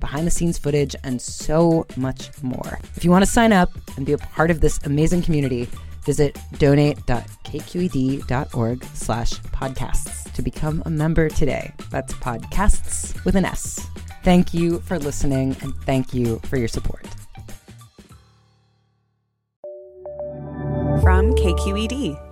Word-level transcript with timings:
behind 0.00 0.26
the 0.26 0.30
scenes 0.30 0.58
footage, 0.58 0.94
and 1.04 1.20
so 1.20 1.86
much 1.96 2.30
more. 2.42 2.78
If 2.96 3.04
you 3.04 3.10
want 3.10 3.24
to 3.24 3.30
sign 3.30 3.52
up 3.52 3.70
and 3.96 4.06
be 4.06 4.12
a 4.12 4.18
part 4.18 4.50
of 4.50 4.60
this 4.60 4.78
amazing 4.84 5.22
community, 5.22 5.68
visit 6.04 6.38
donate.kqed.org 6.58 8.84
slash 8.94 9.32
podcasts 9.32 10.32
to 10.32 10.42
become 10.42 10.82
a 10.86 10.90
member 10.90 11.28
today. 11.28 11.72
That's 11.90 12.14
podcasts 12.14 13.22
with 13.24 13.36
an 13.36 13.44
S. 13.44 13.86
Thank 14.22 14.54
you 14.54 14.80
for 14.80 14.98
listening 14.98 15.56
and 15.62 15.74
thank 15.84 16.14
you 16.14 16.40
for 16.44 16.56
your 16.56 16.68
support. 16.68 17.06
From 21.02 21.34
KQED. 21.34 22.29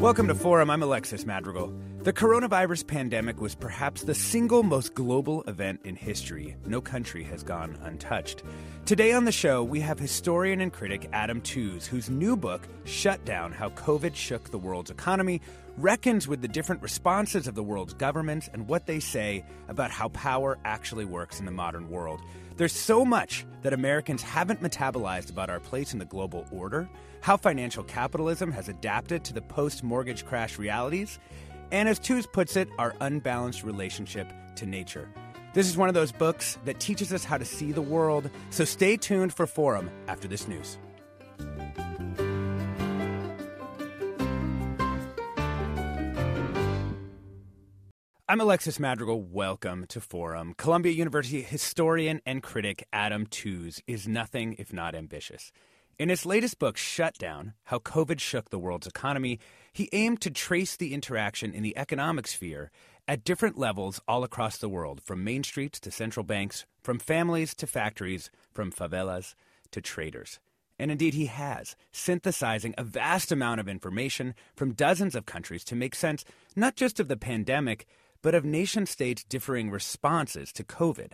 Welcome 0.00 0.28
to 0.28 0.34
Forum. 0.34 0.68
I'm 0.68 0.82
Alexis 0.82 1.24
Madrigal. 1.24 1.72
The 2.02 2.12
coronavirus 2.12 2.86
pandemic 2.86 3.40
was 3.40 3.54
perhaps 3.54 4.02
the 4.02 4.14
single 4.14 4.62
most 4.62 4.94
global 4.94 5.42
event 5.44 5.80
in 5.84 5.96
history. 5.96 6.54
No 6.66 6.82
country 6.82 7.24
has 7.24 7.42
gone 7.42 7.78
untouched. 7.82 8.42
Today 8.84 9.12
on 9.12 9.24
the 9.24 9.32
show, 9.32 9.64
we 9.64 9.80
have 9.80 9.98
historian 9.98 10.60
and 10.60 10.70
critic 10.70 11.08
Adam 11.14 11.40
Tooze, 11.40 11.86
whose 11.86 12.10
new 12.10 12.36
book, 12.36 12.68
Shut 12.84 13.24
Down 13.24 13.52
How 13.52 13.70
COVID 13.70 14.14
Shook 14.14 14.50
the 14.50 14.58
World's 14.58 14.90
Economy, 14.90 15.40
reckons 15.78 16.28
with 16.28 16.42
the 16.42 16.48
different 16.48 16.82
responses 16.82 17.48
of 17.48 17.54
the 17.54 17.62
world's 17.62 17.94
governments 17.94 18.50
and 18.52 18.68
what 18.68 18.84
they 18.84 19.00
say 19.00 19.46
about 19.68 19.90
how 19.90 20.08
power 20.10 20.58
actually 20.66 21.06
works 21.06 21.40
in 21.40 21.46
the 21.46 21.50
modern 21.50 21.88
world. 21.88 22.20
There's 22.56 22.72
so 22.72 23.04
much 23.04 23.44
that 23.60 23.74
Americans 23.74 24.22
haven't 24.22 24.62
metabolized 24.62 25.28
about 25.28 25.50
our 25.50 25.60
place 25.60 25.92
in 25.92 25.98
the 25.98 26.06
global 26.06 26.46
order, 26.50 26.88
how 27.20 27.36
financial 27.36 27.84
capitalism 27.84 28.50
has 28.50 28.70
adapted 28.70 29.24
to 29.24 29.34
the 29.34 29.42
post 29.42 29.84
mortgage 29.84 30.24
crash 30.24 30.58
realities, 30.58 31.18
and 31.70 31.86
as 31.86 31.98
Tooze 31.98 32.26
puts 32.26 32.56
it, 32.56 32.70
our 32.78 32.94
unbalanced 33.00 33.62
relationship 33.62 34.32
to 34.54 34.64
nature. 34.64 35.10
This 35.52 35.68
is 35.68 35.76
one 35.76 35.90
of 35.90 35.94
those 35.94 36.12
books 36.12 36.56
that 36.64 36.80
teaches 36.80 37.12
us 37.12 37.24
how 37.24 37.36
to 37.36 37.44
see 37.44 37.72
the 37.72 37.82
world, 37.82 38.30
so 38.48 38.64
stay 38.64 38.96
tuned 38.96 39.34
for 39.34 39.46
Forum 39.46 39.90
after 40.08 40.26
this 40.26 40.48
news. 40.48 40.78
I'm 48.28 48.40
Alexis 48.40 48.80
Madrigal. 48.80 49.22
Welcome 49.22 49.86
to 49.86 50.00
Forum. 50.00 50.54
Columbia 50.58 50.92
University 50.92 51.42
historian 51.42 52.20
and 52.26 52.42
critic 52.42 52.84
Adam 52.92 53.26
Tooze 53.26 53.80
is 53.86 54.08
nothing 54.08 54.56
if 54.58 54.72
not 54.72 54.96
ambitious. 54.96 55.52
In 55.96 56.08
his 56.08 56.26
latest 56.26 56.58
book, 56.58 56.76
Shutdown 56.76 57.52
How 57.66 57.78
COVID 57.78 58.18
Shook 58.18 58.50
the 58.50 58.58
World's 58.58 58.88
Economy, 58.88 59.38
he 59.72 59.88
aimed 59.92 60.20
to 60.22 60.30
trace 60.32 60.74
the 60.74 60.92
interaction 60.92 61.54
in 61.54 61.62
the 61.62 61.78
economic 61.78 62.26
sphere 62.26 62.72
at 63.06 63.22
different 63.22 63.58
levels 63.58 64.00
all 64.08 64.24
across 64.24 64.58
the 64.58 64.68
world, 64.68 65.00
from 65.04 65.22
main 65.22 65.44
streets 65.44 65.78
to 65.78 65.92
central 65.92 66.24
banks, 66.24 66.66
from 66.82 66.98
families 66.98 67.54
to 67.54 67.66
factories, 67.68 68.32
from 68.52 68.72
favelas 68.72 69.36
to 69.70 69.80
traders. 69.80 70.40
And 70.80 70.90
indeed, 70.90 71.14
he 71.14 71.26
has, 71.26 71.76
synthesizing 71.92 72.74
a 72.76 72.82
vast 72.82 73.30
amount 73.30 73.60
of 73.60 73.68
information 73.68 74.34
from 74.56 74.72
dozens 74.72 75.14
of 75.14 75.26
countries 75.26 75.62
to 75.62 75.76
make 75.76 75.94
sense 75.94 76.24
not 76.56 76.74
just 76.74 76.98
of 76.98 77.06
the 77.06 77.16
pandemic 77.16 77.86
but 78.22 78.34
of 78.34 78.44
nation 78.44 78.86
states' 78.86 79.24
differing 79.24 79.70
responses 79.70 80.52
to 80.52 80.64
COVID. 80.64 81.12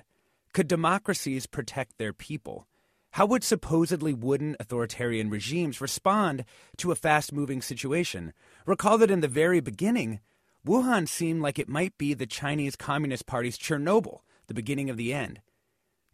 Could 0.53 0.69
democracies 0.69 1.47
protect 1.47 1.99
their 1.99 2.13
people? 2.13 2.67
How 3.13 3.27
would 3.27 3.45
supposedly 3.45 4.15
wooden 4.15 4.57
authoritarian 4.59 5.29
regimes 5.29 5.81
respond 5.81 6.45
to 6.79 6.93
a 6.93 6.97
fast 6.97 7.33
moving 7.33 7.61
situation? 7.61 8.33
Recall 8.65 8.99
that 8.99 9.11
in 9.11 9.21
the 9.21 9.29
very 9.29 9.61
beginning, 9.61 10.21
Wuhan 10.67 11.09
seemed 11.09 11.43
like 11.43 11.59
it 11.59 11.69
might 11.69 11.97
be 11.99 12.15
the 12.15 12.27
Chinese 12.27 12.77
Communist 12.77 13.27
Party's 13.27 13.59
Chernobyl, 13.59 14.21
the 14.47 14.55
beginning 14.55 14.89
of 14.89 14.97
the 14.97 15.13
end. 15.13 15.41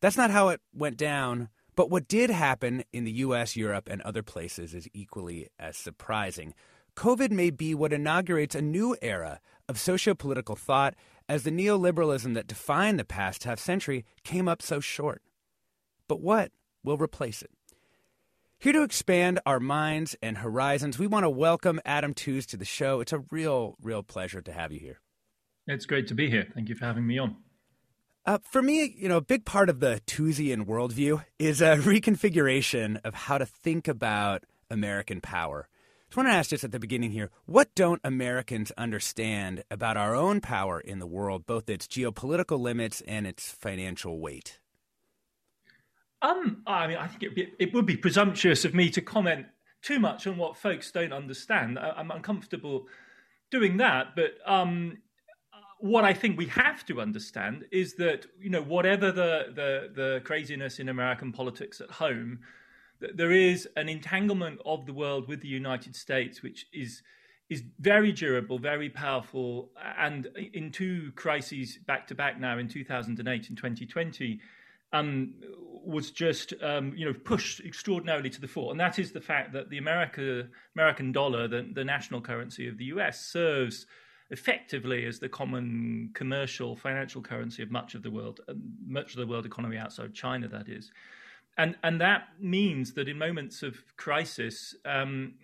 That's 0.01 0.17
not 0.17 0.31
how 0.31 0.49
it 0.49 0.61
went 0.73 0.97
down, 0.97 1.51
but 1.77 1.91
what 1.91 2.09
did 2.09 2.31
happen 2.31 2.83
in 2.93 3.05
the 3.05 3.13
US, 3.13 3.57
Europe, 3.57 3.89
and 3.89 4.03
other 4.03 4.23
places 4.25 4.75
is 4.75 4.89
equally 4.93 5.49
as 5.59 5.77
surprising. 5.77 6.55
COVID 6.97 7.31
may 7.31 7.51
be 7.51 7.77
what 7.77 7.93
inaugurates 7.93 8.57
a 8.57 8.61
new 8.61 8.97
era 9.01 9.41
of 9.69 9.77
sociopolitical 9.77 10.57
thought 10.57 10.95
as 11.29 11.43
the 11.43 11.51
neoliberalism 11.51 12.35
that 12.35 12.47
defined 12.47 12.99
the 12.99 13.05
past 13.05 13.45
half 13.45 13.59
century 13.59 14.05
came 14.25 14.49
up 14.49 14.63
so 14.63 14.81
short. 14.81 15.23
But 16.09 16.21
what 16.21 16.53
will 16.83 16.97
replace 16.97 17.43
it? 17.43 17.51
Here 18.59 18.73
to 18.73 18.83
expand 18.83 19.39
our 19.47 19.61
minds 19.61 20.17
and 20.21 20.39
horizons, 20.39 20.99
we 20.99 21.07
want 21.07 21.25
to 21.25 21.31
welcome 21.31 21.81
Adam 21.85 22.13
Tooze 22.13 22.47
to 22.47 22.57
the 22.57 22.65
show. 22.65 23.01
It's 23.01 23.13
a 23.13 23.23
real, 23.31 23.77
real 23.81 24.03
pleasure 24.03 24.41
to 24.41 24.53
have 24.53 24.73
you 24.73 24.81
here. 24.81 25.01
It's 25.69 25.87
great 25.87 26.09
to 26.09 26.15
be 26.15 26.29
here. 26.29 26.49
Thank 26.55 26.69
you 26.69 26.75
for 26.75 26.87
having 26.87 27.07
me 27.07 27.19
on. 27.19 27.37
Uh, 28.27 28.39
for 28.43 28.61
me, 28.61 28.95
you 28.99 29.09
know, 29.09 29.19
a 29.19 29.23
big 29.23 29.45
part 29.45 29.69
of 29.69 29.81
the 29.81 30.01
Toozian 30.07 30.67
worldview 30.67 31.25
is 31.39 31.61
a 31.61 31.77
reconfiguration 31.79 33.01
of 33.05 33.15
how 33.15 33.39
to 33.39 33.47
think 33.47 33.87
about 33.87 34.45
American 34.71 35.21
power. 35.21 35.69
I 36.13 36.21
want 36.21 36.29
to 36.29 36.35
ask 36.35 36.51
just 36.51 36.65
at 36.65 36.73
the 36.73 36.79
beginning 36.79 37.11
here 37.11 37.31
what 37.45 37.75
don't 37.75 38.01
Americans 38.03 38.73
understand 38.79 39.63
about 39.71 39.97
our 39.97 40.15
own 40.15 40.41
power 40.41 40.81
in 40.81 40.99
the 40.99 41.07
world, 41.07 41.47
both 41.47 41.69
its 41.69 41.87
geopolitical 41.87 42.59
limits 42.59 43.03
and 43.03 43.27
its 43.27 43.51
financial 43.51 44.19
weight? 44.19 44.59
Um, 46.23 46.63
I 46.67 46.87
mean, 46.87 46.97
I 46.97 47.07
think 47.07 47.23
it, 47.23 47.35
be, 47.35 47.53
it 47.59 47.75
would 47.75 47.87
be 47.87 47.97
presumptuous 47.97 48.65
of 48.65 48.75
me 48.75 48.91
to 48.91 49.01
comment 49.01 49.47
too 49.83 50.01
much 50.01 50.27
on 50.27 50.37
what 50.37 50.57
folks 50.57 50.91
don't 50.91 51.13
understand. 51.13 51.79
I, 51.79 52.01
am 52.01 52.11
uncomfortable 52.11 52.87
doing 53.51 53.77
that, 53.77 54.17
but 54.17 54.39
um, 54.45 54.99
what 55.79 56.05
I 56.05 56.15
think 56.15 56.37
we 56.37 56.47
have 56.47 56.85
to 56.87 57.01
understand 57.01 57.67
is 57.71 57.95
that 57.95 58.27
you 58.41 58.51
know 58.51 58.63
whatever 58.63 59.13
the 59.13 59.47
the, 59.55 59.91
the 59.95 60.21
craziness 60.25 60.81
in 60.81 60.89
American 60.89 61.33
politics 61.33 61.81
at 61.81 61.91
home, 61.91 62.41
there 63.01 63.33
is 63.33 63.69
an 63.77 63.89
entanglement 63.89 64.61
of 64.65 64.87
the 64.87 64.93
world 64.93 65.29
with 65.29 65.41
the 65.41 65.49
United 65.49 65.95
States, 65.95 66.43
which 66.43 66.67
is 66.73 67.03
is 67.49 67.63
very 67.81 68.13
durable, 68.13 68.59
very 68.59 68.91
powerful, 68.91 69.71
and 69.99 70.29
in 70.53 70.71
two 70.71 71.11
crises 71.17 71.79
back 71.87 72.07
to 72.07 72.15
back 72.15 72.39
now 72.39 72.59
in 72.59 72.69
2008 72.69 73.49
and 73.49 73.57
2020, 73.57 74.39
um, 74.93 75.33
was 75.85 76.11
just 76.11 76.53
um, 76.63 76.93
you 76.95 77.07
know 77.07 77.15
pushed 77.15 77.61
extraordinarily 77.61 78.31
to 78.31 78.41
the 78.41 78.49
fore, 78.49 78.71
and 78.71 78.81
that 78.81 78.99
is 78.99 79.13
the 79.13 79.21
fact 79.21 79.53
that 79.53 79.71
the 79.71 79.79
America 79.79 80.47
American 80.75 81.13
dollar, 81.13 81.49
the, 81.49 81.69
the 81.73 81.85
national 81.85 82.21
currency 82.21 82.69
of 82.69 82.77
the 82.79 82.85
U.S., 82.87 83.21
serves 83.21 83.87
effectively 84.31 85.07
as 85.07 85.19
the 85.19 85.29
common 85.29 86.11
commercial 86.13 86.77
financial 86.77 87.23
currency 87.23 87.63
of 87.63 87.71
much 87.71 87.95
of 87.95 88.03
the 88.03 88.11
world, 88.11 88.41
much 88.87 89.13
of 89.13 89.21
the 89.21 89.27
world 89.27 89.47
economy 89.47 89.79
outside 89.79 90.13
China, 90.13 90.49
that 90.49 90.69
is 90.69 90.91
and 91.59 91.77
and 91.83 92.01
that 92.01 92.29
means 92.41 92.95
that 92.95 93.09
in 93.09 93.19
moments 93.19 93.63
of 93.63 93.77
crisis, 93.97 94.75
um, 94.85 95.35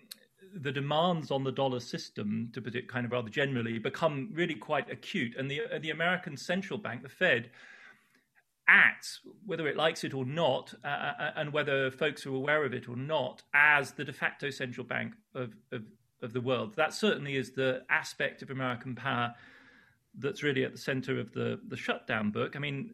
the 0.55 0.72
demands 0.72 1.31
on 1.31 1.44
the 1.44 1.52
dollar 1.52 1.81
system, 1.81 2.50
to 2.55 2.62
put 2.62 2.75
it 2.75 2.88
kind 2.88 3.05
of 3.05 3.12
rather 3.12 3.28
generally, 3.28 3.78
become 3.78 4.31
really 4.32 4.55
quite 4.55 4.90
acute. 4.90 5.34
And 5.37 5.50
the 5.50 5.62
the 5.81 5.90
American 5.90 6.37
central 6.37 6.78
bank, 6.78 7.02
the 7.02 7.08
Fed, 7.08 7.50
acts, 8.69 9.20
whether 9.44 9.66
it 9.66 9.76
likes 9.76 10.05
it 10.05 10.14
or 10.14 10.25
not, 10.25 10.72
uh, 10.84 10.87
uh, 10.87 11.32
and 11.37 11.52
whether 11.52 11.90
folks 11.90 12.26
are 12.26 12.34
aware 12.34 12.64
of 12.64 12.72
it 12.72 12.88
or 12.88 12.96
not, 12.96 13.43
as 13.52 13.93
the 13.93 14.05
de 14.05 14.12
facto 14.12 14.50
central 14.50 14.87
bank 14.87 15.14
of, 15.34 15.55
of, 15.72 15.82
of 16.22 16.32
the 16.32 16.40
world. 16.40 16.75
That 16.76 16.94
certainly 16.94 17.37
is 17.37 17.52
the 17.52 17.82
aspect 17.90 18.43
of 18.43 18.50
American 18.50 18.94
power 18.94 19.34
that's 20.19 20.43
really 20.43 20.64
at 20.64 20.72
the 20.72 20.78
center 20.78 21.19
of 21.19 21.32
the, 21.32 21.61
the 21.69 21.76
shutdown 21.76 22.31
book. 22.31 22.55
I 22.56 22.58
mean, 22.58 22.93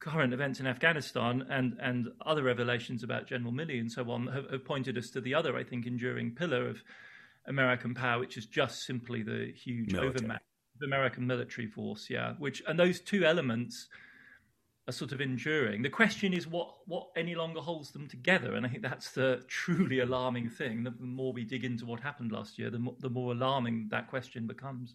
current 0.00 0.32
events 0.32 0.60
in 0.60 0.66
Afghanistan 0.66 1.44
and, 1.50 1.76
and 1.80 2.08
other 2.24 2.42
revelations 2.42 3.02
about 3.02 3.26
General 3.26 3.52
Milley 3.52 3.80
and 3.80 3.90
so 3.90 4.08
on 4.10 4.26
have, 4.28 4.50
have 4.50 4.64
pointed 4.64 4.96
us 4.96 5.10
to 5.10 5.20
the 5.20 5.34
other, 5.34 5.56
I 5.56 5.64
think, 5.64 5.86
enduring 5.86 6.34
pillar 6.34 6.68
of 6.68 6.82
American 7.46 7.94
power, 7.94 8.20
which 8.20 8.36
is 8.36 8.46
just 8.46 8.84
simply 8.84 9.22
the 9.22 9.52
huge 9.52 9.94
overmatch 9.94 10.42
of 10.76 10.86
American 10.86 11.26
military 11.26 11.66
force. 11.66 12.08
Yeah, 12.08 12.34
which 12.38 12.62
and 12.66 12.78
those 12.78 13.00
two 13.00 13.24
elements 13.24 13.88
are 14.86 14.92
sort 14.92 15.12
of 15.12 15.20
enduring. 15.20 15.82
The 15.82 15.90
question 15.90 16.32
is 16.32 16.46
what 16.46 16.74
what 16.86 17.08
any 17.16 17.34
longer 17.34 17.60
holds 17.60 17.90
them 17.90 18.08
together, 18.08 18.54
and 18.54 18.64
I 18.64 18.68
think 18.68 18.82
that's 18.82 19.10
the 19.10 19.42
truly 19.48 20.00
alarming 20.00 20.50
thing. 20.50 20.84
The 20.84 20.94
more 21.00 21.32
we 21.32 21.44
dig 21.44 21.64
into 21.64 21.86
what 21.86 22.00
happened 22.00 22.32
last 22.32 22.58
year, 22.58 22.70
the 22.70 22.78
more, 22.78 22.94
the 23.00 23.10
more 23.10 23.32
alarming 23.32 23.88
that 23.90 24.08
question 24.08 24.46
becomes. 24.46 24.94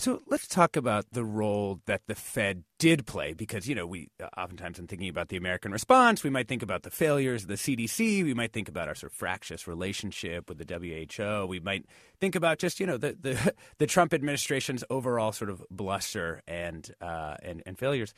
So 0.00 0.22
let's 0.28 0.46
talk 0.46 0.76
about 0.76 1.06
the 1.10 1.24
role 1.24 1.80
that 1.86 2.02
the 2.06 2.14
Fed 2.14 2.62
did 2.78 3.04
play, 3.04 3.32
because 3.32 3.66
you 3.68 3.74
know 3.74 3.84
we 3.84 4.10
oftentimes, 4.36 4.78
in 4.78 4.86
thinking 4.86 5.08
about 5.08 5.28
the 5.28 5.36
American 5.36 5.72
response, 5.72 6.22
we 6.22 6.30
might 6.30 6.46
think 6.46 6.62
about 6.62 6.84
the 6.84 6.90
failures 6.90 7.42
of 7.42 7.48
the 7.48 7.54
CDC, 7.54 8.22
we 8.22 8.32
might 8.32 8.52
think 8.52 8.68
about 8.68 8.86
our 8.86 8.94
sort 8.94 9.10
of 9.10 9.18
fractious 9.18 9.66
relationship 9.66 10.48
with 10.48 10.58
the 10.58 11.02
WHO, 11.08 11.46
we 11.46 11.58
might 11.58 11.84
think 12.20 12.36
about 12.36 12.58
just 12.58 12.78
you 12.78 12.86
know 12.86 12.96
the 12.96 13.16
the, 13.20 13.54
the 13.78 13.86
Trump 13.88 14.14
administration's 14.14 14.84
overall 14.88 15.32
sort 15.32 15.50
of 15.50 15.64
bluster 15.68 16.42
and 16.46 16.92
uh, 17.00 17.34
and 17.42 17.64
and 17.66 17.76
failures. 17.76 18.14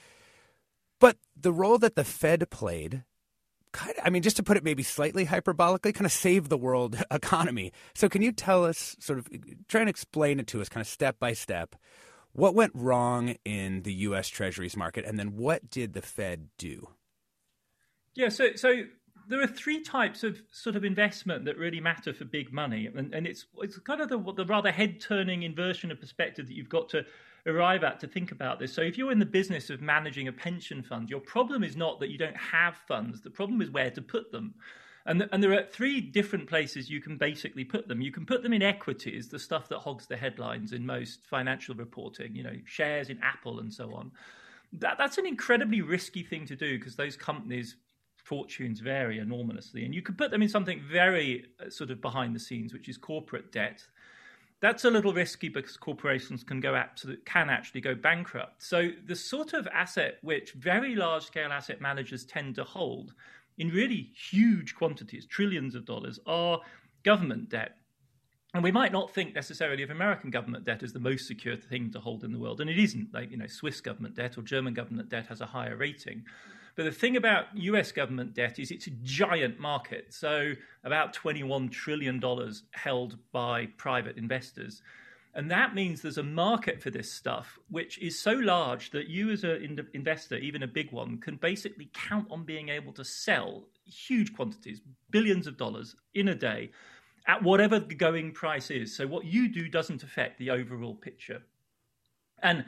But 0.99 1.17
the 1.35 1.53
role 1.53 1.79
that 1.79 1.95
the 1.95 2.05
Fed 2.05 2.51
played 2.51 3.05
kind 3.73 3.97
of, 3.97 4.05
I 4.05 4.11
mean, 4.11 4.23
just 4.23 4.37
to 4.37 4.43
put 4.43 4.57
it 4.57 4.65
maybe 4.65 4.83
slightly 4.83 5.27
hyperbolically, 5.27 5.95
kind 5.95 6.07
of 6.07 6.13
save 6.13 6.49
the 6.49 6.59
world 6.59 7.03
economy. 7.11 7.73
So, 7.95 8.09
can 8.09 8.23
you 8.23 8.33
tell 8.33 8.65
us, 8.65 8.97
sort 9.01 9.19
of, 9.19 9.29
try 9.69 9.81
and 9.81 9.91
explain 9.91 10.41
it 10.41 10.47
to 10.49 10.61
us, 10.61 10.69
kind 10.69 10.83
of 10.83 10.89
step 10.89 11.19
by 11.19 11.33
step, 11.33 11.77
what 12.33 12.55
went 12.55 12.73
wrong 12.75 13.37
in 13.45 13.83
the 13.83 13.93
U.S. 13.93 14.29
Treasuries 14.29 14.77
market, 14.77 15.05
and 15.05 15.19
then 15.19 15.37
what 15.37 15.71
did 15.71 15.95
the 15.95 16.03
Fed 16.03 16.49
do? 16.59 16.89
Yeah, 18.15 18.29
so 18.29 18.55
so 18.55 18.83
there 19.29 19.41
are 19.41 19.47
three 19.47 19.83
types 19.83 20.25
of 20.25 20.43
sort 20.51 20.77
of 20.77 20.85
investment 20.85 21.45
that 21.45 21.57
really 21.57 21.81
matter 21.81 22.13
for 22.13 22.25
big 22.25 22.53
money, 22.53 22.89
and, 22.95 23.15
and 23.15 23.27
it's 23.27 23.47
it's 23.59 23.79
kind 23.79 24.01
of 24.01 24.09
the, 24.09 24.19
the 24.33 24.45
rather 24.45 24.71
head 24.71 25.01
turning 25.01 25.43
inversion 25.43 25.91
of 25.91 26.01
perspective 26.01 26.47
that 26.49 26.55
you've 26.55 26.69
got 26.69 26.89
to 26.91 27.05
arrive 27.51 27.85
at 27.85 28.01
to 28.01 28.07
think 28.07 28.33
about 28.33 28.59
this. 28.59 28.73
So, 28.73 28.83
if 28.83 28.97
you're 28.97 29.13
in 29.13 29.19
the 29.19 29.27
business 29.27 29.71
of 29.71 29.83
managing 29.83 30.29
a 30.29 30.33
pension 30.33 30.83
fund, 30.83 31.11
your 31.11 31.21
problem 31.21 31.63
is 31.63 31.77
not 31.77 32.01
that 32.01 32.11
you 32.11 32.19
don't 32.19 32.37
have 32.37 32.77
funds, 32.89 33.21
the 33.21 33.31
problem 33.31 33.61
is 33.61 33.71
where 33.71 33.91
to 33.91 34.03
put 34.03 34.33
them. 34.33 34.55
And, 35.07 35.29
and 35.33 35.43
there 35.43 35.53
are 35.53 35.65
three 35.65 36.01
different 36.01 36.49
places 36.49 36.91
you 36.91 37.01
can 37.01 37.17
basically 37.17 37.65
put 37.65 37.89
them. 37.89 38.01
You 38.01 38.13
can 38.13 38.27
put 38.27 38.43
them 38.43 38.53
in 38.53 38.63
equities, 38.63 39.29
the 39.29 39.39
stuff 39.39 39.69
that 39.71 39.79
hogs 39.79 40.07
the 40.07 40.17
headlines 40.17 40.73
in 40.73 40.85
most 40.85 41.27
financial 41.27 41.75
reporting, 41.75 42.35
you 42.35 42.43
know, 42.43 42.57
shares 42.65 43.09
in 43.09 43.19
Apple 43.23 43.61
and 43.61 43.73
so 43.73 43.95
on. 43.95 44.13
That, 44.75 44.99
that's 44.99 45.19
an 45.19 45.27
incredibly 45.27 45.81
risky 45.81 46.23
thing 46.23 46.47
to 46.47 46.55
do 46.57 46.79
because 46.79 46.97
those 46.97 47.17
companies' 47.17 47.77
fortunes 48.17 48.81
vary 48.81 49.19
enormously. 49.19 49.85
And 49.85 49.95
you 49.95 50.03
could 50.03 50.19
put 50.19 50.31
them 50.31 50.43
in 50.43 50.49
something 50.49 50.83
very 50.91 51.47
uh, 51.65 51.71
sort 51.71 51.91
of 51.91 52.01
behind 52.01 52.35
the 52.35 52.41
scenes, 52.41 52.73
which 52.73 52.89
is 52.89 52.97
corporate 52.99 53.51
debt 53.51 53.83
that's 54.61 54.85
a 54.85 54.91
little 54.91 55.13
risky 55.13 55.49
because 55.49 55.77
corporations 55.77 56.45
can 56.45 56.61
go 56.61 56.75
absolute, 56.75 57.25
can 57.25 57.49
actually 57.49 57.81
go 57.81 57.95
bankrupt. 57.95 58.63
So 58.63 58.91
the 59.07 59.17
sort 59.17 59.55
of 59.55 59.67
asset 59.69 60.19
which 60.23 60.53
very 60.53 60.95
large 60.95 61.25
scale 61.25 61.51
asset 61.51 61.81
managers 61.81 62.25
tend 62.25 62.57
to 62.57 62.65
hold 62.65 63.15
in 63.59 63.69
really 63.69 64.11
huge 64.15 64.75
quantities, 64.75 65.27
trillions 65.27 65.75
of 65.75 65.85
dollars, 65.85 66.19
are 66.27 66.61
government 67.05 67.49
debt. 67.49 67.77
And 68.53 68.65
we 68.65 68.73
might 68.73 68.93
not 68.93 69.15
think 69.15 69.35
necessarily 69.35 69.83
of 69.83 69.91
American 69.91 70.31
government 70.31 70.65
debt 70.65 70.83
as 70.83 70.93
the 70.93 70.99
most 70.99 71.27
secure 71.27 71.57
thing 71.57 71.91
to 71.93 72.01
hold 72.01 72.25
in 72.25 72.33
the 72.33 72.39
world, 72.39 72.61
and 72.61 72.69
it 72.69 72.79
isn't. 72.79 73.15
Like 73.15 73.31
you 73.31 73.37
know, 73.37 73.47
Swiss 73.47 73.81
government 73.81 74.17
debt 74.17 74.37
or 74.37 74.43
German 74.43 74.75
government 74.75 75.09
debt 75.09 75.27
has 75.29 75.41
a 75.41 75.47
higher 75.47 75.77
rating. 75.77 76.25
But 76.81 76.85
the 76.85 76.93
thing 76.93 77.17
about 77.19 77.45
US 77.57 77.93
government 77.93 78.33
debt 78.33 78.59
is 78.59 78.71
it's 78.71 78.87
a 78.87 78.91
giant 79.03 79.61
market. 79.61 80.15
So, 80.15 80.55
about 80.83 81.15
$21 81.15 81.71
trillion 81.71 82.23
held 82.71 83.19
by 83.33 83.67
private 83.77 84.17
investors. 84.17 84.81
And 85.35 85.51
that 85.51 85.75
means 85.75 86.01
there's 86.01 86.17
a 86.17 86.23
market 86.23 86.83
for 86.83 86.89
this 86.89 87.13
stuff, 87.13 87.59
which 87.69 87.99
is 87.99 88.19
so 88.19 88.33
large 88.33 88.93
that 88.93 89.09
you, 89.09 89.29
as 89.29 89.45
an 89.45 89.87
investor, 89.93 90.37
even 90.37 90.63
a 90.63 90.67
big 90.67 90.91
one, 90.91 91.19
can 91.19 91.37
basically 91.37 91.91
count 91.93 92.27
on 92.31 92.45
being 92.45 92.71
able 92.71 92.95
to 92.95 93.05
sell 93.05 93.65
huge 93.85 94.35
quantities, 94.35 94.81
billions 95.11 95.47
of 95.47 95.59
dollars 95.59 95.97
in 96.15 96.29
a 96.29 96.35
day, 96.35 96.71
at 97.27 97.43
whatever 97.43 97.79
the 97.79 97.95
going 97.95 98.33
price 98.33 98.71
is. 98.71 98.97
So, 98.97 99.07
what 99.07 99.27
you 99.27 99.49
do 99.49 99.69
doesn't 99.69 100.03
affect 100.03 100.39
the 100.39 100.49
overall 100.49 100.95
picture. 100.95 101.43
And 102.43 102.65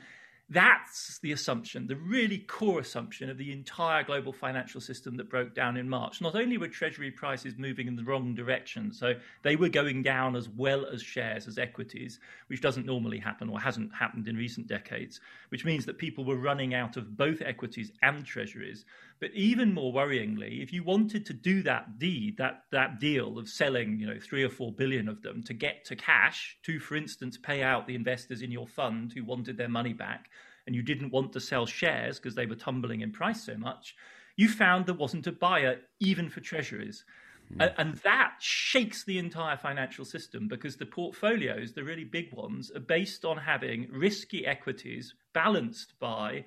that's 0.53 1.19
the 1.21 1.33
assumption, 1.33 1.87
the 1.87 1.97
really 1.97 2.39
core 2.39 2.81
assumption 2.81 3.31
of 3.31 3.39
the 3.39 3.53
entire 3.53 4.05
global 4.05 4.33
financial 4.33 4.81
system 4.81 5.17
that 5.17 5.31
broke 5.31 5.55
down 5.55 5.79
in 5.79 5.89
March. 5.89 6.21
Not 6.21 6.35
only 6.35 6.59
were 6.59 6.69
treasury 6.69 7.11
prices 7.11 7.55
moving 7.57 7.89
in 7.89 7.97
the 7.97 8.05
wrong 8.05 8.35
direction, 8.35 8.93
so 8.93 9.15
they 9.43 9.57
were 9.57 9.71
going 9.71 10.03
down 10.03 10.37
as 10.37 10.51
well 10.51 10.85
as 10.85 11.03
shares, 11.03 11.49
as 11.49 11.59
equities, 11.59 12.21
which 12.49 12.61
doesn't 12.61 12.85
normally 12.85 13.19
happen 13.19 13.49
or 13.49 13.59
hasn't 13.59 13.95
happened 13.95 14.29
in 14.29 14.37
recent 14.37 14.67
decades, 14.67 15.21
which 15.49 15.65
means 15.65 15.87
that 15.87 15.97
people 15.97 16.25
were 16.25 16.37
running 16.37 16.75
out 16.75 16.99
of 16.99 17.17
both 17.17 17.41
equities 17.41 17.91
and 18.03 18.25
treasuries. 18.25 18.85
But 19.21 19.31
even 19.35 19.73
more 19.73 19.93
worryingly, 19.93 20.63
if 20.63 20.73
you 20.73 20.83
wanted 20.83 21.25
to 21.27 21.33
do 21.33 21.63
that 21.63 21.99
deed, 21.99 22.37
that, 22.39 22.65
that 22.73 22.99
deal 22.99 23.39
of 23.39 23.49
selling, 23.49 24.01
you 24.01 24.07
know, 24.07 24.19
three 24.19 24.43
or 24.43 24.51
four 24.51 24.73
billion 24.73 25.09
of 25.09 25.23
them 25.23 25.45
to 25.45 25.55
get 25.55 25.85
to 25.87 25.97
cash, 25.97 26.59
to, 26.65 26.81
for 26.81 26.97
instance, 26.97 27.39
pay 27.39 27.63
out 27.63 27.87
the 27.87 27.95
investors 27.95 28.43
in 28.43 28.51
your 28.51 28.67
fund 28.67 29.13
who 29.13 29.25
wanted 29.25 29.57
their 29.57 29.69
money 29.69 29.93
back, 29.93 30.29
and 30.67 30.75
you 30.76 30.82
didn't 30.82 31.12
want 31.12 31.32
to 31.32 31.41
sell 31.41 31.67
shares 31.67 32.19
because 32.19 32.35
they 32.35 32.47
were 32.47 32.55
tumbling 32.55 33.00
in 33.00 33.12
price 33.12 33.44
so 33.44 33.56
much, 33.56 33.94
you 34.37 34.49
found 34.49 34.87
there 34.87 34.94
wasn't 34.94 35.26
a 35.26 35.32
buyer 35.32 35.79
even 36.00 36.29
for 36.29 36.41
treasuries. 36.41 37.05
Mm. 37.55 37.75
And 37.76 37.94
that 37.97 38.35
shakes 38.38 39.05
the 39.05 39.19
entire 39.19 39.56
financial 39.56 40.05
system 40.05 40.49
because 40.49 40.76
the 40.76 40.87
portfolios, 40.87 41.73
the 41.73 41.85
really 41.85 42.05
big 42.05 42.32
ones, 42.32 42.70
are 42.75 42.81
based 42.81 43.25
on 43.25 43.37
having 43.37 43.88
risky 43.91 44.47
equities 44.47 45.14
balanced 45.35 45.99
by 45.99 46.44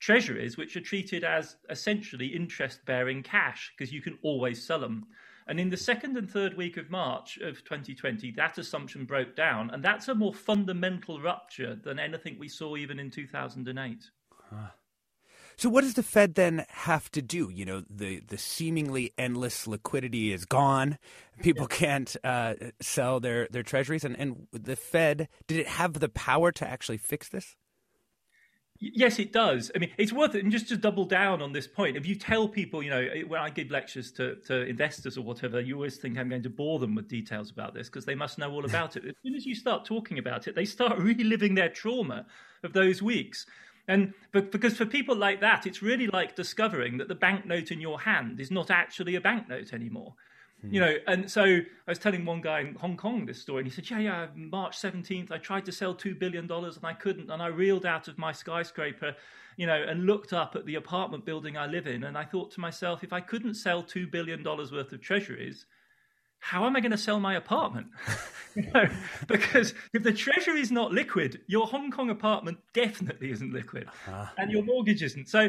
treasuries, 0.00 0.56
which 0.56 0.76
are 0.76 0.80
treated 0.80 1.24
as 1.24 1.56
essentially 1.68 2.26
interest 2.26 2.84
bearing 2.86 3.22
cash 3.22 3.72
because 3.76 3.92
you 3.92 4.00
can 4.00 4.18
always 4.22 4.64
sell 4.64 4.80
them. 4.80 5.06
And 5.50 5.58
in 5.58 5.68
the 5.68 5.76
second 5.76 6.16
and 6.16 6.30
third 6.30 6.56
week 6.56 6.76
of 6.76 6.90
March 6.90 7.36
of 7.38 7.64
2020, 7.64 8.30
that 8.36 8.56
assumption 8.56 9.04
broke 9.04 9.34
down. 9.34 9.68
And 9.70 9.82
that's 9.82 10.06
a 10.06 10.14
more 10.14 10.32
fundamental 10.32 11.20
rupture 11.20 11.74
than 11.74 11.98
anything 11.98 12.36
we 12.38 12.46
saw 12.46 12.76
even 12.76 13.00
in 13.00 13.10
2008. 13.10 14.10
Huh. 14.48 14.56
So 15.56 15.68
what 15.68 15.80
does 15.80 15.94
the 15.94 16.04
Fed 16.04 16.36
then 16.36 16.64
have 16.68 17.10
to 17.10 17.20
do? 17.20 17.50
You 17.52 17.64
know, 17.64 17.82
the, 17.90 18.20
the 18.20 18.38
seemingly 18.38 19.12
endless 19.18 19.66
liquidity 19.66 20.32
is 20.32 20.44
gone. 20.44 20.98
People 21.42 21.66
can't 21.66 22.14
uh, 22.22 22.54
sell 22.80 23.18
their, 23.18 23.48
their 23.50 23.64
treasuries. 23.64 24.04
And, 24.04 24.16
and 24.20 24.46
the 24.52 24.76
Fed, 24.76 25.26
did 25.48 25.58
it 25.58 25.66
have 25.66 25.94
the 25.94 26.08
power 26.08 26.52
to 26.52 26.66
actually 26.66 26.98
fix 26.98 27.28
this? 27.28 27.56
Yes, 28.82 29.18
it 29.18 29.30
does. 29.30 29.70
I 29.76 29.78
mean, 29.78 29.90
it's 29.98 30.12
worth 30.12 30.34
it. 30.34 30.42
And 30.42 30.50
just 30.50 30.68
to 30.68 30.76
double 30.76 31.04
down 31.04 31.42
on 31.42 31.52
this 31.52 31.66
point, 31.66 31.98
if 31.98 32.06
you 32.06 32.14
tell 32.14 32.48
people, 32.48 32.82
you 32.82 32.88
know, 32.88 33.06
when 33.28 33.38
I 33.38 33.50
give 33.50 33.70
lectures 33.70 34.10
to, 34.12 34.36
to 34.46 34.62
investors 34.62 35.18
or 35.18 35.20
whatever, 35.20 35.60
you 35.60 35.74
always 35.74 35.98
think 35.98 36.16
I'm 36.16 36.30
going 36.30 36.42
to 36.44 36.50
bore 36.50 36.78
them 36.78 36.94
with 36.94 37.06
details 37.06 37.50
about 37.50 37.74
this 37.74 37.90
because 37.90 38.06
they 38.06 38.14
must 38.14 38.38
know 38.38 38.50
all 38.50 38.64
about 38.64 38.96
it. 38.96 39.04
As 39.04 39.14
soon 39.22 39.34
as 39.34 39.44
you 39.44 39.54
start 39.54 39.84
talking 39.84 40.18
about 40.18 40.48
it, 40.48 40.54
they 40.54 40.64
start 40.64 40.98
reliving 40.98 41.54
their 41.54 41.68
trauma 41.68 42.24
of 42.62 42.72
those 42.72 43.02
weeks. 43.02 43.44
And 43.86 44.14
because 44.32 44.78
for 44.78 44.86
people 44.86 45.16
like 45.16 45.42
that, 45.42 45.66
it's 45.66 45.82
really 45.82 46.06
like 46.06 46.34
discovering 46.34 46.96
that 46.98 47.08
the 47.08 47.14
banknote 47.14 47.70
in 47.70 47.82
your 47.82 48.00
hand 48.00 48.40
is 48.40 48.50
not 48.50 48.70
actually 48.70 49.14
a 49.14 49.20
banknote 49.20 49.74
anymore. 49.74 50.14
You 50.68 50.80
know, 50.80 50.94
and 51.06 51.30
so 51.30 51.42
I 51.44 51.64
was 51.90 51.98
telling 51.98 52.24
one 52.24 52.40
guy 52.40 52.60
in 52.60 52.74
Hong 52.74 52.96
Kong 52.96 53.24
this 53.24 53.40
story, 53.40 53.60
and 53.60 53.68
he 53.68 53.74
said, 53.74 53.88
"Yeah, 53.88 53.98
yeah, 53.98 54.26
March 54.34 54.76
seventeenth, 54.76 55.32
I 55.32 55.38
tried 55.38 55.64
to 55.66 55.72
sell 55.72 55.94
two 55.94 56.14
billion 56.14 56.46
dollars 56.46 56.76
and 56.76 56.84
I 56.84 56.92
couldn't, 56.92 57.30
and 57.30 57.42
I 57.42 57.46
reeled 57.46 57.86
out 57.86 58.08
of 58.08 58.18
my 58.18 58.32
skyscraper, 58.32 59.16
you 59.56 59.66
know, 59.66 59.82
and 59.82 60.06
looked 60.06 60.32
up 60.32 60.56
at 60.56 60.66
the 60.66 60.74
apartment 60.74 61.24
building 61.24 61.56
I 61.56 61.66
live 61.66 61.86
in, 61.86 62.04
and 62.04 62.16
I 62.16 62.24
thought 62.24 62.50
to 62.52 62.60
myself, 62.60 63.02
if 63.02 63.12
I 63.12 63.20
couldn't 63.20 63.54
sell 63.54 63.82
two 63.82 64.06
billion 64.06 64.42
dollars 64.42 64.70
worth 64.70 64.92
of 64.92 65.00
treasuries, 65.00 65.66
how 66.40 66.66
am 66.66 66.76
I 66.76 66.80
going 66.80 66.92
to 66.92 66.98
sell 66.98 67.20
my 67.20 67.36
apartment? 67.36 67.88
you 68.54 68.70
know, 68.72 68.86
because 69.28 69.74
if 69.94 70.02
the 70.02 70.12
treasury 70.12 70.60
is 70.60 70.70
not 70.70 70.92
liquid, 70.92 71.40
your 71.46 71.66
Hong 71.66 71.90
Kong 71.90 72.10
apartment 72.10 72.58
definitely 72.74 73.30
isn't 73.30 73.52
liquid, 73.52 73.88
uh-huh. 74.08 74.26
and 74.36 74.50
your 74.50 74.62
mortgage 74.62 75.02
isn't. 75.02 75.28
So." 75.28 75.48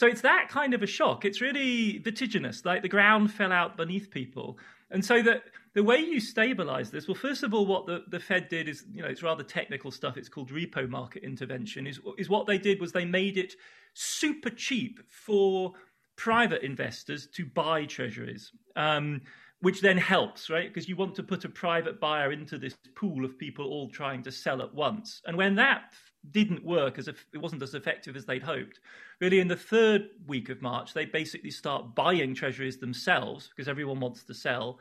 So 0.00 0.06
it's 0.06 0.22
that 0.22 0.48
kind 0.48 0.72
of 0.72 0.82
a 0.82 0.86
shock. 0.86 1.26
It's 1.26 1.42
really 1.42 1.98
vertiginous, 1.98 2.64
like 2.64 2.80
the 2.80 2.88
ground 2.88 3.30
fell 3.30 3.52
out 3.52 3.76
beneath 3.76 4.10
people. 4.10 4.56
And 4.90 5.04
so 5.04 5.20
that 5.20 5.42
the 5.74 5.84
way 5.84 5.98
you 5.98 6.20
stabilize 6.20 6.90
this, 6.90 7.06
well, 7.06 7.14
first 7.14 7.42
of 7.42 7.52
all, 7.52 7.66
what 7.66 7.84
the, 7.84 8.04
the 8.08 8.18
Fed 8.18 8.48
did 8.48 8.66
is, 8.66 8.86
you 8.90 9.02
know, 9.02 9.08
it's 9.08 9.22
rather 9.22 9.42
technical 9.42 9.90
stuff. 9.90 10.16
It's 10.16 10.30
called 10.30 10.48
repo 10.52 10.88
market 10.88 11.22
intervention. 11.22 11.86
Is, 11.86 12.00
is 12.16 12.30
what 12.30 12.46
they 12.46 12.56
did 12.56 12.80
was 12.80 12.92
they 12.92 13.04
made 13.04 13.36
it 13.36 13.52
super 13.92 14.48
cheap 14.48 15.00
for 15.10 15.74
private 16.16 16.62
investors 16.62 17.26
to 17.34 17.44
buy 17.44 17.84
treasuries. 17.84 18.52
Um, 18.76 19.20
which 19.60 19.82
then 19.82 19.98
helps, 19.98 20.48
right? 20.48 20.72
Because 20.72 20.88
you 20.88 20.96
want 20.96 21.14
to 21.16 21.22
put 21.22 21.44
a 21.44 21.48
private 21.50 22.00
buyer 22.00 22.32
into 22.32 22.56
this 22.56 22.74
pool 22.96 23.26
of 23.26 23.38
people 23.38 23.66
all 23.66 23.90
trying 23.90 24.22
to 24.22 24.32
sell 24.32 24.62
at 24.62 24.74
once. 24.74 25.20
And 25.26 25.36
when 25.36 25.56
that 25.56 25.92
didn't 26.30 26.64
work 26.64 26.98
as 26.98 27.08
if 27.08 27.26
it 27.32 27.38
wasn't 27.38 27.62
as 27.62 27.74
effective 27.74 28.16
as 28.16 28.26
they'd 28.26 28.42
hoped, 28.42 28.80
really 29.20 29.40
in 29.40 29.48
the 29.48 29.56
third 29.56 30.08
week 30.26 30.48
of 30.48 30.62
March, 30.62 30.92
they 30.94 31.04
basically 31.04 31.50
start 31.50 31.94
buying 31.94 32.34
treasuries 32.34 32.78
themselves 32.78 33.48
because 33.48 33.68
everyone 33.68 34.00
wants 34.00 34.22
to 34.24 34.34
sell. 34.34 34.78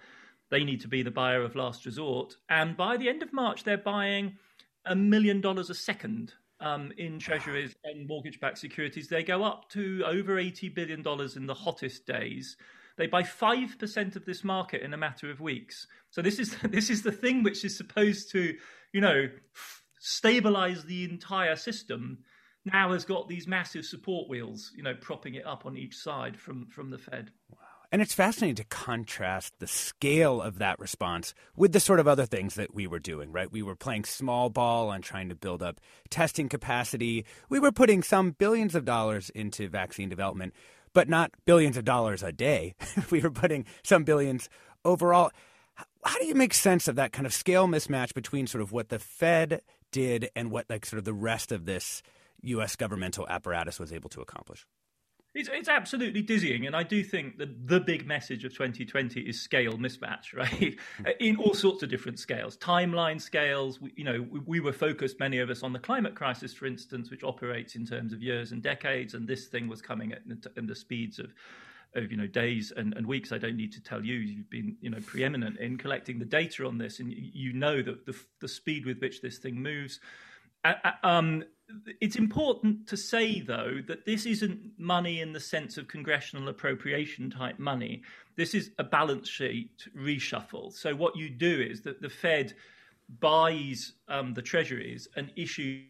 They 0.49 0.63
need 0.63 0.81
to 0.81 0.87
be 0.87 1.03
the 1.03 1.11
buyer 1.11 1.43
of 1.43 1.55
last 1.55 1.85
resort. 1.85 2.35
And 2.49 2.75
by 2.75 2.97
the 2.97 3.09
end 3.09 3.23
of 3.23 3.31
March, 3.31 3.63
they're 3.63 3.77
buying 3.77 4.37
a 4.85 4.95
million 4.95 5.41
dollars 5.41 5.69
a 5.69 5.75
second 5.75 6.33
um, 6.59 6.91
in 6.97 7.19
treasuries 7.19 7.75
and 7.83 8.07
mortgage 8.07 8.39
backed 8.39 8.57
securities. 8.57 9.07
They 9.07 9.23
go 9.23 9.43
up 9.43 9.69
to 9.71 10.03
over 10.05 10.35
$80 10.35 10.73
billion 10.73 10.99
in 11.35 11.45
the 11.45 11.53
hottest 11.53 12.05
days. 12.05 12.57
They 12.97 13.07
buy 13.07 13.23
five 13.23 13.79
percent 13.79 14.17
of 14.17 14.25
this 14.25 14.43
market 14.43 14.81
in 14.81 14.93
a 14.93 14.97
matter 14.97 15.31
of 15.31 15.39
weeks. 15.39 15.87
So 16.09 16.21
this 16.21 16.37
is 16.37 16.57
this 16.63 16.89
is 16.89 17.01
the 17.01 17.13
thing 17.13 17.43
which 17.43 17.63
is 17.63 17.75
supposed 17.75 18.29
to, 18.31 18.53
you 18.91 18.99
know, 18.99 19.29
f- 19.99 20.03
stabilize 20.03 20.85
the 20.85 21.03
entire 21.03 21.55
system. 21.55 22.19
Now 22.65 22.93
has 22.93 23.05
got 23.05 23.27
these 23.27 23.47
massive 23.47 23.85
support 23.85 24.29
wheels, 24.29 24.71
you 24.75 24.83
know, 24.83 24.95
propping 24.99 25.35
it 25.35 25.45
up 25.45 25.65
on 25.65 25.77
each 25.77 25.95
side 25.95 26.37
from 26.37 26.67
from 26.67 26.89
the 26.89 26.97
Fed. 26.97 27.31
Wow. 27.49 27.57
And 27.91 28.03
it's 28.03 28.13
fascinating 28.13 28.55
to 28.57 28.65
contrast 28.65 29.55
the 29.57 29.65
scale 29.65 30.43
of 30.43 30.59
that 30.59 30.77
response 30.77 31.33
with 31.55 31.71
the 31.71 31.79
sort 31.79 31.99
of 31.99 32.07
other 32.07 32.27
things 32.27 32.53
that 32.53 32.75
we 32.75 32.85
were 32.85 32.99
doing, 32.99 33.31
right? 33.31 33.51
We 33.51 33.63
were 33.63 33.75
playing 33.75 34.03
small 34.03 34.49
ball 34.51 34.89
on 34.89 35.01
trying 35.01 35.29
to 35.29 35.35
build 35.35 35.63
up 35.63 35.79
testing 36.11 36.49
capacity. 36.49 37.25
We 37.49 37.59
were 37.59 37.71
putting 37.71 38.03
some 38.03 38.31
billions 38.31 38.75
of 38.75 38.85
dollars 38.85 39.31
into 39.31 39.67
vaccine 39.69 40.07
development 40.07 40.53
but 40.93 41.09
not 41.09 41.31
billions 41.45 41.77
of 41.77 41.85
dollars 41.85 42.23
a 42.23 42.31
day. 42.31 42.75
we 43.09 43.21
were 43.21 43.31
putting 43.31 43.65
some 43.83 44.03
billions 44.03 44.49
overall. 44.83 45.31
How 46.03 46.17
do 46.19 46.25
you 46.25 46.35
make 46.35 46.53
sense 46.53 46.87
of 46.87 46.95
that 46.95 47.11
kind 47.11 47.25
of 47.25 47.33
scale 47.33 47.67
mismatch 47.67 48.13
between 48.13 48.47
sort 48.47 48.61
of 48.61 48.71
what 48.71 48.89
the 48.89 48.99
Fed 48.99 49.61
did 49.91 50.29
and 50.35 50.51
what 50.51 50.65
like 50.69 50.85
sort 50.85 50.99
of 50.99 51.05
the 51.05 51.13
rest 51.13 51.51
of 51.51 51.65
this 51.65 52.01
U.S. 52.41 52.75
governmental 52.75 53.27
apparatus 53.27 53.79
was 53.79 53.91
able 53.91 54.09
to 54.09 54.21
accomplish? 54.21 54.65
It's, 55.35 55.47
it's 55.53 55.69
absolutely 55.69 56.23
dizzying, 56.23 56.65
and 56.65 56.75
I 56.75 56.81
do 56.81 57.03
think 57.03 57.37
that 57.37 57.67
the 57.67 57.79
big 57.79 58.07
message 58.07 58.45
of 58.45 58.51
2020 58.51 59.21
is 59.21 59.39
scale 59.39 59.73
mismatch, 59.73 60.33
right? 60.35 60.75
In 61.19 61.35
all 61.35 61.53
sorts 61.53 61.83
of 61.83 61.89
different 61.89 62.17
scales, 62.17 62.57
timeline 62.57 63.21
scales. 63.21 63.79
We, 63.79 63.93
you 63.95 64.03
know, 64.03 64.25
we, 64.27 64.39
we, 64.39 64.59
were 64.59 64.73
focused, 64.73 65.19
many 65.19 65.37
of 65.37 65.51
us, 65.51 65.61
on 65.61 65.71
the 65.71 65.79
climate 65.79 66.15
crisis, 66.15 66.51
for 66.51 66.65
instance, 66.65 67.11
which 67.11 67.23
operates 67.23 67.75
in 67.75 67.85
terms 67.85 68.11
of 68.11 68.23
years 68.23 68.51
and 68.51 68.63
decades, 68.63 69.13
and 69.13 69.27
this 69.27 69.45
thing 69.45 69.67
was 69.67 69.83
coming 69.83 70.13
at 70.13 70.23
in 70.57 70.65
the 70.65 70.75
speeds 70.75 71.19
of 71.19 71.31
of 71.95 72.11
you 72.11 72.17
know 72.17 72.27
days 72.27 72.71
and, 72.75 72.93
and 72.95 73.05
weeks. 73.05 73.31
I 73.31 73.37
don't 73.37 73.57
need 73.57 73.71
to 73.73 73.81
tell 73.81 74.03
you. 74.03 74.15
You've 74.15 74.49
been 74.49 74.77
you 74.81 74.89
know 74.89 74.99
preeminent 75.05 75.59
in 75.59 75.77
collecting 75.77 76.19
the 76.19 76.25
data 76.25 76.65
on 76.65 76.77
this, 76.77 76.99
and 76.99 77.11
you 77.11 77.53
know 77.53 77.81
that 77.81 78.05
the 78.05 78.15
the 78.39 78.47
speed 78.47 78.85
with 78.85 78.99
which 78.99 79.21
this 79.21 79.37
thing 79.37 79.61
moves. 79.61 79.99
Uh, 80.65 80.73
um, 81.03 81.43
it's 82.01 82.15
important 82.15 82.87
to 82.87 82.97
say, 82.97 83.41
though, 83.41 83.79
that 83.87 84.05
this 84.05 84.25
isn't 84.25 84.59
money 84.77 85.21
in 85.21 85.33
the 85.33 85.39
sense 85.39 85.77
of 85.77 85.87
congressional 85.87 86.49
appropriation 86.49 87.29
type 87.29 87.59
money. 87.59 88.01
This 88.35 88.53
is 88.53 88.71
a 88.79 88.83
balance 88.83 89.29
sheet 89.29 89.87
reshuffle. 89.95 90.73
So, 90.73 90.95
what 90.95 91.15
you 91.15 91.29
do 91.29 91.61
is 91.61 91.81
that 91.83 92.01
the 92.01 92.09
Fed 92.09 92.55
buys 93.19 93.93
um, 94.07 94.33
the 94.33 94.41
treasuries 94.41 95.07
and 95.15 95.31
issues 95.35 95.85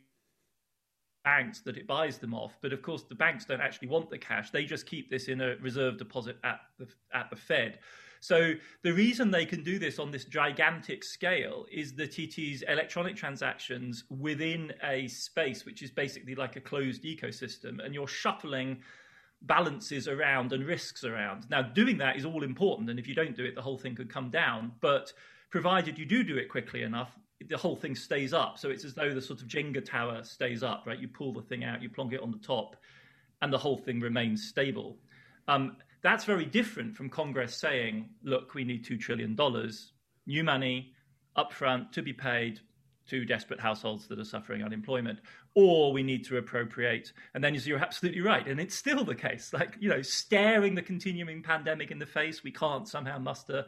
banks 1.29 1.61
that 1.61 1.77
it 1.77 1.85
buys 1.85 2.17
them 2.17 2.33
off. 2.33 2.53
But 2.61 2.73
of 2.73 2.81
course, 2.81 3.03
the 3.03 3.21
banks 3.25 3.45
don't 3.45 3.61
actually 3.61 3.89
want 3.89 4.09
the 4.09 4.17
cash. 4.17 4.49
They 4.49 4.65
just 4.65 4.85
keep 4.85 5.09
this 5.09 5.27
in 5.27 5.41
a 5.41 5.55
reserve 5.61 5.97
deposit 5.97 6.37
at 6.43 6.59
the, 6.79 6.87
at 7.13 7.29
the 7.29 7.35
Fed. 7.35 7.79
So 8.19 8.53
the 8.83 8.91
reason 8.91 9.31
they 9.31 9.45
can 9.45 9.63
do 9.63 9.79
this 9.79 9.99
on 9.99 10.11
this 10.11 10.25
gigantic 10.25 11.03
scale 11.03 11.65
is 11.71 11.93
that 11.95 12.19
it 12.19 12.37
is 12.41 12.63
electronic 12.63 13.15
transactions 13.15 14.03
within 14.09 14.73
a 14.83 15.07
space 15.07 15.65
which 15.65 15.81
is 15.81 15.91
basically 15.91 16.35
like 16.35 16.55
a 16.55 16.61
closed 16.61 17.03
ecosystem, 17.03 17.73
and 17.83 17.93
you're 17.93 18.07
shuffling 18.07 18.81
balances 19.43 20.07
around 20.07 20.51
and 20.51 20.65
risks 20.65 21.03
around. 21.05 21.49
Now, 21.49 21.61
doing 21.61 21.97
that 21.99 22.17
is 22.17 22.25
all 22.25 22.43
important, 22.43 22.89
and 22.89 22.99
if 22.99 23.07
you 23.07 23.15
don't 23.15 23.37
do 23.37 23.45
it, 23.45 23.55
the 23.55 23.61
whole 23.61 23.77
thing 23.77 23.95
could 23.95 24.11
come 24.11 24.29
down. 24.29 24.73
But 24.81 25.13
provided 25.49 25.97
you 25.97 26.05
do 26.05 26.23
do 26.23 26.37
it 26.37 26.49
quickly 26.49 26.81
enough, 26.83 27.11
the 27.47 27.57
whole 27.57 27.75
thing 27.75 27.95
stays 27.95 28.33
up. 28.33 28.57
So 28.57 28.69
it's 28.69 28.83
as 28.83 28.93
though 28.93 29.13
the 29.13 29.21
sort 29.21 29.41
of 29.41 29.47
Jenga 29.47 29.83
tower 29.83 30.23
stays 30.23 30.63
up, 30.63 30.83
right? 30.85 30.99
You 30.99 31.07
pull 31.07 31.33
the 31.33 31.41
thing 31.41 31.63
out, 31.63 31.81
you 31.81 31.89
plonk 31.89 32.13
it 32.13 32.21
on 32.21 32.31
the 32.31 32.37
top, 32.37 32.75
and 33.41 33.51
the 33.51 33.57
whole 33.57 33.77
thing 33.77 33.99
remains 33.99 34.47
stable. 34.47 34.97
Um, 35.47 35.77
that's 36.01 36.25
very 36.25 36.45
different 36.45 36.95
from 36.95 37.09
Congress 37.09 37.55
saying, 37.55 38.09
look, 38.23 38.53
we 38.53 38.63
need 38.63 38.85
$2 38.85 38.99
trillion, 38.99 39.37
new 40.25 40.43
money 40.43 40.93
upfront 41.37 41.91
to 41.93 42.01
be 42.01 42.13
paid 42.13 42.59
to 43.07 43.25
desperate 43.25 43.59
households 43.59 44.07
that 44.07 44.19
are 44.19 44.25
suffering 44.25 44.63
unemployment, 44.63 45.19
or 45.55 45.91
we 45.91 46.03
need 46.03 46.23
to 46.25 46.37
appropriate. 46.37 47.11
And 47.33 47.43
then 47.43 47.55
you're 47.55 47.79
absolutely 47.79 48.21
right. 48.21 48.47
And 48.47 48.59
it's 48.59 48.75
still 48.75 49.03
the 49.03 49.15
case. 49.15 49.51
Like, 49.51 49.75
you 49.79 49.89
know, 49.89 50.01
staring 50.01 50.75
the 50.75 50.81
continuing 50.81 51.41
pandemic 51.41 51.89
in 51.89 51.99
the 51.99 52.05
face, 52.05 52.43
we 52.43 52.51
can't 52.51 52.87
somehow 52.87 53.17
muster 53.17 53.65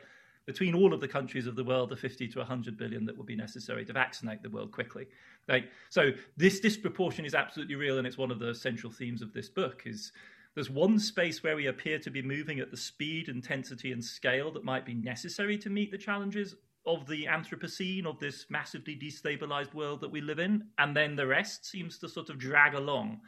between 0.51 0.75
all 0.75 0.93
of 0.93 0.99
the 0.99 1.07
countries 1.07 1.47
of 1.47 1.55
the 1.55 1.63
world 1.63 1.89
the 1.89 1.95
50 1.95 2.27
to 2.27 2.39
100 2.39 2.77
billion 2.77 3.05
that 3.05 3.17
would 3.17 3.25
be 3.25 3.37
necessary 3.37 3.85
to 3.85 3.93
vaccinate 3.93 4.43
the 4.43 4.49
world 4.49 4.69
quickly. 4.73 5.07
Right? 5.47 5.69
So 5.89 6.09
this 6.35 6.59
disproportion 6.59 7.23
is 7.23 7.33
absolutely 7.33 7.75
real, 7.75 7.97
and 7.97 8.05
it's 8.05 8.17
one 8.17 8.31
of 8.31 8.39
the 8.39 8.53
central 8.53 8.91
themes 8.91 9.21
of 9.21 9.31
this 9.31 9.47
book 9.47 9.83
is 9.85 10.11
there's 10.53 10.69
one 10.69 10.99
space 10.99 11.41
where 11.41 11.55
we 11.55 11.67
appear 11.67 11.99
to 11.99 12.11
be 12.11 12.21
moving 12.21 12.59
at 12.59 12.69
the 12.69 12.75
speed, 12.75 13.29
intensity, 13.29 13.93
and 13.93 14.03
scale 14.03 14.51
that 14.51 14.65
might 14.65 14.85
be 14.85 14.93
necessary 14.93 15.57
to 15.59 15.69
meet 15.69 15.89
the 15.89 15.97
challenges 15.97 16.55
of 16.85 17.07
the 17.07 17.25
Anthropocene, 17.25 18.05
of 18.05 18.19
this 18.19 18.47
massively 18.49 18.97
destabilized 18.97 19.73
world 19.73 20.01
that 20.01 20.11
we 20.11 20.19
live 20.19 20.39
in. 20.39 20.65
And 20.77 20.93
then 20.93 21.15
the 21.15 21.27
rest 21.27 21.65
seems 21.65 21.97
to 21.99 22.09
sort 22.09 22.29
of 22.29 22.37
drag 22.37 22.73
along 22.73 23.21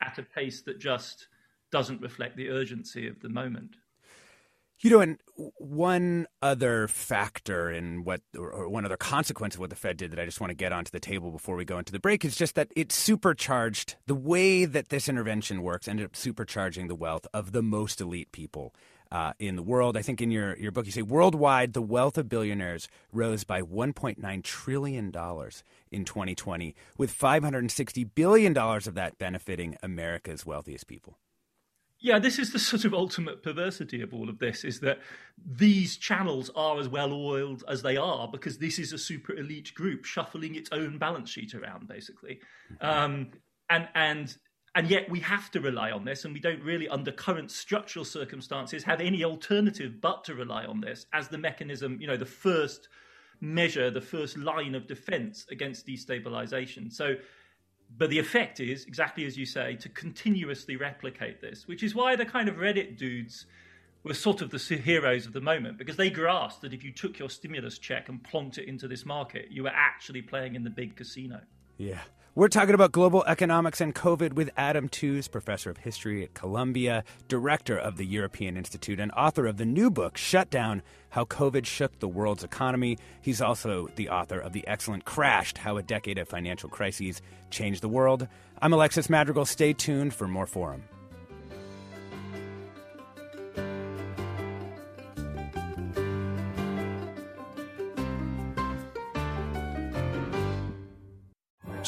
at 0.00 0.18
a 0.18 0.22
pace 0.22 0.62
that 0.62 0.78
just 0.78 1.26
doesn't 1.72 2.00
reflect 2.00 2.36
the 2.36 2.50
urgency 2.50 3.08
of 3.08 3.18
the 3.18 3.28
moment. 3.28 3.74
You 4.82 4.88
know, 4.88 5.00
and 5.00 5.18
one 5.58 6.26
other 6.40 6.88
factor 6.88 7.70
in 7.70 8.02
what, 8.02 8.22
or 8.34 8.66
one 8.66 8.86
other 8.86 8.96
consequence 8.96 9.54
of 9.54 9.60
what 9.60 9.68
the 9.68 9.76
Fed 9.76 9.98
did 9.98 10.10
that 10.10 10.18
I 10.18 10.24
just 10.24 10.40
want 10.40 10.52
to 10.52 10.54
get 10.54 10.72
onto 10.72 10.90
the 10.90 10.98
table 10.98 11.30
before 11.30 11.54
we 11.54 11.66
go 11.66 11.78
into 11.78 11.92
the 11.92 12.00
break 12.00 12.24
is 12.24 12.34
just 12.34 12.54
that 12.54 12.72
it 12.74 12.90
supercharged 12.90 13.96
the 14.06 14.14
way 14.14 14.64
that 14.64 14.88
this 14.88 15.06
intervention 15.06 15.62
works, 15.62 15.86
ended 15.86 16.06
up 16.06 16.12
supercharging 16.12 16.88
the 16.88 16.94
wealth 16.94 17.26
of 17.34 17.52
the 17.52 17.62
most 17.62 18.00
elite 18.00 18.32
people 18.32 18.74
uh, 19.12 19.34
in 19.38 19.56
the 19.56 19.62
world. 19.62 19.98
I 19.98 20.02
think 20.02 20.22
in 20.22 20.30
your, 20.30 20.56
your 20.56 20.72
book, 20.72 20.86
you 20.86 20.92
say 20.92 21.02
worldwide, 21.02 21.74
the 21.74 21.82
wealth 21.82 22.16
of 22.16 22.30
billionaires 22.30 22.88
rose 23.12 23.44
by 23.44 23.60
$1.9 23.60 24.42
trillion 24.42 25.06
in 25.90 26.04
2020, 26.06 26.74
with 26.96 27.18
$560 27.18 28.10
billion 28.14 28.56
of 28.56 28.94
that 28.94 29.18
benefiting 29.18 29.76
America's 29.82 30.46
wealthiest 30.46 30.86
people. 30.86 31.18
Yeah, 32.02 32.18
this 32.18 32.38
is 32.38 32.52
the 32.52 32.58
sort 32.58 32.86
of 32.86 32.94
ultimate 32.94 33.42
perversity 33.42 34.00
of 34.00 34.14
all 34.14 34.30
of 34.30 34.38
this 34.38 34.64
is 34.64 34.80
that 34.80 35.00
these 35.44 35.98
channels 35.98 36.50
are 36.56 36.78
as 36.78 36.88
well 36.88 37.12
oiled 37.12 37.62
as 37.68 37.82
they 37.82 37.98
are 37.98 38.26
because 38.26 38.56
this 38.56 38.78
is 38.78 38.94
a 38.94 38.98
super 38.98 39.34
elite 39.34 39.74
group 39.74 40.06
shuffling 40.06 40.54
its 40.54 40.70
own 40.72 40.96
balance 40.96 41.28
sheet 41.28 41.54
around, 41.54 41.88
basically. 41.88 42.40
Mm-hmm. 42.72 42.86
Um, 42.86 43.30
and, 43.68 43.88
and, 43.94 44.36
and 44.74 44.88
yet 44.88 45.10
we 45.10 45.20
have 45.20 45.50
to 45.50 45.60
rely 45.60 45.90
on 45.90 46.04
this, 46.04 46.24
and 46.24 46.32
we 46.32 46.40
don't 46.40 46.62
really, 46.62 46.88
under 46.88 47.12
current 47.12 47.50
structural 47.50 48.04
circumstances, 48.04 48.82
have 48.84 49.02
any 49.02 49.22
alternative 49.22 50.00
but 50.00 50.24
to 50.24 50.34
rely 50.34 50.64
on 50.64 50.80
this 50.80 51.04
as 51.12 51.28
the 51.28 51.38
mechanism, 51.38 51.98
you 52.00 52.06
know, 52.06 52.16
the 52.16 52.24
first 52.24 52.88
measure, 53.42 53.90
the 53.90 54.00
first 54.00 54.38
line 54.38 54.74
of 54.74 54.86
defense 54.86 55.46
against 55.50 55.86
destabilization. 55.86 56.90
So 56.92 57.16
but 57.98 58.10
the 58.10 58.18
effect 58.18 58.60
is 58.60 58.84
exactly 58.84 59.26
as 59.26 59.36
you 59.36 59.46
say 59.46 59.76
to 59.76 59.88
continuously 59.88 60.76
replicate 60.76 61.40
this, 61.40 61.66
which 61.66 61.82
is 61.82 61.94
why 61.94 62.16
the 62.16 62.24
kind 62.24 62.48
of 62.48 62.56
Reddit 62.56 62.96
dudes 62.96 63.46
were 64.02 64.14
sort 64.14 64.40
of 64.40 64.50
the 64.50 64.58
heroes 64.76 65.26
of 65.26 65.32
the 65.32 65.40
moment 65.40 65.76
because 65.76 65.96
they 65.96 66.08
grasped 66.08 66.62
that 66.62 66.72
if 66.72 66.82
you 66.82 66.92
took 66.92 67.18
your 67.18 67.28
stimulus 67.28 67.78
check 67.78 68.08
and 68.08 68.22
plonked 68.22 68.58
it 68.58 68.66
into 68.66 68.88
this 68.88 69.04
market, 69.04 69.50
you 69.50 69.62
were 69.62 69.72
actually 69.74 70.22
playing 70.22 70.54
in 70.54 70.64
the 70.64 70.70
big 70.70 70.96
casino. 70.96 71.40
Yeah. 71.76 72.00
We're 72.36 72.46
talking 72.46 72.76
about 72.76 72.92
global 72.92 73.24
economics 73.26 73.80
and 73.80 73.92
COVID 73.92 74.34
with 74.34 74.50
Adam 74.56 74.88
Tooze, 74.88 75.26
professor 75.26 75.68
of 75.68 75.78
history 75.78 76.22
at 76.22 76.32
Columbia, 76.32 77.02
director 77.26 77.76
of 77.76 77.96
the 77.96 78.06
European 78.06 78.56
Institute, 78.56 79.00
and 79.00 79.10
author 79.16 79.48
of 79.48 79.56
the 79.56 79.64
new 79.64 79.90
book, 79.90 80.16
Shut 80.16 80.48
Down 80.48 80.82
How 81.08 81.24
COVID 81.24 81.66
Shook 81.66 81.98
the 81.98 82.06
World's 82.06 82.44
Economy. 82.44 82.98
He's 83.20 83.42
also 83.42 83.88
the 83.96 84.10
author 84.10 84.38
of 84.38 84.52
the 84.52 84.64
excellent 84.68 85.04
Crashed 85.04 85.58
How 85.58 85.76
a 85.76 85.82
Decade 85.82 86.18
of 86.18 86.28
Financial 86.28 86.68
Crises 86.68 87.20
Changed 87.50 87.82
the 87.82 87.88
World. 87.88 88.28
I'm 88.62 88.72
Alexis 88.72 89.10
Madrigal. 89.10 89.44
Stay 89.44 89.72
tuned 89.72 90.14
for 90.14 90.28
more 90.28 90.46
Forum. 90.46 90.84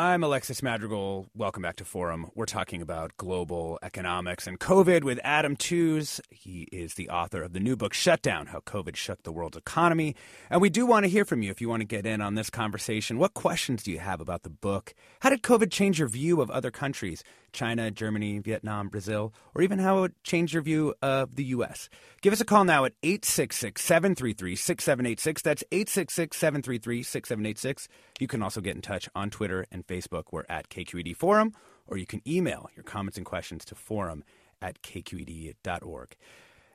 I'm 0.00 0.24
Alexis 0.24 0.62
Madrigal. 0.62 1.26
Welcome 1.34 1.62
back 1.62 1.76
to 1.76 1.84
Forum. 1.84 2.30
We're 2.34 2.46
talking 2.46 2.80
about 2.80 3.18
global 3.18 3.78
economics 3.82 4.46
and 4.46 4.58
COVID 4.58 5.04
with 5.04 5.20
Adam 5.22 5.56
Tooze. 5.56 6.22
He 6.30 6.66
is 6.72 6.94
the 6.94 7.10
author 7.10 7.42
of 7.42 7.52
the 7.52 7.60
new 7.60 7.76
book, 7.76 7.92
Shutdown 7.92 8.46
How 8.46 8.60
COVID 8.60 8.96
Shook 8.96 9.24
the 9.24 9.30
World's 9.30 9.58
Economy. 9.58 10.16
And 10.48 10.62
we 10.62 10.70
do 10.70 10.86
want 10.86 11.04
to 11.04 11.10
hear 11.10 11.26
from 11.26 11.42
you 11.42 11.50
if 11.50 11.60
you 11.60 11.68
want 11.68 11.82
to 11.82 11.86
get 11.86 12.06
in 12.06 12.22
on 12.22 12.34
this 12.34 12.48
conversation. 12.48 13.18
What 13.18 13.34
questions 13.34 13.82
do 13.82 13.90
you 13.90 13.98
have 13.98 14.22
about 14.22 14.42
the 14.42 14.48
book? 14.48 14.94
How 15.20 15.28
did 15.28 15.42
COVID 15.42 15.70
change 15.70 15.98
your 15.98 16.08
view 16.08 16.40
of 16.40 16.50
other 16.50 16.70
countries? 16.70 17.22
China, 17.52 17.90
Germany, 17.90 18.38
Vietnam, 18.38 18.88
Brazil, 18.88 19.34
or 19.54 19.62
even 19.62 19.78
how 19.78 20.04
it 20.04 20.12
changed 20.22 20.54
your 20.54 20.62
view 20.62 20.94
of 21.02 21.36
the 21.36 21.44
U.S. 21.44 21.88
Give 22.22 22.32
us 22.32 22.40
a 22.40 22.44
call 22.44 22.64
now 22.64 22.84
at 22.84 22.92
866 23.02 23.82
733 23.82 24.56
6786. 24.56 25.42
That's 25.42 25.64
866 25.72 26.36
733 26.36 27.02
6786. 27.02 27.88
You 28.18 28.26
can 28.28 28.42
also 28.42 28.60
get 28.60 28.76
in 28.76 28.82
touch 28.82 29.08
on 29.14 29.30
Twitter 29.30 29.66
and 29.70 29.86
Facebook. 29.90 30.24
We're 30.30 30.44
at 30.48 30.68
KQED 30.68 31.16
Forum, 31.16 31.52
or 31.86 31.96
you 31.96 32.06
can 32.06 32.22
email 32.26 32.70
your 32.76 32.84
comments 32.84 33.16
and 33.16 33.26
questions 33.26 33.64
to 33.66 33.74
forum 33.74 34.22
at 34.62 34.82
kqed.org. 34.82 36.16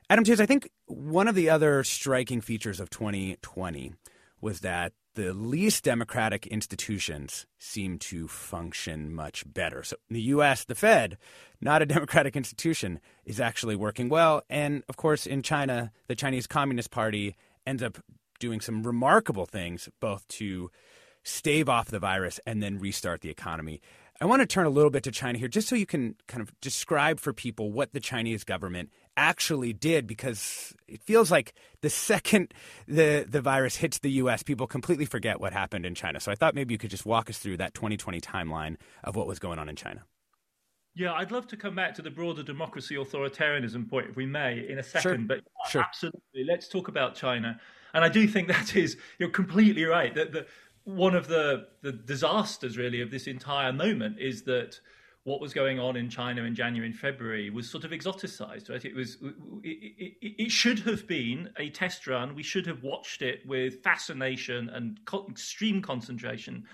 Adam 0.08 0.24
Tooze, 0.24 0.40
I 0.40 0.46
think 0.46 0.70
one 0.86 1.26
of 1.26 1.34
the 1.34 1.50
other 1.50 1.82
striking 1.82 2.40
features 2.40 2.78
of 2.78 2.90
2020 2.90 3.94
was 4.40 4.60
that 4.60 4.92
the 5.14 5.32
least 5.32 5.82
democratic 5.82 6.46
institutions 6.46 7.46
seem 7.58 7.98
to 7.98 8.28
function 8.28 9.12
much 9.12 9.44
better. 9.52 9.82
So 9.82 9.96
in 10.10 10.14
the 10.14 10.22
US, 10.22 10.64
the 10.64 10.74
Fed, 10.74 11.16
not 11.60 11.82
a 11.82 11.86
democratic 11.86 12.36
institution, 12.36 13.00
is 13.24 13.40
actually 13.40 13.76
working 13.76 14.08
well. 14.08 14.42
And 14.50 14.84
of 14.88 14.96
course, 14.96 15.26
in 15.26 15.42
China, 15.42 15.90
the 16.06 16.14
Chinese 16.14 16.46
Communist 16.46 16.90
Party 16.90 17.34
ends 17.66 17.82
up 17.82 17.98
doing 18.38 18.60
some 18.60 18.82
remarkable 18.82 19.46
things, 19.46 19.88
both 20.00 20.28
to 20.28 20.70
stave 21.26 21.68
off 21.68 21.88
the 21.88 21.98
virus 21.98 22.38
and 22.46 22.62
then 22.62 22.78
restart 22.78 23.20
the 23.20 23.30
economy. 23.30 23.80
I 24.20 24.24
want 24.24 24.40
to 24.40 24.46
turn 24.46 24.64
a 24.64 24.70
little 24.70 24.90
bit 24.90 25.02
to 25.02 25.10
China 25.10 25.38
here, 25.38 25.48
just 25.48 25.68
so 25.68 25.74
you 25.74 25.84
can 25.84 26.14
kind 26.26 26.40
of 26.40 26.58
describe 26.60 27.20
for 27.20 27.34
people 27.34 27.70
what 27.70 27.92
the 27.92 28.00
Chinese 28.00 28.44
government 28.44 28.90
actually 29.16 29.74
did, 29.74 30.06
because 30.06 30.74
it 30.88 31.02
feels 31.02 31.30
like 31.30 31.52
the 31.82 31.90
second 31.90 32.54
the 32.86 33.26
the 33.28 33.42
virus 33.42 33.76
hits 33.76 33.98
the 33.98 34.10
U.S., 34.12 34.42
people 34.42 34.66
completely 34.66 35.04
forget 35.04 35.38
what 35.38 35.52
happened 35.52 35.84
in 35.84 35.94
China. 35.94 36.20
So 36.20 36.32
I 36.32 36.34
thought 36.34 36.54
maybe 36.54 36.72
you 36.72 36.78
could 36.78 36.90
just 36.90 37.04
walk 37.04 37.28
us 37.28 37.38
through 37.38 37.58
that 37.58 37.74
2020 37.74 38.20
timeline 38.20 38.76
of 39.04 39.16
what 39.16 39.26
was 39.26 39.38
going 39.38 39.58
on 39.58 39.68
in 39.68 39.76
China. 39.76 40.04
Yeah, 40.94 41.12
I'd 41.12 41.30
love 41.30 41.46
to 41.48 41.58
come 41.58 41.74
back 41.74 41.94
to 41.96 42.02
the 42.02 42.10
broader 42.10 42.42
democracy 42.42 42.94
authoritarianism 42.94 43.90
point, 43.90 44.08
if 44.08 44.16
we 44.16 44.24
may, 44.24 44.66
in 44.66 44.78
a 44.78 44.82
second. 44.82 45.02
Sure. 45.02 45.18
But 45.18 45.40
sure. 45.68 45.82
absolutely, 45.82 46.44
let's 46.48 46.68
talk 46.68 46.88
about 46.88 47.14
China. 47.14 47.60
And 47.92 48.02
I 48.04 48.08
do 48.08 48.26
think 48.26 48.48
that 48.48 48.74
is 48.76 48.96
you're 49.18 49.30
completely 49.30 49.84
right 49.84 50.14
that 50.14 50.32
the 50.32 50.46
one 50.86 51.16
of 51.16 51.26
the, 51.26 51.66
the 51.82 51.90
disasters 51.90 52.78
really 52.78 53.00
of 53.02 53.10
this 53.10 53.26
entire 53.26 53.72
moment 53.72 54.20
is 54.20 54.42
that 54.42 54.78
what 55.24 55.40
was 55.40 55.52
going 55.52 55.80
on 55.80 55.96
in 55.96 56.08
China 56.08 56.44
in 56.44 56.54
January 56.54 56.86
and 56.86 56.96
February 56.96 57.50
was 57.50 57.68
sort 57.68 57.82
of 57.82 57.90
exoticized, 57.90 58.70
right? 58.70 58.84
It 58.84 58.94
was 58.94 59.16
it, 59.64 60.14
it, 60.22 60.44
it 60.44 60.50
should 60.52 60.78
have 60.80 61.08
been 61.08 61.50
a 61.58 61.70
test 61.70 62.06
run. 62.06 62.36
We 62.36 62.44
should 62.44 62.66
have 62.66 62.84
watched 62.84 63.22
it 63.22 63.40
with 63.44 63.82
fascination 63.82 64.68
and 64.68 65.00
extreme 65.28 65.82
concentration, 65.82 66.64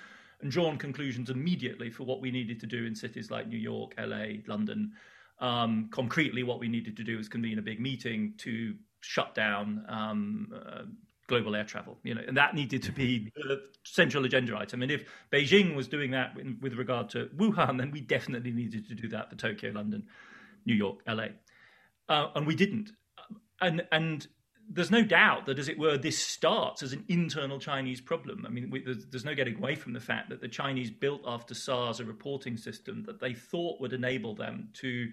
and 0.42 0.50
drawn 0.50 0.76
conclusions 0.76 1.30
immediately 1.30 1.88
for 1.88 2.04
what 2.04 2.20
we 2.20 2.30
needed 2.30 2.60
to 2.60 2.66
do 2.66 2.84
in 2.84 2.94
cities 2.94 3.30
like 3.30 3.48
New 3.48 3.58
York, 3.58 3.94
LA, 3.98 4.42
London. 4.46 4.92
Um, 5.38 5.88
concretely, 5.90 6.42
what 6.42 6.60
we 6.60 6.68
needed 6.68 6.98
to 6.98 7.04
do 7.04 7.16
was 7.16 7.30
convene 7.30 7.58
a 7.58 7.62
big 7.62 7.80
meeting 7.80 8.34
to 8.38 8.74
shut 9.00 9.34
down 9.34 9.86
um, 9.88 10.52
uh, 10.54 10.82
global 11.32 11.56
air 11.56 11.64
travel, 11.64 11.96
you 12.02 12.14
know, 12.14 12.20
and 12.28 12.36
that 12.36 12.54
needed 12.54 12.82
to 12.82 12.92
be 12.92 13.32
the 13.36 13.62
central 13.84 14.26
agenda 14.26 14.54
item. 14.54 14.82
And 14.82 14.90
if 14.90 15.08
Beijing 15.32 15.74
was 15.74 15.88
doing 15.88 16.10
that 16.10 16.36
with 16.60 16.74
regard 16.74 17.08
to 17.10 17.30
Wuhan, 17.34 17.78
then 17.78 17.90
we 17.90 18.02
definitely 18.02 18.50
needed 18.50 18.86
to 18.88 18.94
do 18.94 19.08
that 19.08 19.30
for 19.30 19.36
Tokyo, 19.36 19.70
London, 19.70 20.04
New 20.66 20.74
York, 20.74 20.98
LA, 21.08 21.28
uh, 22.10 22.28
and 22.34 22.46
we 22.46 22.54
didn't. 22.54 22.90
And 23.62 23.86
and 23.90 24.26
there's 24.68 24.90
no 24.90 25.02
doubt 25.02 25.46
that, 25.46 25.58
as 25.58 25.70
it 25.70 25.78
were, 25.78 25.96
this 25.96 26.18
starts 26.18 26.82
as 26.82 26.92
an 26.92 27.02
internal 27.08 27.58
Chinese 27.58 28.00
problem. 28.02 28.44
I 28.46 28.50
mean, 28.50 28.70
we, 28.70 28.82
there's, 28.82 29.06
there's, 29.06 29.24
no 29.24 29.34
getting 29.34 29.56
away 29.56 29.74
from 29.74 29.94
the 29.94 30.00
fact 30.00 30.28
that 30.28 30.42
the 30.42 30.48
Chinese 30.48 30.90
built 30.90 31.22
after 31.26 31.54
SARS 31.54 31.98
a 31.98 32.04
reporting 32.04 32.58
system 32.58 33.04
that 33.04 33.20
they 33.20 33.32
thought 33.32 33.80
would 33.80 33.92
enable 33.94 34.34
them 34.34 34.68
to 34.74 35.10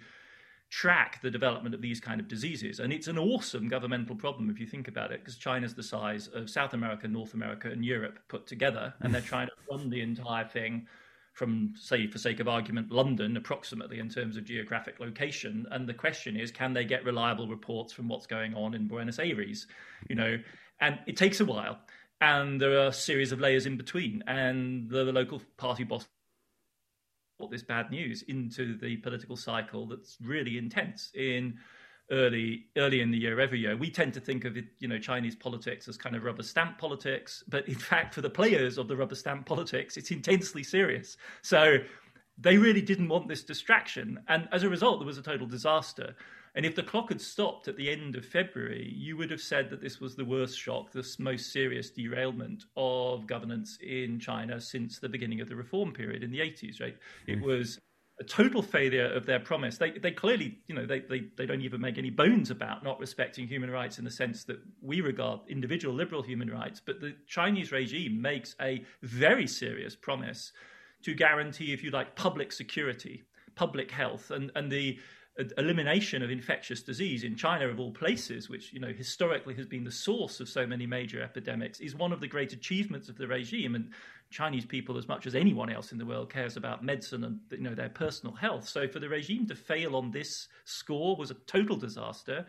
track 0.70 1.20
the 1.22 1.32
development 1.32 1.74
of 1.74 1.82
these 1.82 2.00
kind 2.00 2.20
of 2.20 2.28
diseases. 2.28 2.80
And 2.80 2.94
it's 2.94 3.08
an 3.08 3.18
awesome 3.18 3.68
governmental 3.68 4.16
problem 4.16 4.50
if 4.50 4.60
you 4.60 4.68
think 4.68 4.88
about 4.88 5.12
it, 5.12 5.22
because 5.22 5.38
China's 5.38 5.74
the 5.74 5.84
size 5.84 6.28
of 6.28 6.50
South 6.50 6.74
America, 6.74 7.08
North 7.08 7.34
America, 7.34 7.70
and 7.70 7.84
Europe 7.84 8.20
put 8.28 8.46
together, 8.46 8.94
and 9.02 9.14
they're 9.14 9.22
trying 9.22 9.48
to 9.48 9.54
run 9.70 9.90
the 9.90 10.02
entire 10.02 10.48
thing 10.48 10.88
from, 11.34 11.74
say, 11.78 12.06
for 12.06 12.18
sake 12.18 12.40
of 12.40 12.48
argument, 12.48 12.92
London, 12.92 13.38
approximately 13.38 14.00
in 14.00 14.10
terms 14.10 14.36
of 14.36 14.44
geographic 14.44 15.00
location. 15.00 15.66
And 15.72 15.88
the 15.88 15.94
question 15.94 16.36
is, 16.36 16.52
can 16.52 16.74
they 16.74 16.84
get 16.84 17.06
reliable 17.06 17.48
reports 17.48 17.94
from 17.94 18.10
what's 18.10 18.28
going 18.28 18.54
on 18.54 18.74
in 18.74 18.88
Buenos 18.88 19.20
Aires? 19.20 19.68
You 20.10 20.16
know, 20.16 20.38
and 20.82 21.00
it 21.08 21.18
takes 21.18 21.40
a 21.40 21.46
while. 21.46 21.80
And 22.22 22.60
there 22.60 22.78
are 22.80 22.88
a 22.88 22.94
series 22.94 23.32
of 23.32 23.40
layers 23.40 23.66
in 23.66 23.78
between. 23.78 24.22
And 24.28 24.90
the, 24.90 25.06
the 25.06 25.14
local 25.14 25.42
party 25.56 25.86
boss 25.86 26.08
this 27.48 27.64
bad 27.64 27.90
news 27.92 28.24
into 28.24 28.78
the 28.78 28.98
political 28.98 29.38
cycle 29.38 29.88
that's 29.88 30.18
really 30.22 30.58
intense 30.58 31.12
in 31.16 31.58
early 32.12 32.66
early 32.76 33.02
in 33.02 33.12
the 33.12 33.18
year 33.18 33.40
every 33.40 33.60
year. 33.60 33.78
We 33.78 33.90
tend 33.90 34.14
to 34.16 34.20
think 34.20 34.44
of 34.46 34.58
it 34.58 34.66
you 34.80 34.88
know 34.88 34.98
chinese 34.98 35.36
politics 35.36 35.88
as 35.88 35.98
kind 35.98 36.16
of 36.16 36.24
rubber 36.24 36.44
stamp 36.44 36.78
politics 36.78 37.44
but 37.48 37.68
in 37.68 37.76
fact 37.76 38.14
for 38.14 38.22
the 38.22 38.30
players 38.30 38.78
of 38.78 38.88
the 38.88 38.96
rubber 38.98 39.16
stamp 39.16 39.46
politics 39.46 39.96
it's 39.96 40.12
intensely 40.12 40.64
serious. 40.64 41.18
So 41.42 41.78
they 42.38 42.58
really 42.58 42.82
didn't 42.82 43.10
want 43.10 43.28
this 43.28 43.44
distraction. 43.44 44.20
And 44.28 44.48
as 44.52 44.64
a 44.64 44.70
result 44.70 45.00
there 45.00 45.08
was 45.08 45.18
a 45.18 45.24
total 45.24 45.48
disaster 45.48 46.16
and 46.60 46.66
if 46.66 46.76
the 46.76 46.84
clock 46.84 47.08
had 47.08 47.22
stopped 47.22 47.70
at 47.70 47.78
the 47.78 47.90
end 47.90 48.18
of 48.18 48.26
February, 48.26 48.94
you 48.94 49.16
would 49.16 49.32
have 49.32 49.40
said 49.40 49.70
that 49.70 49.80
this 49.80 50.02
was 50.02 50.18
the 50.18 50.26
worst 50.26 50.60
shock, 50.60 50.92
the 50.92 51.08
most 51.18 51.54
serious 51.54 51.90
derailment 51.90 52.66
of 52.76 53.26
governance 53.28 53.78
in 53.82 54.20
China 54.20 54.60
since 54.60 55.00
the 55.00 55.08
beginning 55.08 55.40
of 55.40 55.48
the 55.48 55.56
reform 55.56 55.94
period 55.94 56.22
in 56.22 56.32
the 56.32 56.40
80s, 56.40 56.82
right? 56.82 56.98
Mm. 57.30 57.38
It 57.38 57.42
was 57.42 57.80
a 58.20 58.26
total 58.26 58.62
failure 58.62 59.06
of 59.06 59.26
their 59.26 59.40
promise. 59.40 59.78
They, 59.78 59.92
they 59.92 60.12
clearly, 60.12 60.60
you 60.68 60.76
know, 60.76 60.86
they, 60.86 61.00
they, 61.00 61.28
they 61.38 61.46
don't 61.46 61.62
even 61.62 61.80
make 61.80 61.98
any 61.98 62.10
bones 62.10 62.52
about 62.52 62.84
not 62.84 63.00
respecting 63.00 63.48
human 63.48 63.72
rights 63.72 63.98
in 63.98 64.04
the 64.04 64.12
sense 64.12 64.44
that 64.44 64.60
we 64.82 65.00
regard 65.00 65.40
individual 65.48 65.96
liberal 65.96 66.22
human 66.22 66.52
rights. 66.52 66.82
But 66.86 67.00
the 67.00 67.16
Chinese 67.26 67.72
regime 67.72 68.22
makes 68.22 68.58
a 68.60 68.84
very 69.02 69.48
serious 69.48 69.96
promise 69.96 70.52
to 71.04 71.14
guarantee, 71.14 71.72
if 71.72 71.86
you 71.86 71.92
like, 71.92 72.18
public 72.18 72.52
security, 72.52 73.24
public 73.56 73.92
health, 73.92 74.32
and, 74.32 74.52
and 74.56 74.70
the 74.70 75.00
elimination 75.58 76.22
of 76.22 76.30
infectious 76.30 76.82
disease 76.82 77.24
in 77.24 77.36
China, 77.36 77.68
of 77.68 77.80
all 77.80 77.92
places, 77.92 78.50
which 78.50 78.74
you 78.74 78.80
know 78.80 78.92
historically 78.92 79.54
has 79.56 79.66
been 79.66 79.84
the 79.84 79.92
source 79.92 80.40
of 80.40 80.50
so 80.50 80.66
many 80.66 80.86
major 80.86 81.22
epidemics, 81.22 81.80
is 81.80 81.96
one 81.96 82.12
of 82.12 82.20
the 82.20 82.28
great 82.28 82.54
achievements 82.54 83.10
of 83.10 83.18
the 83.18 83.28
regime. 83.28 83.76
And 83.76 83.92
Chinese 84.30 84.66
people, 84.66 84.98
as 84.98 85.08
much 85.08 85.26
as 85.26 85.36
anyone 85.36 85.70
else 85.70 85.92
in 85.92 85.98
the 85.98 86.06
world, 86.06 86.32
cares 86.32 86.58
about 86.58 86.84
medicine 86.84 87.24
and 87.24 87.40
you 87.52 87.60
know 87.60 87.76
their 87.76 87.90
personal 87.90 88.36
health. 88.36 88.68
So 88.68 88.88
for 88.88 89.00
the 89.00 89.10
regime 89.10 89.48
to 89.48 89.56
fail 89.56 89.96
on 89.96 90.12
this 90.12 90.48
score 90.66 91.16
was 91.16 91.32
a 91.32 91.36
total 91.36 91.78
disaster. 91.78 92.46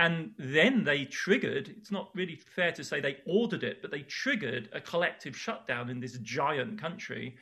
And 0.00 0.32
then 0.38 0.84
they 0.84 1.06
triggered, 1.06 1.74
it's 1.76 1.90
not 1.90 2.10
really 2.14 2.36
fair 2.36 2.70
to 2.70 2.84
say 2.84 3.00
they 3.00 3.16
ordered 3.26 3.64
it, 3.64 3.82
but 3.82 3.90
they 3.90 4.02
triggered 4.02 4.68
a 4.72 4.80
collective 4.80 5.36
shutdown 5.36 5.90
in 5.90 5.98
this 5.98 6.18
giant 6.18 6.80
country 6.80 7.36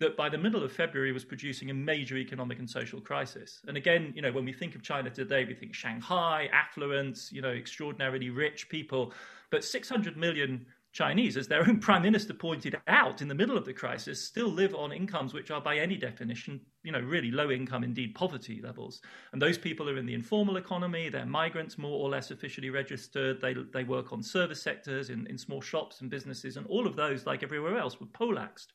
that 0.00 0.16
by 0.16 0.28
the 0.28 0.38
middle 0.38 0.62
of 0.62 0.72
February 0.72 1.12
was 1.12 1.24
producing 1.24 1.70
a 1.70 1.74
major 1.74 2.16
economic 2.16 2.58
and 2.58 2.68
social 2.68 3.00
crisis. 3.00 3.60
And 3.68 3.76
again, 3.76 4.12
you 4.14 4.22
know, 4.22 4.32
when 4.32 4.44
we 4.44 4.52
think 4.52 4.74
of 4.74 4.82
China 4.82 5.10
today, 5.10 5.44
we 5.44 5.54
think 5.54 5.74
Shanghai, 5.74 6.48
affluence, 6.52 7.30
you 7.32 7.40
know, 7.40 7.50
extraordinarily 7.50 8.30
rich 8.30 8.68
people, 8.68 9.12
but 9.50 9.64
600 9.64 10.16
million 10.16 10.66
Chinese, 10.92 11.36
as 11.36 11.48
their 11.48 11.66
own 11.68 11.78
prime 11.80 12.02
minister 12.02 12.32
pointed 12.32 12.76
out 12.86 13.20
in 13.20 13.28
the 13.28 13.34
middle 13.34 13.56
of 13.56 13.64
the 13.64 13.72
crisis, 13.72 14.24
still 14.24 14.48
live 14.48 14.74
on 14.74 14.92
incomes 14.92 15.32
which 15.32 15.50
are 15.50 15.60
by 15.60 15.76
any 15.76 15.96
definition, 15.96 16.60
you 16.82 16.92
know, 16.92 17.00
really 17.00 17.30
low 17.30 17.50
income, 17.50 17.82
indeed 17.84 18.14
poverty 18.14 18.60
levels. 18.62 19.00
And 19.32 19.42
those 19.42 19.58
people 19.58 19.88
are 19.90 19.98
in 19.98 20.06
the 20.06 20.14
informal 20.14 20.56
economy, 20.56 21.08
they're 21.08 21.26
migrants 21.26 21.78
more 21.78 22.00
or 22.00 22.08
less 22.08 22.30
officially 22.30 22.70
registered, 22.70 23.40
they, 23.40 23.54
they 23.72 23.84
work 23.84 24.12
on 24.12 24.22
service 24.22 24.62
sectors 24.62 25.10
in, 25.10 25.26
in 25.26 25.36
small 25.36 25.60
shops 25.60 26.00
and 26.00 26.10
businesses, 26.10 26.56
and 26.56 26.66
all 26.68 26.86
of 26.86 26.96
those, 26.96 27.26
like 27.26 27.42
everywhere 27.42 27.76
else, 27.76 28.00
were 28.00 28.06
poleaxed 28.06 28.72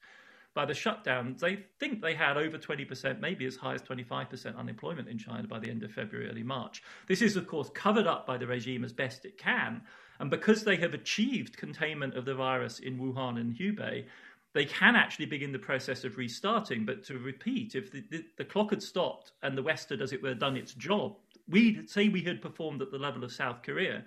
by 0.54 0.66
the 0.66 0.74
shutdown, 0.74 1.36
they 1.40 1.64
think 1.80 2.02
they 2.02 2.14
had 2.14 2.38
over 2.38 2.58
20%, 2.58 3.20
maybe 3.20 3.46
as 3.46 3.56
high 3.56 3.76
as 3.76 3.82
25% 3.84 4.58
unemployment 4.58 5.08
in 5.08 5.18
China 5.18 5.48
by 5.48 5.60
the 5.60 5.70
end 5.70 5.84
of 5.84 5.92
February, 5.92 6.30
early 6.30 6.44
March. 6.44 6.82
This 7.08 7.22
is, 7.22 7.36
of 7.36 7.48
course, 7.48 7.70
covered 7.74 8.08
up 8.08 8.26
by 8.26 8.38
the 8.38 8.48
regime 8.48 8.84
as 8.84 8.92
best 8.92 9.26
it 9.26 9.38
can. 9.38 9.82
And 10.20 10.30
because 10.30 10.64
they 10.64 10.76
have 10.78 10.94
achieved 10.94 11.58
containment 11.58 12.16
of 12.16 12.26
the 12.26 12.36
virus 12.36 12.80
in 12.80 12.98
Wuhan 12.98 13.40
and 13.40 13.56
Hubei, 13.56 14.06
they 14.54 14.66
can 14.66 14.96
actually 14.96 15.28
begin 15.28 15.52
the 15.52 15.60
process 15.60 16.04
of 16.04 16.18
restarting. 16.18 16.86
But 16.86 17.04
to 17.06 17.20
repeat, 17.20 17.76
if 17.76 17.92
the, 17.92 18.04
the, 18.10 18.26
the, 18.38 18.46
clock 18.46 18.72
had 18.72 18.82
stopped 18.82 19.34
and 19.44 19.58
the 19.58 19.64
West 19.64 19.90
had, 19.90 20.02
as 20.02 20.12
it 20.12 20.22
were, 20.22 20.34
done 20.34 20.58
its 20.58 20.74
job, 20.74 21.16
we'd 21.48 21.90
say 21.90 22.10
we 22.10 22.24
had 22.24 22.42
performed 22.42 22.82
at 22.82 22.92
the 22.92 22.98
level 22.98 23.24
of 23.24 23.32
South 23.32 23.62
Korea, 23.62 24.04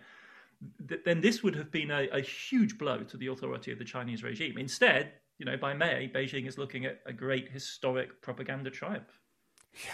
th- 0.89 1.03
then 1.05 1.21
this 1.21 1.43
would 1.43 1.55
have 1.55 1.71
been 1.71 1.91
a, 1.91 2.09
a, 2.09 2.21
huge 2.21 2.77
blow 2.79 2.99
to 3.05 3.17
the 3.17 3.29
authority 3.29 3.73
of 3.73 3.79
the 3.79 3.85
Chinese 3.85 4.23
regime. 4.23 4.59
Instead, 4.59 5.13
you 5.43 5.47
know, 5.51 5.57
by 5.57 5.75
May, 5.75 6.09
Beijing 6.15 6.47
is 6.47 6.57
looking 6.57 6.87
at 6.87 7.01
a 7.05 7.13
great 7.13 7.51
historic 7.51 8.23
propaganda 8.23 8.71
triumph. 8.71 9.19
Yeah. 9.75 9.91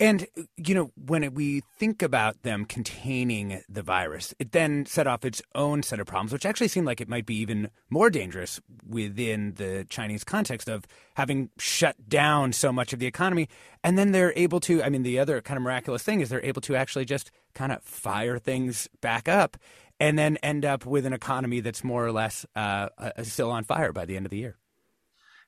And, 0.00 0.26
you 0.56 0.74
know, 0.74 0.92
when 0.96 1.34
we 1.34 1.60
think 1.78 2.00
about 2.00 2.42
them 2.42 2.64
containing 2.64 3.60
the 3.68 3.82
virus, 3.82 4.34
it 4.38 4.52
then 4.52 4.86
set 4.86 5.06
off 5.06 5.26
its 5.26 5.42
own 5.54 5.82
set 5.82 6.00
of 6.00 6.06
problems, 6.06 6.32
which 6.32 6.46
actually 6.46 6.68
seemed 6.68 6.86
like 6.86 7.02
it 7.02 7.08
might 7.08 7.26
be 7.26 7.36
even 7.36 7.68
more 7.90 8.08
dangerous 8.08 8.62
within 8.88 9.52
the 9.56 9.86
Chinese 9.90 10.24
context 10.24 10.70
of 10.70 10.86
having 11.16 11.50
shut 11.58 12.08
down 12.08 12.54
so 12.54 12.72
much 12.72 12.94
of 12.94 12.98
the 12.98 13.06
economy. 13.06 13.50
And 13.84 13.98
then 13.98 14.12
they're 14.12 14.32
able 14.36 14.60
to, 14.60 14.82
I 14.82 14.88
mean, 14.88 15.02
the 15.02 15.18
other 15.18 15.42
kind 15.42 15.58
of 15.58 15.62
miraculous 15.62 16.02
thing 16.02 16.22
is 16.22 16.30
they're 16.30 16.42
able 16.42 16.62
to 16.62 16.76
actually 16.76 17.04
just 17.04 17.30
kind 17.54 17.72
of 17.72 17.82
fire 17.82 18.38
things 18.38 18.88
back 19.02 19.28
up 19.28 19.58
and 20.02 20.18
then 20.18 20.36
end 20.38 20.64
up 20.64 20.84
with 20.84 21.06
an 21.06 21.12
economy 21.12 21.60
that's 21.60 21.84
more 21.84 22.04
or 22.04 22.10
less 22.10 22.44
uh, 22.56 22.88
uh, 22.98 23.22
still 23.22 23.52
on 23.52 23.62
fire 23.62 23.92
by 23.92 24.04
the 24.04 24.16
end 24.16 24.26
of 24.26 24.30
the 24.30 24.38
year. 24.38 24.56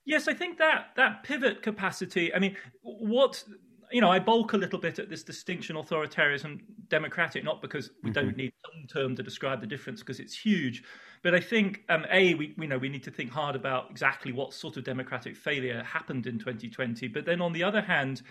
Yes, 0.05 0.27
I 0.27 0.33
think 0.33 0.57
that 0.59 0.89
that 0.95 1.23
pivot 1.23 1.61
capacity. 1.61 2.33
I 2.33 2.39
mean, 2.39 2.55
what 2.81 3.43
you 3.91 4.01
know, 4.01 4.09
I 4.09 4.19
bulk 4.19 4.53
a 4.53 4.57
little 4.57 4.79
bit 4.79 4.99
at 4.99 5.09
this 5.09 5.23
distinction 5.23 5.75
authoritarianism 5.75 6.61
democratic, 6.89 7.43
not 7.43 7.61
because 7.61 7.91
we 8.03 8.09
mm-hmm. 8.09 8.25
don't 8.25 8.37
need 8.37 8.53
some 8.63 8.87
term 8.87 9.15
to 9.15 9.23
describe 9.23 9.61
the 9.61 9.67
difference 9.67 10.01
because 10.01 10.19
it's 10.19 10.37
huge, 10.37 10.83
but 11.23 11.33
I 11.33 11.39
think 11.39 11.83
um, 11.89 12.05
a 12.11 12.35
we, 12.35 12.53
you 12.57 12.67
know 12.67 12.77
we 12.77 12.89
need 12.89 13.03
to 13.03 13.11
think 13.11 13.31
hard 13.31 13.55
about 13.55 13.89
exactly 13.89 14.31
what 14.31 14.53
sort 14.53 14.77
of 14.77 14.83
democratic 14.83 15.35
failure 15.35 15.83
happened 15.83 16.27
in 16.27 16.37
2020. 16.37 17.07
But 17.07 17.25
then 17.25 17.41
on 17.41 17.53
the 17.53 17.63
other 17.63 17.81
hand, 17.81 18.21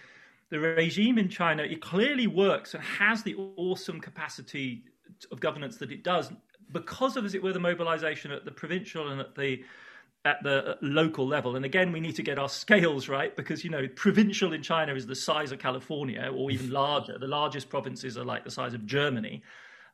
the 0.50 0.60
regime 0.60 1.18
in 1.18 1.28
China 1.28 1.62
it 1.62 1.80
clearly 1.80 2.26
works 2.26 2.74
and 2.74 2.82
has 2.82 3.22
the 3.22 3.34
awesome 3.56 4.00
capacity 4.00 4.84
of 5.32 5.40
governance 5.40 5.76
that 5.78 5.90
it 5.90 6.04
does 6.04 6.30
because 6.72 7.16
of, 7.16 7.24
as 7.24 7.34
it 7.34 7.42
were, 7.42 7.52
the 7.52 7.60
mobilization 7.60 8.30
at 8.30 8.44
the 8.44 8.50
provincial 8.50 9.10
and 9.10 9.20
at 9.20 9.34
the 9.34 9.62
at 10.24 10.42
the 10.42 10.78
local 10.80 11.26
level. 11.26 11.56
And 11.56 11.64
again, 11.64 11.92
we 11.92 12.00
need 12.00 12.16
to 12.16 12.22
get 12.22 12.38
our 12.38 12.48
scales 12.48 13.08
right 13.08 13.34
because, 13.36 13.62
you 13.62 13.70
know, 13.70 13.86
provincial 13.94 14.52
in 14.54 14.62
China 14.62 14.94
is 14.94 15.06
the 15.06 15.14
size 15.14 15.52
of 15.52 15.58
California 15.58 16.30
or 16.34 16.50
even 16.50 16.70
larger. 16.70 17.18
The 17.18 17.26
largest 17.26 17.68
provinces 17.68 18.16
are 18.16 18.24
like 18.24 18.44
the 18.44 18.50
size 18.50 18.72
of 18.72 18.86
Germany. 18.86 19.42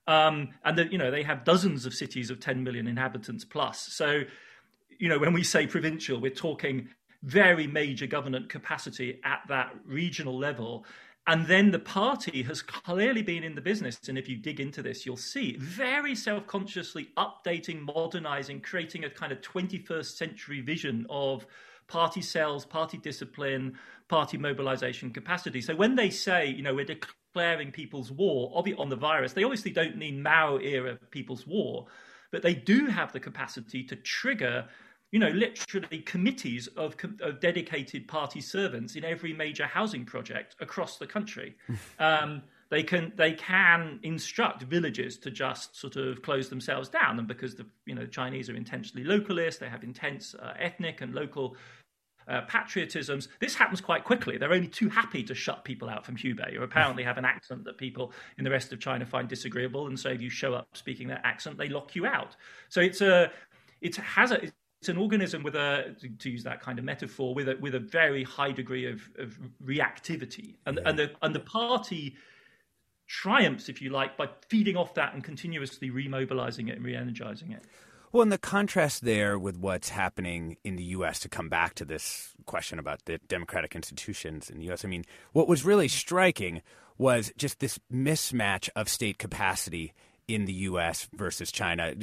Um, 0.07 0.51
and, 0.65 0.79
the, 0.79 0.91
you 0.91 0.99
know, 0.99 1.11
they 1.11 1.25
have 1.25 1.45
dozens 1.45 1.85
of 1.85 1.95
cities 1.95 2.31
of 2.31 2.39
10 2.39 2.63
million 2.63 2.87
inhabitants 2.87 3.45
plus. 3.45 3.81
So, 3.81 4.23
you 4.99 5.09
know, 5.09 5.19
when 5.19 5.33
we 5.33 5.43
say 5.43 5.67
provincial, 5.67 6.21
we're 6.21 6.31
talking 6.31 6.89
very 7.23 7.67
major 7.67 8.07
government 8.07 8.49
capacity 8.49 9.21
at 9.25 9.43
that 9.49 9.75
regional 9.85 10.39
level. 10.39 10.87
And 11.27 11.47
then 11.47 11.71
the 11.71 11.79
party 11.79 12.43
has 12.43 12.63
clearly 12.63 13.23
been 13.23 13.45
in 13.45 13.55
the 13.55 13.61
business. 13.61 14.01
And 14.09 14.19
if 14.19 14.29
you 14.29 14.37
dig 14.37 14.59
into 14.59 14.83
this, 14.83 15.05
you'll 15.05 15.17
see 15.17 15.57
very 15.59 16.15
self 16.15 16.47
consciously 16.47 17.11
updating, 17.17 17.81
modernizing, 17.83 18.61
creating 18.63 19.05
a 19.05 19.11
kind 19.11 19.31
of 19.31 19.41
21st 19.41 20.17
century 20.17 20.61
vision 20.61 21.07
of 21.11 21.47
party 21.89 22.23
cells, 22.23 22.65
party 22.65 22.97
discipline, 22.99 23.77
party 24.09 24.39
mobilization 24.39 25.11
capacity. 25.11 25.61
So 25.61 25.77
when 25.77 25.95
they 25.95 26.09
say, 26.11 26.47
you 26.47 26.63
know, 26.63 26.75
we're 26.75 26.85
declaring 26.85 27.71
people's 27.71 28.11
war 28.11 28.51
on 28.79 28.89
the 28.89 28.97
virus, 28.97 29.33
they 29.33 29.45
obviously 29.45 29.73
don't 29.73 29.97
mean 29.97 30.23
Mao 30.23 30.59
era 30.59 30.99
people's 31.11 31.47
war, 31.47 31.87
but 32.33 32.43
they 32.43 32.55
do 32.55 32.87
have 32.87 33.13
the 33.13 33.21
capacity 33.21 33.83
to 33.85 33.97
trigger 33.97 34.67
you 35.13 35.19
know, 35.19 35.29
literally 35.29 35.99
committees 36.01 36.69
of, 36.77 36.95
of 37.21 37.41
dedicated 37.41 38.07
party 38.07 38.41
servants 38.41 38.95
in 38.95 39.05
every 39.05 39.33
major 39.33 39.67
housing 39.67 40.05
project 40.05 40.55
across 40.61 40.99
the 40.99 41.07
country. 41.07 41.57
um, 41.99 42.43
they 42.71 42.85
can 42.85 43.13
they 43.17 43.33
can 43.33 43.99
instruct 44.05 44.63
villages 44.63 45.19
to 45.19 45.31
just 45.31 45.77
sort 45.77 45.97
of 45.97 46.23
close 46.23 46.49
themselves 46.49 46.89
down, 46.89 47.19
and 47.19 47.27
because 47.27 47.57
the 47.57 47.67
you 47.85 47.97
know 47.97 48.03
the 48.03 48.07
Chinese 48.07 48.49
are 48.49 48.55
intentionally 48.55 49.05
localist, 49.05 49.59
they 49.59 49.69
have 49.69 49.83
intense 49.83 50.37
uh, 50.37 50.55
ethnic 50.57 51.01
and 51.01 51.13
local 51.13 51.57
uh, 52.29 52.43
patriotisms. 52.43 53.27
This 53.41 53.57
happens 53.57 53.81
quite 53.81 54.05
quickly. 54.05 54.39
They're 54.39 54.53
only 54.53 54.69
too 54.69 54.89
happy 54.89 55.25
to 55.25 55.35
shut 55.35 55.65
people 55.65 55.89
out 55.89 56.07
from 56.07 56.17
Hubei, 56.17 56.55
who 56.55 56.63
apparently 56.63 57.03
have 57.03 57.19
an 57.19 57.25
accent 57.25 57.65
that 57.65 57.77
people 57.77 58.13
in 58.39 58.45
the 58.45 58.51
rest 58.51 58.73
of 58.73 58.79
China 58.79 59.05
find 59.05 59.29
disagreeable. 59.29 59.89
And 59.89 59.99
so, 59.99 60.11
if 60.11 60.23
you 60.23 60.31
show 60.31 60.55
up 60.55 60.69
speaking 60.75 61.09
that 61.09 61.23
accent, 61.25 61.59
they 61.59 61.69
lock 61.69 61.97
you 61.97 62.07
out. 62.07 62.37
So 62.69 62.81
it's 62.81 63.01
a 63.01 63.33
it 63.81 63.97
has 63.97 64.31
a 64.31 64.43
it's 64.81 64.89
an 64.89 64.97
organism 64.97 65.43
with 65.43 65.55
a 65.55 65.95
to 66.19 66.31
use 66.31 66.43
that 66.45 66.63
kind 66.63 66.79
of 66.79 66.85
metaphor 66.87 67.35
with 67.35 67.49
a 67.49 67.57
with 67.61 67.75
a 67.75 67.79
very 67.79 68.25
high 68.25 68.51
degree 68.51 68.91
of, 68.91 69.03
of 69.19 69.39
reactivity. 69.63 70.57
And 70.65 70.79
yeah. 70.81 70.89
and 70.89 70.99
the 70.99 71.11
and 71.21 71.35
the 71.35 71.41
party 71.41 72.17
triumphs 73.07 73.69
if 73.69 73.83
you 73.83 73.91
like 73.91 74.17
by 74.17 74.31
feeding 74.49 74.77
off 74.77 74.95
that 74.95 75.13
and 75.13 75.23
continuously 75.23 75.91
remobilizing 75.91 76.69
it 76.71 76.77
and 76.77 76.85
re-energizing 76.85 77.53
it. 77.53 77.63
Well 78.11 78.23
and 78.23 78.33
the 78.33 78.39
contrast 78.39 79.05
there 79.05 79.39
with 79.39 79.59
what's 79.59 79.91
happening 79.91 80.57
in 80.65 80.77
the 80.77 80.85
US 80.85 81.21
to 81.21 81.29
come 81.29 81.51
back 81.51 81.75
to 81.75 81.85
this 81.85 82.33
question 82.47 82.79
about 82.79 83.05
the 83.05 83.19
democratic 83.29 83.77
institutions 83.77 84.49
in 84.49 84.59
the 84.59 84.73
US 84.73 84.83
I 84.83 84.89
mean 84.89 85.05
what 85.33 85.47
was 85.47 85.63
really 85.63 85.89
striking 85.89 86.63
was 86.97 87.33
just 87.37 87.61
this 87.61 87.79
mismatch 87.93 88.71
of 88.75 88.89
state 88.89 89.19
capacity 89.19 89.93
in 90.27 90.47
the 90.47 90.53
US 90.53 91.07
versus 91.13 91.53
China 91.53 91.95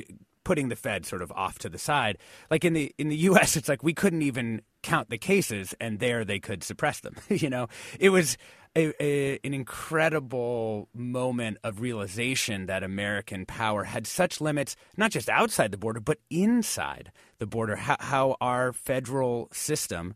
putting 0.48 0.70
the 0.70 0.78
Fed 0.78 1.06
sort 1.06 1.22
of 1.22 1.30
off 1.34 1.60
to 1.60 1.68
the 1.68 1.78
side. 1.78 2.18
Like 2.50 2.64
in 2.64 2.72
the 2.72 2.96
in 2.98 3.10
the 3.10 3.18
U.S., 3.18 3.58
it's 3.58 3.68
like 3.68 3.84
we 3.84 3.94
couldn't 3.94 4.22
even 4.22 4.62
count 4.82 5.10
the 5.10 5.18
cases, 5.18 5.76
and 5.82 6.00
there 6.00 6.24
they 6.24 6.40
could 6.40 6.64
suppress 6.64 7.02
them. 7.02 7.18
you 7.30 7.50
know, 7.50 7.68
it 8.00 8.12
was 8.12 8.38
a, 8.74 8.94
a, 9.04 9.40
an 9.44 9.54
incredible 9.54 10.88
moment 10.96 11.58
of 11.66 11.82
realization 11.82 12.68
that 12.68 12.82
American 12.82 13.46
power 13.46 13.84
had 13.84 14.08
such 14.08 14.40
limits, 14.40 14.78
not 14.96 15.12
just 15.12 15.28
outside 15.28 15.72
the 15.72 15.78
border, 15.78 16.00
but 16.00 16.20
inside 16.30 17.12
the 17.40 17.46
border. 17.46 17.76
How, 17.76 17.98
how 18.00 18.38
our 18.40 18.72
federal 18.72 19.50
system 19.52 20.14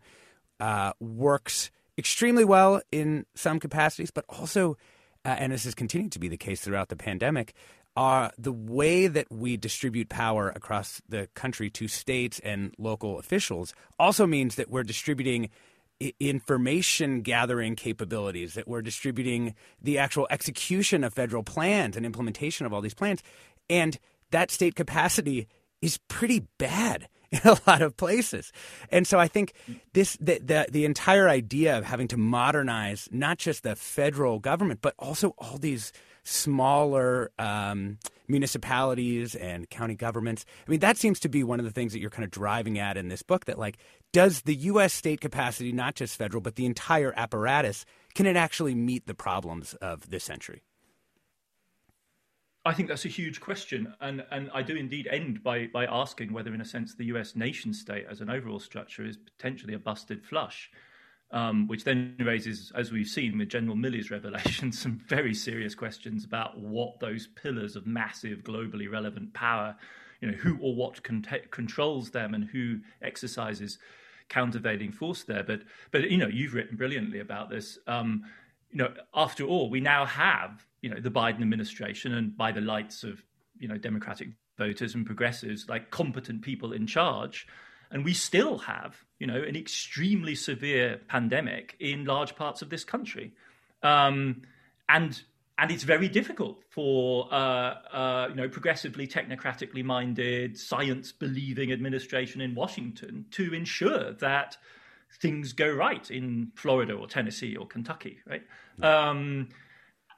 uh, 0.62 0.94
works 1.02 1.72
extremely 1.98 2.46
well 2.46 2.82
in 2.89 3.26
some 3.36 3.60
capacities, 3.60 4.12
but 4.12 4.24
also. 4.30 4.78
Uh, 5.24 5.36
and 5.38 5.52
this 5.52 5.65
has 5.65 5.76
continued 5.76 6.12
to 6.12 6.17
be 6.17 6.28
the 6.28 6.36
case 6.36 6.62
throughout 6.62 6.89
the 6.89 6.96
pandemic, 6.96 7.54
are 7.95 8.32
the 8.38 8.51
way 8.51 9.08
that 9.08 9.32
we 9.32 9.58
distribute 9.58 10.10
power 10.10 10.49
across 10.49 11.01
the 11.10 11.27
country 11.36 11.69
to 11.69 11.88
states 11.88 12.39
and 12.39 12.73
local 12.77 13.19
officials 13.19 13.73
also 13.99 14.25
means 14.25 14.56
that 14.56 14.69
we're 14.69 14.84
distributing 14.84 15.49
information 16.19 17.21
gathering 17.21 17.75
capabilities, 17.75 18.56
that 18.56 18.67
we're 18.67 18.82
distributing 18.82 19.54
the 19.82 19.97
actual 19.97 20.27
execution 20.30 21.04
of 21.04 21.13
federal 21.13 21.43
plans 21.43 21.95
and 21.95 22.06
implementation 22.06 22.65
of 22.65 22.73
all 22.73 22.82
these 22.82 22.93
plans. 22.93 23.21
And 23.69 23.99
that 24.32 24.51
state 24.51 24.75
capacity 24.75 25.47
is 25.82 25.99
pretty 26.08 26.47
bad 26.58 27.08
in 27.32 27.41
a 27.45 27.58
lot 27.67 27.82
of 27.82 27.95
places. 27.97 28.51
And 28.89 29.06
so 29.06 29.19
I 29.19 29.27
think 29.27 29.54
this 29.93 30.17
the, 30.19 30.39
the, 30.39 30.67
the 30.69 30.86
entire 30.86 31.30
idea 31.30 31.77
of 31.77 31.86
having 31.86 32.08
to 32.10 32.17
modernize 32.17 33.08
not 33.12 33.38
just 33.38 33.63
the 33.63 33.75
federal 33.75 34.39
government 34.39 34.82
but 34.82 34.95
also 34.99 35.34
all 35.38 35.58
these 35.58 35.93
smaller 36.24 37.32
um, 37.40 37.98
municipalities 38.28 39.36
and 39.36 39.70
county 39.70 39.96
governments. 39.96 40.46
I 40.68 40.72
mean, 40.72 40.80
that 40.80 40.98
seems 40.98 41.20
to 41.22 41.30
be 41.30 41.44
one 41.44 41.60
of 41.60 41.66
the 41.66 41.72
things 41.72 41.94
that 41.94 42.00
you're 42.00 42.10
kind 42.10 42.24
of 42.24 42.32
driving 42.32 42.80
at 42.80 42.98
in 42.98 43.10
this 43.10 43.24
book 43.24 43.46
that, 43.46 43.60
like, 43.60 43.78
does 44.14 44.42
the 44.42 44.56
U.S. 44.56 44.94
state 44.94 45.22
capacity, 45.22 45.72
not 45.72 45.96
just 45.96 46.18
federal, 46.18 46.42
but 46.42 46.56
the 46.56 46.66
entire 46.66 47.14
apparatus, 47.16 47.86
can 48.14 48.26
it 48.26 48.36
actually 48.36 48.76
meet 48.76 49.08
the 49.08 49.14
problems 49.14 49.74
of 49.76 50.10
this 50.10 50.24
century? 50.24 50.64
I 52.64 52.74
think 52.74 52.90
that's 52.90 53.06
a 53.06 53.10
huge 53.10 53.42
question, 53.42 53.96
and 54.00 54.24
and 54.30 54.52
I 54.54 54.62
do 54.62 54.76
indeed 54.76 55.08
end 55.08 55.42
by 55.42 55.68
by 55.74 55.86
asking 55.86 56.32
whether, 56.32 56.54
in 56.54 56.62
a 56.62 56.66
sense, 56.66 56.94
the 56.94 57.06
U.S. 57.06 57.36
nation 57.36 57.74
state 57.74 58.06
as 58.08 58.22
an 58.22 58.30
overall 58.30 58.60
structure 58.60 59.04
is 59.04 59.18
potentially 59.18 59.74
a 59.74 59.80
busted 59.80 60.24
flush 60.24 60.70
um, 61.32 61.67
which 61.67 61.84
then 61.84 62.15
raises, 62.20 62.72
as 62.76 62.91
we've 62.91 63.08
seen 63.08 63.38
with 63.38 63.50
General 63.50 63.76
Milley's 63.76 64.12
revelation, 64.12 64.72
some 64.72 65.02
very 65.08 65.34
serious 65.34 65.74
questions 65.76 66.26
about 66.26 66.58
what 66.60 67.00
those 67.00 67.28
pillars 67.28 67.76
of 67.76 67.88
massive, 67.88 68.39
globally 68.39 68.91
relevant 68.91 69.34
power, 69.34 69.76
you 70.20 70.30
know, 70.30 70.38
who 70.38 70.58
or 70.62 70.76
what 70.76 71.02
con- 71.04 71.26
controls 71.50 72.12
them 72.12 72.34
and 72.34 72.46
who 72.46 72.80
exercises 73.02 73.80
countervailing 74.30 74.91
force 74.91 75.24
there. 75.24 75.44
But, 75.44 75.62
but 75.91 76.10
you 76.10 76.17
know, 76.17 76.28
you've 76.28 76.54
written 76.54 76.76
brilliantly 76.76 77.20
about 77.20 77.50
this. 77.50 77.80
Um, 77.88 78.24
you 78.72 78.78
know, 78.78 78.94
after 79.13 79.44
all, 79.46 79.70
we 79.70 79.80
now 79.80 80.06
have, 80.06 80.65
you 80.82 80.89
know, 80.89 81.00
the 81.00 81.12
Biden 81.12 81.41
administration, 81.41 82.13
and 82.13 82.36
by 82.36 82.52
the 82.52 82.62
lights 82.62 83.04
of, 83.04 83.24
you 83.58 83.67
know, 83.67 83.78
Democratic 83.78 84.30
voters 84.58 84.96
and 84.96 85.06
progressives, 85.06 85.67
like 85.70 85.91
competent 85.91 86.41
people 86.41 86.74
in 86.74 86.88
charge 86.88 87.48
And 87.91 88.06
we 88.06 88.13
still 88.13 88.60
have, 88.60 88.95
you 89.19 89.27
know, 89.27 89.41
an 89.41 89.56
extremely 89.56 90.36
severe 90.36 91.01
pandemic 91.08 91.75
in 91.80 92.06
large 92.06 92.36
parts 92.36 92.62
of 92.62 92.69
this 92.69 92.84
country. 92.84 93.34
Um, 93.84 94.43
and 94.88 95.21
and 95.58 95.69
it's 95.69 95.84
very 95.84 96.08
difficult 96.10 96.63
for 96.69 97.32
uh, 97.32 97.36
uh, 97.36 98.27
you 98.30 98.36
know 98.36 98.49
progressively 98.49 99.08
technocratically 99.08 99.84
minded 99.84 100.58
science 100.58 101.12
believing 101.12 101.71
administration 101.71 102.41
in 102.41 102.56
Washington 102.56 103.25
to 103.32 103.54
ensure 103.54 104.13
that 104.13 104.58
things 105.19 105.54
go 105.54 105.69
right 105.69 106.10
in 106.10 106.51
Florida 106.56 106.93
or 106.93 107.06
Tennessee 107.08 107.56
or 107.56 107.67
Kentucky, 107.67 108.19
right? 108.25 108.43
Um, 108.82 109.49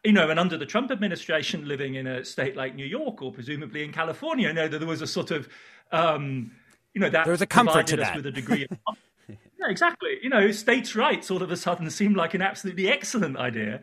you 0.04 0.12
know, 0.12 0.30
and 0.30 0.40
under 0.40 0.58
the 0.58 0.66
Trump 0.66 0.92
administration, 0.92 1.68
living 1.68 1.96
in 1.96 2.08
a 2.08 2.24
state 2.24 2.56
like 2.56 2.76
New 2.76 2.86
York 2.86 3.22
or 3.22 3.32
presumably 3.32 3.84
in 3.84 3.92
California, 3.92 4.50
you 4.50 4.54
know, 4.54 4.68
there 4.68 4.86
was 4.86 5.02
a 5.02 5.08
sort 5.08 5.32
of, 5.32 5.50
um, 5.92 6.52
you 6.94 7.02
know, 7.02 7.10
that 7.10 7.26
there 7.26 7.32
was 7.32 7.42
a 7.42 7.48
comfort 7.48 7.88
to 7.88 7.98
that. 7.98 8.16
with 8.16 8.26
a 8.26 8.32
degree 8.32 8.68
of. 8.70 8.98
yeah, 9.28 9.36
exactly. 9.70 10.18
You 10.22 10.30
know, 10.30 10.52
states' 10.52 10.96
rights 10.96 11.32
all 11.32 11.42
of 11.42 11.52
a 11.52 11.58
sudden 11.58 11.90
seemed 11.90 12.16
like 12.16 12.34
an 12.34 12.42
absolutely 12.42 12.88
excellent 12.88 13.38
idea. 13.38 13.82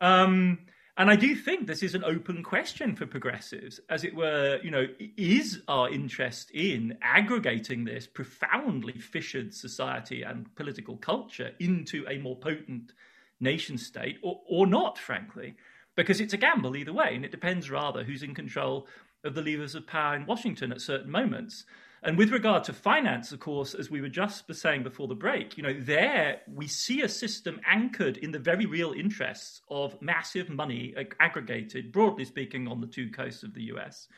Um, 0.00 0.58
and 0.96 1.10
I 1.10 1.16
do 1.16 1.34
think 1.34 1.66
this 1.66 1.82
is 1.82 1.94
an 1.94 2.04
open 2.04 2.42
question 2.42 2.94
for 2.94 3.06
progressives, 3.06 3.80
as 3.88 4.04
it 4.04 4.14
were. 4.14 4.60
You 4.62 4.70
know, 4.70 4.86
is 5.16 5.62
our 5.66 5.88
interest 5.88 6.50
in 6.50 6.98
aggregating 7.00 7.84
this 7.84 8.06
profoundly 8.06 8.98
fissured 8.98 9.54
society 9.54 10.22
and 10.22 10.54
political 10.54 10.96
culture 10.98 11.52
into 11.58 12.04
a 12.08 12.18
more 12.18 12.36
potent 12.36 12.92
nation 13.40 13.78
state, 13.78 14.18
or, 14.22 14.42
or 14.46 14.66
not, 14.66 14.98
frankly? 14.98 15.54
Because 15.96 16.20
it's 16.20 16.34
a 16.34 16.38
gamble 16.38 16.76
either 16.76 16.92
way, 16.92 17.14
and 17.14 17.24
it 17.24 17.30
depends 17.30 17.70
rather 17.70 18.04
who's 18.04 18.22
in 18.22 18.34
control 18.34 18.86
of 19.24 19.34
the 19.34 19.42
levers 19.42 19.74
of 19.74 19.86
power 19.86 20.14
in 20.14 20.26
Washington 20.26 20.72
at 20.72 20.80
certain 20.80 21.10
moments. 21.10 21.64
And 22.04 22.18
with 22.18 22.32
regard 22.32 22.64
to 22.64 22.72
finance, 22.72 23.30
of 23.30 23.38
course, 23.38 23.74
as 23.74 23.88
we 23.88 24.00
were 24.00 24.08
just 24.08 24.52
saying 24.52 24.82
before 24.82 25.06
the 25.06 25.14
break, 25.14 25.56
you 25.56 25.62
know, 25.62 25.72
there 25.78 26.40
we 26.52 26.66
see 26.66 27.02
a 27.02 27.08
system 27.08 27.60
anchored 27.64 28.16
in 28.16 28.32
the 28.32 28.40
very 28.40 28.66
real 28.66 28.92
interests 28.92 29.62
of 29.70 30.00
massive 30.02 30.50
money 30.50 30.94
aggregated, 31.20 31.92
broadly 31.92 32.24
speaking, 32.24 32.66
on 32.66 32.80
the 32.80 32.88
two 32.88 33.08
coasts 33.08 33.44
of 33.44 33.54
the 33.54 33.62
US. 33.74 34.08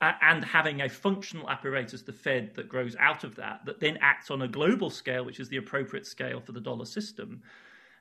Uh, 0.00 0.12
and 0.22 0.44
having 0.44 0.80
a 0.80 0.88
functional 0.88 1.48
apparatus, 1.50 2.02
the 2.02 2.12
Fed, 2.12 2.54
that 2.54 2.70
grows 2.70 2.96
out 2.96 3.22
of 3.22 3.34
that, 3.34 3.60
that 3.66 3.80
then 3.80 3.98
acts 4.00 4.30
on 4.30 4.42
a 4.42 4.48
global 4.48 4.88
scale, 4.88 5.24
which 5.24 5.40
is 5.40 5.48
the 5.48 5.56
appropriate 5.58 6.06
scale 6.06 6.40
for 6.40 6.52
the 6.52 6.60
dollar 6.60 6.84
system. 6.86 7.42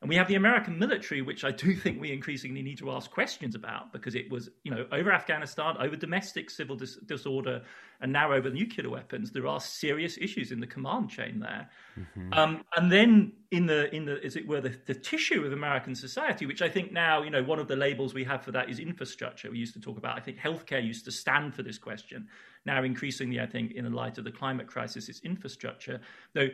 And 0.01 0.09
we 0.09 0.15
have 0.17 0.27
the 0.27 0.35
American 0.35 0.77
military, 0.77 1.21
which 1.21 1.43
I 1.43 1.51
do 1.51 1.75
think 1.75 1.99
we 1.99 2.11
increasingly 2.11 2.61
need 2.61 2.77
to 2.79 2.91
ask 2.91 3.09
questions 3.09 3.55
about 3.55 3.93
because 3.93 4.13
it 4.13 4.29
was, 4.29 4.49
you 4.63 4.71
know, 4.71 4.85
over 4.91 5.11
Afghanistan, 5.11 5.75
over 5.79 5.95
domestic 5.95 6.49
civil 6.49 6.75
dis- 6.75 6.97
disorder, 7.05 7.63
and 8.01 8.11
now 8.11 8.31
over 8.31 8.49
nuclear 8.49 8.89
weapons. 8.89 9.31
There 9.31 9.47
are 9.47 9.59
serious 9.59 10.17
issues 10.19 10.51
in 10.51 10.59
the 10.59 10.67
command 10.67 11.09
chain 11.09 11.39
there. 11.39 11.69
Mm-hmm. 11.97 12.33
Um, 12.33 12.63
and 12.75 12.91
then 12.91 13.31
in 13.51 13.65
the, 13.65 13.93
in 13.95 14.05
the, 14.05 14.23
as 14.23 14.35
it 14.35 14.45
were, 14.45 14.61
the, 14.61 14.77
the 14.85 14.93
tissue 14.93 15.45
of 15.45 15.53
American 15.53 15.95
society, 15.95 16.45
which 16.45 16.61
I 16.61 16.69
think 16.69 16.91
now, 16.91 17.23
you 17.23 17.29
know, 17.29 17.41
one 17.41 17.59
of 17.59 17.67
the 17.67 17.75
labels 17.75 18.13
we 18.13 18.25
have 18.25 18.43
for 18.43 18.51
that 18.51 18.69
is 18.69 18.79
infrastructure. 18.79 19.49
We 19.49 19.57
used 19.57 19.73
to 19.75 19.79
talk 19.79 19.97
about, 19.97 20.17
I 20.17 20.21
think 20.21 20.37
healthcare 20.37 20.85
used 20.85 21.05
to 21.05 21.11
stand 21.11 21.55
for 21.55 21.63
this 21.63 21.77
question. 21.77 22.27
Now, 22.65 22.83
increasingly, 22.83 23.39
I 23.39 23.45
think, 23.45 23.71
in 23.71 23.85
the 23.85 23.91
light 23.91 24.17
of 24.17 24.23
the 24.23 24.31
climate 24.31 24.67
crisis, 24.67 25.07
it's 25.07 25.21
infrastructure. 25.21 26.01
Though 26.33 26.49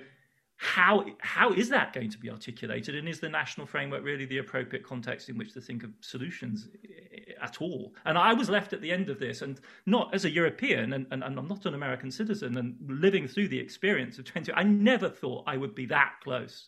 how 0.61 1.03
how 1.21 1.51
is 1.51 1.69
that 1.69 1.91
going 1.91 2.11
to 2.11 2.19
be 2.19 2.29
articulated? 2.29 2.93
And 2.93 3.09
is 3.09 3.19
the 3.19 3.27
national 3.27 3.65
framework 3.65 4.03
really 4.03 4.25
the 4.25 4.37
appropriate 4.37 4.85
context 4.85 5.27
in 5.27 5.35
which 5.35 5.53
to 5.53 5.61
think 5.61 5.83
of 5.83 5.89
solutions 6.01 6.67
eh, 6.85 7.33
at 7.41 7.63
all? 7.63 7.95
And 8.05 8.15
i 8.15 8.31
was 8.31 8.47
left 8.47 8.71
at 8.71 8.79
the 8.79 8.91
end 8.91 9.09
of 9.09 9.17
this 9.17 9.41
and 9.41 9.59
not 9.87 10.13
as 10.13 10.23
a 10.23 10.29
european 10.29 10.93
and, 10.93 11.07
and, 11.09 11.23
and 11.23 11.39
i'm 11.39 11.47
not 11.47 11.65
an 11.65 11.73
american 11.73 12.11
citizen 12.11 12.57
and 12.57 12.75
living 12.87 13.27
through 13.27 13.47
the 13.47 13.57
experience 13.57 14.19
of 14.19 14.25
20 14.25 14.53
i 14.53 14.61
never 14.61 15.09
thought 15.09 15.43
i 15.47 15.57
would 15.57 15.73
be 15.73 15.87
that 15.87 16.13
close 16.23 16.67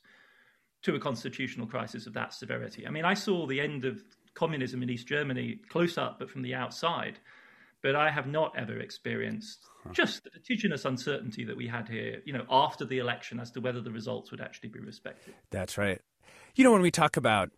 to 0.82 0.96
a 0.96 1.00
constitutional 1.00 1.68
crisis 1.68 2.08
of 2.08 2.14
that 2.14 2.34
severity. 2.34 2.88
I 2.88 2.90
mean 2.90 3.06
i 3.06 3.14
saw 3.14 3.46
the 3.46 3.62
end 3.62 3.86
of 3.86 4.04
communism 4.34 4.82
in 4.82 4.90
east 4.90 5.06
germany 5.08 5.60
close 5.70 6.00
up 6.00 6.18
but 6.18 6.32
from 6.32 6.42
the 6.42 6.56
outside 6.56 7.20
but 7.84 7.96
I 7.96 8.10
have 8.10 8.26
not 8.26 8.58
ever 8.58 8.80
experienced 8.80 9.68
just 9.92 10.24
the 10.24 10.30
vertiginous 10.32 10.86
uncertainty 10.86 11.44
that 11.44 11.56
we 11.56 11.68
had 11.68 11.88
here, 11.88 12.22
you 12.26 12.32
know, 12.34 12.46
after 12.50 12.86
the 12.86 13.00
election 13.00 13.40
as 13.40 13.52
to 13.52 13.60
whether 13.60 13.82
the 13.82 13.92
results 13.92 14.32
would 14.32 14.40
actually 14.42 14.70
be 14.70 14.80
respected. 14.80 15.36
That's 15.52 15.78
right. 15.78 16.02
You 16.56 16.64
know, 16.64 16.72
when 16.72 16.82
we 16.82 16.92
talk 16.92 17.18
about 17.18 17.52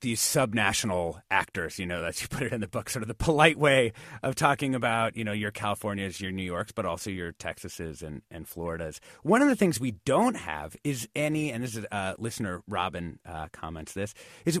these 0.00 0.20
subnational 0.20 1.20
actors, 1.30 1.78
you 1.78 1.86
know, 1.86 2.02
that 2.02 2.20
you 2.22 2.28
put 2.30 2.42
it 2.42 2.52
in 2.52 2.60
the 2.60 2.68
book, 2.68 2.90
sort 2.90 3.02
of 3.02 3.08
the 3.08 3.14
polite 3.14 3.58
way 3.58 3.92
of 4.22 4.34
talking 4.34 4.74
about, 4.74 5.16
you 5.16 5.24
know, 5.24 5.32
your 5.32 5.50
Californias, 5.50 6.20
your 6.20 6.30
New 6.30 6.42
Yorks, 6.42 6.72
but 6.72 6.86
also 6.86 7.10
your 7.10 7.32
Texases 7.32 8.02
and, 8.02 8.22
and 8.30 8.48
Floridas. 8.48 9.00
One 9.22 9.42
of 9.42 9.48
the 9.48 9.56
things 9.56 9.80
we 9.80 9.92
don't 10.04 10.36
have 10.36 10.76
is 10.84 11.08
any, 11.14 11.50
and 11.50 11.64
this 11.64 11.76
is 11.76 11.86
uh, 11.90 12.14
listener 12.18 12.62
Robin 12.68 13.18
uh, 13.26 13.48
comments 13.52 13.92
this, 13.92 14.14
is 14.44 14.60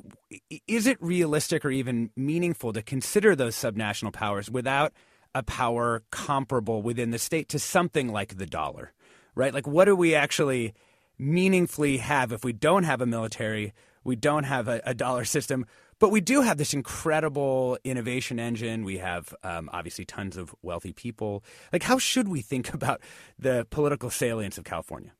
is 0.66 0.86
it 0.86 0.96
realistic 1.00 1.64
or 1.64 1.70
even 1.70 2.10
meaningful 2.16 2.72
to 2.72 2.82
consider 2.82 3.34
those 3.34 3.54
subnational 3.54 4.12
powers 4.12 4.50
without 4.50 4.92
a 5.34 5.42
power 5.42 6.02
comparable 6.10 6.82
within 6.82 7.10
the 7.10 7.18
state 7.18 7.48
to 7.50 7.58
something 7.58 8.08
like 8.08 8.38
the 8.38 8.46
dollar, 8.46 8.92
right? 9.34 9.52
Like, 9.52 9.66
what 9.66 9.84
do 9.84 9.94
we 9.94 10.14
actually 10.14 10.74
meaningfully 11.18 11.98
have 11.98 12.32
if 12.32 12.44
we 12.44 12.52
don't 12.52 12.84
have 12.84 13.00
a 13.00 13.06
military 13.06 13.72
we 14.08 14.16
don't 14.16 14.44
have 14.44 14.68
a, 14.68 14.80
a 14.84 14.94
dollar 14.94 15.24
system, 15.24 15.66
but 15.98 16.10
we 16.10 16.20
do 16.20 16.40
have 16.40 16.56
this 16.56 16.72
incredible 16.72 17.78
innovation 17.84 18.40
engine. 18.40 18.82
We 18.82 18.98
have 18.98 19.34
um, 19.44 19.68
obviously 19.72 20.06
tons 20.06 20.36
of 20.36 20.54
wealthy 20.62 20.94
people. 20.94 21.44
Like, 21.72 21.82
how 21.82 21.98
should 21.98 22.26
we 22.26 22.40
think 22.40 22.72
about 22.78 23.02
the 23.38 23.66
political 23.70 24.10
salience 24.10 24.56
of 24.56 24.64
California? 24.64 25.12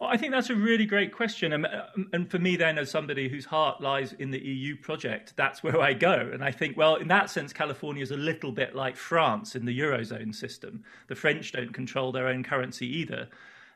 Well, 0.00 0.10
I 0.10 0.16
think 0.16 0.32
that's 0.32 0.50
a 0.50 0.56
really 0.56 0.84
great 0.84 1.12
question. 1.12 1.52
And, 1.52 1.64
and, 2.12 2.28
for 2.28 2.40
me, 2.40 2.56
then, 2.56 2.76
as 2.76 2.90
somebody 2.90 3.28
whose 3.28 3.44
heart 3.44 3.80
lies 3.80 4.12
in 4.14 4.32
the 4.32 4.44
EU 4.44 4.74
project, 4.74 5.34
that's 5.36 5.62
where 5.62 5.80
I 5.80 5.92
go. 5.92 6.28
And 6.32 6.42
I 6.42 6.50
think, 6.50 6.76
well, 6.76 6.96
in 6.96 7.06
that 7.06 7.30
sense, 7.30 7.52
California 7.52 8.02
is 8.02 8.10
a 8.10 8.16
little 8.16 8.50
bit 8.50 8.74
like 8.74 8.96
France 8.96 9.54
in 9.54 9.64
the 9.64 9.78
Eurozone 9.78 10.34
system. 10.34 10.82
The 11.06 11.14
French 11.14 11.52
don't 11.52 11.72
control 11.72 12.10
their 12.10 12.26
own 12.26 12.42
currency 12.42 12.88
either. 12.98 13.28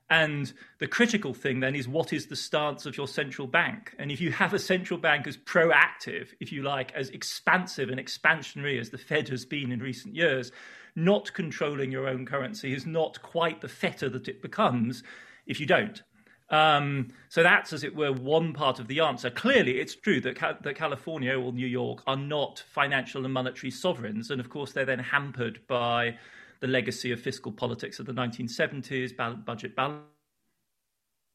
And 0.08 0.52
the 0.78 0.86
critical 0.86 1.34
thing 1.34 1.60
then 1.60 1.74
is 1.74 1.88
what 1.88 2.12
is 2.12 2.26
the 2.26 2.36
stance 2.36 2.86
of 2.86 2.96
your 2.96 3.08
central 3.08 3.48
bank? 3.48 3.94
And 3.98 4.12
if 4.12 4.20
you 4.20 4.30
have 4.30 4.54
a 4.54 4.58
central 4.58 5.00
bank 5.00 5.26
as 5.26 5.36
proactive, 5.36 6.28
if 6.38 6.52
you 6.52 6.62
like, 6.62 6.92
as 6.94 7.10
expansive 7.10 7.88
and 7.88 7.98
expansionary 7.98 8.78
as 8.80 8.90
the 8.90 8.98
Fed 8.98 9.28
has 9.30 9.44
been 9.44 9.72
in 9.72 9.80
recent 9.80 10.14
years, 10.14 10.52
not 10.94 11.32
controlling 11.34 11.90
your 11.90 12.08
own 12.08 12.24
currency 12.24 12.72
is 12.72 12.86
not 12.86 13.20
quite 13.22 13.60
the 13.60 13.68
fetter 13.68 14.08
that 14.08 14.28
it 14.28 14.42
becomes 14.42 15.02
if 15.46 15.58
you 15.60 15.66
don't. 15.66 16.02
Um, 16.48 17.12
so 17.28 17.42
that's, 17.42 17.72
as 17.72 17.82
it 17.82 17.96
were, 17.96 18.12
one 18.12 18.52
part 18.52 18.78
of 18.78 18.86
the 18.86 19.00
answer. 19.00 19.30
Clearly, 19.30 19.80
it's 19.80 19.96
true 19.96 20.20
that, 20.20 20.36
Ca- 20.36 20.58
that 20.62 20.76
California 20.76 21.38
or 21.38 21.52
New 21.52 21.66
York 21.66 22.02
are 22.06 22.16
not 22.16 22.62
financial 22.70 23.24
and 23.24 23.34
monetary 23.34 23.70
sovereigns. 23.72 24.30
And 24.30 24.40
of 24.40 24.48
course, 24.48 24.72
they're 24.72 24.84
then 24.84 25.00
hampered 25.00 25.60
by 25.66 26.18
the 26.60 26.66
legacy 26.66 27.12
of 27.12 27.20
fiscal 27.20 27.52
politics 27.52 27.98
of 27.98 28.06
the 28.06 28.12
1970s, 28.12 29.44
budget 29.44 29.76
balance, 29.76 30.04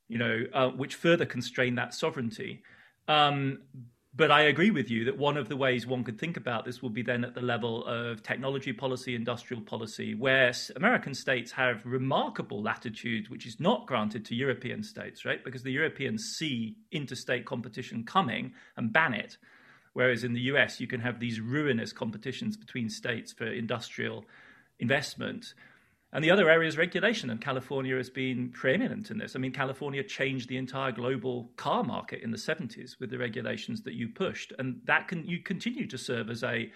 you 0.07 0.17
know, 0.17 0.43
uh, 0.53 0.69
which 0.69 0.95
further 0.95 1.25
constrain 1.25 1.75
that 1.75 1.93
sovereignty. 1.93 2.63
Um, 3.07 3.59
but 4.13 4.29
I 4.29 4.41
agree 4.41 4.71
with 4.71 4.91
you 4.91 5.05
that 5.05 5.17
one 5.17 5.37
of 5.37 5.47
the 5.47 5.55
ways 5.55 5.87
one 5.87 6.03
could 6.03 6.19
think 6.19 6.35
about 6.35 6.65
this 6.65 6.81
will 6.81 6.89
be 6.89 7.01
then 7.01 7.23
at 7.23 7.33
the 7.33 7.41
level 7.41 7.85
of 7.85 8.21
technology 8.21 8.73
policy, 8.73 9.15
industrial 9.15 9.61
policy, 9.61 10.15
where 10.15 10.51
American 10.75 11.13
states 11.13 11.49
have 11.53 11.81
remarkable 11.85 12.61
latitude, 12.61 13.29
which 13.29 13.45
is 13.45 13.61
not 13.61 13.87
granted 13.87 14.25
to 14.25 14.35
European 14.35 14.83
states, 14.83 15.23
right? 15.23 15.41
Because 15.45 15.63
the 15.63 15.71
Europeans 15.71 16.35
see 16.37 16.75
interstate 16.91 17.45
competition 17.45 18.03
coming 18.03 18.51
and 18.75 18.91
ban 18.91 19.13
it. 19.13 19.37
Whereas 19.93 20.25
in 20.25 20.33
the 20.33 20.41
US, 20.41 20.81
you 20.81 20.87
can 20.87 20.99
have 20.99 21.19
these 21.19 21.39
ruinous 21.39 21.93
competitions 21.93 22.57
between 22.57 22.89
states 22.89 23.31
for 23.31 23.45
industrial 23.45 24.25
investment. 24.81 25.53
And 26.13 26.23
the 26.23 26.31
other 26.31 26.49
area 26.49 26.67
is 26.67 26.77
regulation, 26.77 27.29
and 27.29 27.39
California 27.39 27.95
has 27.95 28.09
been 28.09 28.49
preeminent 28.49 29.11
in 29.11 29.17
this. 29.17 29.35
I 29.35 29.39
mean, 29.39 29.53
California 29.53 30.03
changed 30.03 30.49
the 30.49 30.57
entire 30.57 30.91
global 30.91 31.49
car 31.55 31.85
market 31.85 32.21
in 32.21 32.31
the 32.31 32.37
70s 32.37 32.99
with 32.99 33.11
the 33.11 33.17
regulations 33.17 33.81
that 33.83 33.93
you 33.93 34.09
pushed, 34.09 34.51
and 34.59 34.81
that 34.83 35.07
can 35.07 35.25
you 35.25 35.39
continue 35.39 35.87
to 35.87 35.97
serve 35.97 36.29
as 36.29 36.43
a 36.43 36.69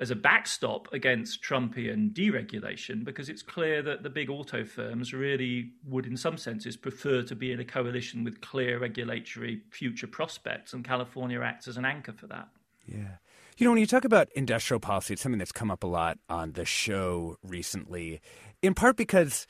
as 0.00 0.10
a 0.10 0.16
backstop 0.16 0.90
against 0.94 1.42
Trumpian 1.42 2.10
deregulation 2.14 3.04
because 3.04 3.28
it's 3.28 3.42
clear 3.42 3.82
that 3.82 4.02
the 4.02 4.08
big 4.08 4.30
auto 4.30 4.64
firms 4.64 5.12
really 5.12 5.72
would, 5.86 6.06
in 6.06 6.16
some 6.16 6.38
senses, 6.38 6.74
prefer 6.74 7.22
to 7.22 7.36
be 7.36 7.52
in 7.52 7.60
a 7.60 7.64
coalition 7.64 8.24
with 8.24 8.40
clear 8.40 8.78
regulatory 8.78 9.60
future 9.70 10.06
prospects, 10.06 10.72
and 10.72 10.84
California 10.84 11.40
acts 11.42 11.68
as 11.68 11.76
an 11.76 11.84
anchor 11.84 12.12
for 12.12 12.26
that. 12.28 12.48
Yeah. 12.86 13.16
You 13.56 13.66
know, 13.66 13.72
when 13.72 13.80
you 13.80 13.86
talk 13.86 14.04
about 14.04 14.28
industrial 14.34 14.80
policy, 14.80 15.14
it's 15.14 15.22
something 15.22 15.38
that's 15.38 15.52
come 15.52 15.70
up 15.70 15.84
a 15.84 15.86
lot 15.86 16.18
on 16.28 16.52
the 16.52 16.64
show 16.64 17.36
recently, 17.42 18.20
in 18.62 18.74
part 18.74 18.96
because 18.96 19.46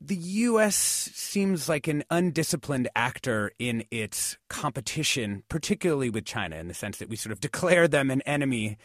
the 0.00 0.16
U.S. 0.16 0.76
seems 0.76 1.68
like 1.68 1.88
an 1.88 2.04
undisciplined 2.10 2.88
actor 2.94 3.52
in 3.58 3.84
its 3.90 4.36
competition, 4.48 5.44
particularly 5.48 6.10
with 6.10 6.26
China, 6.26 6.56
in 6.56 6.68
the 6.68 6.74
sense 6.74 6.98
that 6.98 7.08
we 7.08 7.16
sort 7.16 7.32
of 7.32 7.40
declare 7.40 7.88
them 7.88 8.10
an 8.10 8.20
enemy, 8.22 8.76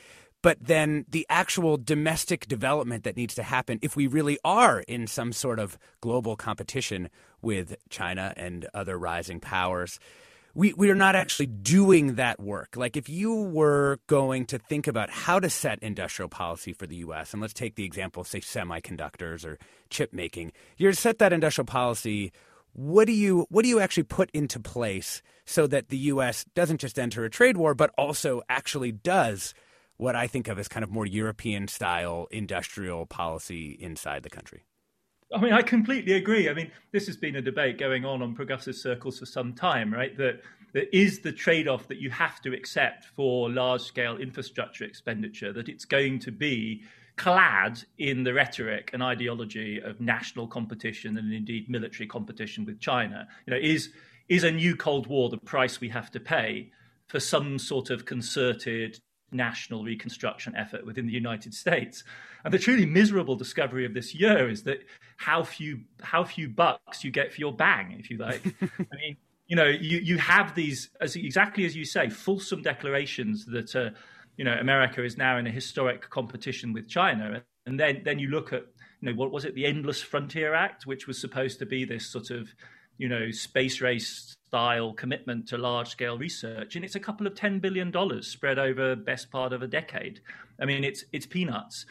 but 0.42 0.58
then 0.62 1.06
the 1.10 1.26
actual 1.30 1.78
domestic 1.78 2.48
development 2.48 3.04
that 3.04 3.18
needs 3.18 3.36
to 3.36 3.44
happen 3.44 3.80
if 3.82 3.96
we 3.96 4.08
really 4.08 4.40
are 4.46 4.80
in 4.88 5.08
some 5.08 5.34
sort 5.34 5.60
of 5.60 5.78
global 6.00 6.38
competition 6.38 7.10
with 7.42 7.76
China 7.90 8.34
and 8.38 8.68
other 8.74 8.98
rising 8.98 9.42
powers. 9.42 10.00
We, 10.56 10.74
we 10.74 10.90
are 10.90 10.96
not 10.96 11.16
actually 11.16 11.46
doing 11.46 12.16
that 12.16 12.40
work. 12.40 12.76
Like, 12.76 12.98
if 12.98 13.08
you 13.08 13.34
were 13.34 14.00
going 14.08 14.46
to 14.48 14.58
think 14.58 14.88
about 14.88 15.10
how 15.10 15.40
to 15.40 15.50
set 15.50 15.80
industrial 15.80 16.30
policy 16.30 16.74
for 16.74 16.88
the 16.88 16.98
U.S., 16.98 17.34
and 17.34 17.42
let's 17.42 17.54
take 17.54 17.76
the 17.76 17.86
example 17.86 18.22
of, 18.22 18.28
say, 18.28 18.40
semiconductors 18.40 19.46
or 19.46 19.58
chip 19.90 20.12
making, 20.12 20.52
you're 20.78 20.92
to 20.92 20.98
set 20.98 21.20
that 21.20 21.34
industrial 21.34 21.66
policy 21.66 22.32
what 22.74 23.08
do 23.08 23.14
you 23.14 23.46
what 23.50 23.64
do 23.64 23.70
you 23.70 23.80
actually 23.80 24.04
put 24.04 24.30
into 24.32 24.60
place 24.60 25.22
so 25.46 25.66
that 25.68 25.90
the 25.90 25.98
U.S. 25.98 26.46
doesn't 26.56 26.80
just 26.80 27.00
enter 27.00 27.26
a 27.26 27.30
trade 27.30 27.58
war, 27.58 27.74
but 27.74 27.92
also 27.98 28.42
actually 28.48 28.92
does 28.92 29.54
what 29.98 30.16
I 30.16 30.28
think 30.28 30.48
of 30.48 30.60
as 30.60 30.68
kind 30.68 30.84
of 30.84 30.92
more 30.92 31.06
European 31.06 31.68
style 31.68 32.28
industrial 32.32 33.06
policy 33.06 33.78
inside 33.80 34.24
the 34.24 34.30
country. 34.30 34.64
I 35.34 35.40
mean, 35.40 35.54
I 35.54 35.62
completely 35.62 36.14
agree. 36.14 36.50
I 36.50 36.54
mean, 36.54 36.72
this 36.92 37.06
has 37.06 37.16
been 37.16 37.36
a 37.36 37.42
debate 37.42 37.78
going 37.78 38.04
on 38.04 38.22
on 38.22 38.34
progressive 38.34 38.76
circles 38.76 39.20
for 39.20 39.26
some 39.26 39.54
time, 39.54 39.94
right? 39.94 40.18
That 40.18 40.42
that 40.74 40.96
is 40.96 41.20
the 41.20 41.32
trade-off 41.32 41.88
that 41.88 41.98
you 41.98 42.12
have 42.12 42.42
to 42.42 42.54
accept 42.54 43.06
for 43.16 43.50
large-scale 43.50 44.18
infrastructure 44.18 44.84
expenditure. 44.84 45.52
That 45.52 45.68
it's 45.68 45.86
going 45.86 46.20
to 46.20 46.32
be 46.32 46.84
clad 47.16 47.84
in 47.98 48.24
the 48.24 48.34
rhetoric 48.34 48.92
and 48.94 49.04
ideology 49.04 49.82
of 49.82 50.00
national 50.00 50.48
competition 50.48 51.18
and 51.18 51.34
indeed 51.34 51.70
military 51.70 52.08
competition 52.08 52.66
with 52.66 52.80
China. 52.80 53.28
You 53.46 53.54
know, 53.54 53.60
is 53.60 53.90
is 54.30 54.44
a 54.44 54.52
new 54.52 54.76
Cold 54.76 55.08
War 55.08 55.30
the 55.30 55.38
price 55.38 55.82
we 55.82 55.90
have 55.90 56.12
to 56.12 56.20
pay 56.20 56.72
for 57.08 57.20
some 57.20 57.58
sort 57.58 57.90
of 57.90 58.06
concerted 58.06 59.00
national 59.32 59.84
reconstruction 59.84 60.56
effort 60.56 60.86
within 60.86 61.06
the 61.06 61.14
United 61.14 61.54
States. 61.54 62.04
And 62.44 62.54
the 62.54 62.60
truly 62.60 62.86
miserable 62.86 63.36
discovery 63.36 63.86
of 63.86 63.94
this 63.94 64.14
year 64.16 64.50
is 64.50 64.64
that 64.64 64.86
how 65.18 65.44
few 65.44 65.82
how 66.02 66.24
few 66.24 66.50
bucks 66.50 67.04
you 67.04 67.12
get 67.12 67.34
for 67.34 67.40
your 67.40 67.54
bang, 67.54 67.96
if 68.00 68.10
you 68.10 68.18
like. 68.18 68.42
I 68.62 68.96
mean, 68.96 69.18
you 69.48 69.56
know, 69.56 69.68
you, 69.68 70.00
you 70.00 70.18
have 70.18 70.56
these 70.56 70.90
as 71.02 71.16
exactly 71.16 71.66
as 71.66 71.76
you 71.76 71.86
say, 71.86 72.10
fulsome 72.10 72.62
declarations 72.62 73.46
that 73.48 73.76
uh, 73.76 73.90
you 74.38 74.46
know 74.46 74.54
America 74.54 75.04
is 75.04 75.18
now 75.18 75.38
in 75.38 75.48
a 75.48 75.52
historic 75.52 76.10
competition 76.10 76.74
with 76.74 76.88
China, 76.88 77.42
and 77.66 77.80
then 77.80 78.02
then 78.04 78.20
you 78.20 78.30
look 78.30 78.54
at 78.54 78.64
you 79.02 79.10
know 79.10 79.14
what 79.14 79.32
was 79.32 79.46
it 79.46 79.56
the 79.56 79.66
Endless 79.66 80.02
Frontier 80.02 80.54
Act, 80.54 80.86
which 80.86 81.08
was 81.08 81.20
supposed 81.20 81.60
to 81.60 81.66
be 81.66 81.86
this 81.86 82.06
sort 82.06 82.30
of 82.32 82.50
you 83.00 83.08
know, 83.08 83.32
space 83.32 83.82
race 83.82 84.36
style 84.50 84.94
commitment 84.94 85.48
to 85.48 85.58
large 85.60 85.90
scale 85.90 86.18
research. 86.18 86.76
And 86.76 86.84
it's 86.84 86.96
a 86.96 87.00
couple 87.00 87.28
of 87.28 87.36
$10 87.36 87.62
billion 87.62 87.94
spread 88.24 88.58
over 88.58 88.96
best 88.96 89.30
part 89.30 89.54
of 89.54 89.62
a 89.62 89.68
decade. 89.68 90.22
I 90.60 90.66
mean, 90.66 90.84
it's, 90.84 91.06
it's 91.14 91.28
peanuts. 91.28 91.86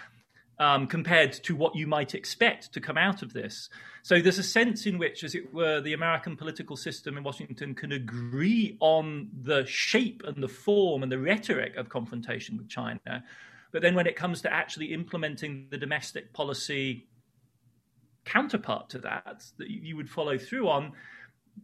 Um, 0.60 0.88
compared 0.88 1.34
to 1.44 1.54
what 1.54 1.76
you 1.76 1.86
might 1.86 2.16
expect 2.16 2.72
to 2.72 2.80
come 2.80 2.98
out 2.98 3.22
of 3.22 3.32
this. 3.32 3.70
So 4.02 4.20
there's 4.20 4.40
a 4.40 4.42
sense 4.42 4.86
in 4.86 4.98
which, 4.98 5.22
as 5.22 5.36
it 5.36 5.54
were, 5.54 5.80
the 5.80 5.92
American 5.92 6.36
political 6.36 6.76
system 6.76 7.16
in 7.16 7.22
Washington 7.22 7.76
can 7.76 7.92
agree 7.92 8.76
on 8.80 9.28
the 9.40 9.64
shape 9.66 10.24
and 10.26 10.42
the 10.42 10.48
form 10.48 11.04
and 11.04 11.12
the 11.12 11.18
rhetoric 11.20 11.76
of 11.76 11.88
confrontation 11.88 12.56
with 12.56 12.68
China. 12.68 13.22
But 13.70 13.82
then 13.82 13.94
when 13.94 14.08
it 14.08 14.16
comes 14.16 14.42
to 14.42 14.52
actually 14.52 14.92
implementing 14.92 15.68
the 15.70 15.78
domestic 15.78 16.32
policy 16.32 17.06
counterpart 18.24 18.88
to 18.90 18.98
that 18.98 19.44
that 19.58 19.70
you 19.70 19.96
would 19.96 20.10
follow 20.10 20.36
through 20.36 20.68
on 20.68 20.92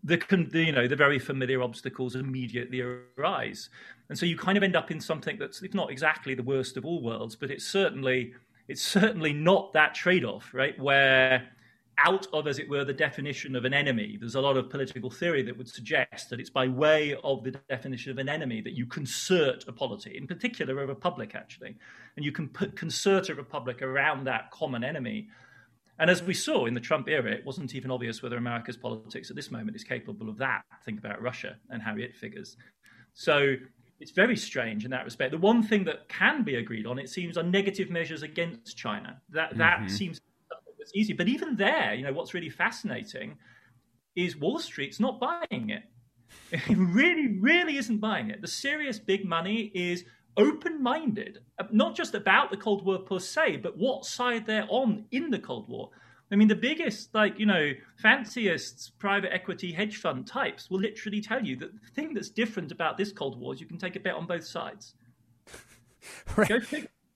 the, 0.02 0.20
you 0.52 0.72
know 0.72 0.88
the 0.88 0.96
very 0.96 1.18
familiar 1.18 1.62
obstacles 1.62 2.16
immediately 2.16 2.80
arise. 2.80 3.70
And 4.08 4.18
so 4.18 4.26
you 4.26 4.36
kind 4.36 4.56
of 4.56 4.62
end 4.62 4.76
up 4.76 4.90
in 4.90 5.00
something 5.00 5.38
that's 5.38 5.62
if 5.62 5.74
not 5.74 5.90
exactly 5.90 6.34
the 6.34 6.42
worst 6.42 6.76
of 6.76 6.84
all 6.84 7.02
worlds 7.02 7.36
but 7.36 7.50
it's 7.50 7.66
certainly 7.66 8.34
it's 8.68 8.82
certainly 8.82 9.32
not 9.32 9.72
that 9.72 9.94
trade-off 9.94 10.52
right? 10.52 10.78
Where 10.78 11.48
out 11.96 12.26
of 12.32 12.48
as 12.48 12.58
it 12.58 12.68
were 12.68 12.84
the 12.84 12.92
definition 12.92 13.54
of 13.54 13.64
an 13.64 13.72
enemy 13.72 14.16
there's 14.18 14.34
a 14.34 14.40
lot 14.40 14.56
of 14.56 14.68
political 14.68 15.10
theory 15.10 15.42
that 15.42 15.56
would 15.56 15.68
suggest 15.68 16.28
that 16.28 16.40
it's 16.40 16.50
by 16.50 16.66
way 16.66 17.14
of 17.22 17.44
the 17.44 17.52
definition 17.68 18.10
of 18.10 18.18
an 18.18 18.28
enemy 18.28 18.60
that 18.60 18.72
you 18.72 18.84
concert 18.86 19.64
a 19.68 19.72
polity 19.72 20.16
in 20.16 20.26
particular 20.26 20.82
a 20.82 20.86
republic 20.86 21.34
actually. 21.34 21.76
And 22.16 22.24
you 22.24 22.32
can 22.32 22.48
put, 22.48 22.76
concert 22.76 23.28
a 23.28 23.34
republic 23.34 23.82
around 23.82 24.24
that 24.24 24.50
common 24.50 24.82
enemy 24.82 25.28
and 25.98 26.10
as 26.10 26.22
we 26.22 26.34
saw 26.34 26.66
in 26.66 26.74
the 26.74 26.80
Trump 26.80 27.08
era, 27.08 27.30
it 27.30 27.44
wasn't 27.44 27.74
even 27.74 27.90
obvious 27.90 28.22
whether 28.22 28.36
America's 28.36 28.76
politics 28.76 29.30
at 29.30 29.36
this 29.36 29.50
moment 29.50 29.76
is 29.76 29.84
capable 29.84 30.28
of 30.28 30.38
that. 30.38 30.62
Think 30.84 30.98
about 30.98 31.22
Russia 31.22 31.56
and 31.70 31.82
how 31.82 31.96
it 31.96 32.16
figures. 32.16 32.56
So 33.14 33.54
it's 34.00 34.10
very 34.10 34.36
strange 34.36 34.84
in 34.84 34.90
that 34.90 35.04
respect. 35.04 35.30
The 35.30 35.38
one 35.38 35.62
thing 35.62 35.84
that 35.84 36.08
can 36.08 36.42
be 36.42 36.56
agreed 36.56 36.86
on, 36.86 36.98
it 36.98 37.08
seems, 37.08 37.38
are 37.38 37.44
negative 37.44 37.90
measures 37.90 38.22
against 38.22 38.76
China. 38.76 39.20
That 39.30 39.56
that 39.56 39.78
mm-hmm. 39.78 39.88
seems 39.88 40.20
that's 40.78 40.94
easy. 40.94 41.12
But 41.12 41.28
even 41.28 41.56
there, 41.56 41.94
you 41.94 42.04
know, 42.04 42.12
what's 42.12 42.34
really 42.34 42.50
fascinating 42.50 43.36
is 44.14 44.36
Wall 44.36 44.58
Street's 44.58 45.00
not 45.00 45.20
buying 45.20 45.70
it. 45.70 45.82
It 46.52 46.76
really, 46.76 47.38
really 47.38 47.76
isn't 47.76 47.98
buying 47.98 48.30
it. 48.30 48.40
The 48.40 48.48
serious 48.48 48.98
big 48.98 49.24
money 49.24 49.70
is 49.74 50.04
open 50.36 50.82
minded, 50.82 51.40
uh, 51.58 51.64
not 51.70 51.96
just 51.96 52.14
about 52.14 52.50
the 52.50 52.56
Cold 52.56 52.84
War 52.84 52.98
per 52.98 53.18
se, 53.18 53.58
but 53.58 53.76
what 53.76 54.04
side 54.04 54.46
they're 54.46 54.66
on 54.68 55.04
in 55.10 55.30
the 55.30 55.38
Cold 55.38 55.68
War. 55.68 55.90
I 56.32 56.36
mean, 56.36 56.48
the 56.48 56.56
biggest, 56.56 57.14
like, 57.14 57.38
you 57.38 57.46
know, 57.46 57.72
fanciest 57.96 58.98
private 58.98 59.32
equity 59.32 59.72
hedge 59.72 59.98
fund 59.98 60.26
types 60.26 60.70
will 60.70 60.80
literally 60.80 61.20
tell 61.20 61.44
you 61.44 61.56
that 61.56 61.70
the 61.72 61.90
thing 61.94 62.14
that's 62.14 62.30
different 62.30 62.72
about 62.72 62.96
this 62.96 63.12
Cold 63.12 63.38
War 63.38 63.54
is 63.54 63.60
you 63.60 63.66
can 63.66 63.78
take 63.78 63.94
a 63.94 64.00
bet 64.00 64.14
on 64.14 64.26
both 64.26 64.44
sides. 64.44 64.94
right. 66.36 66.50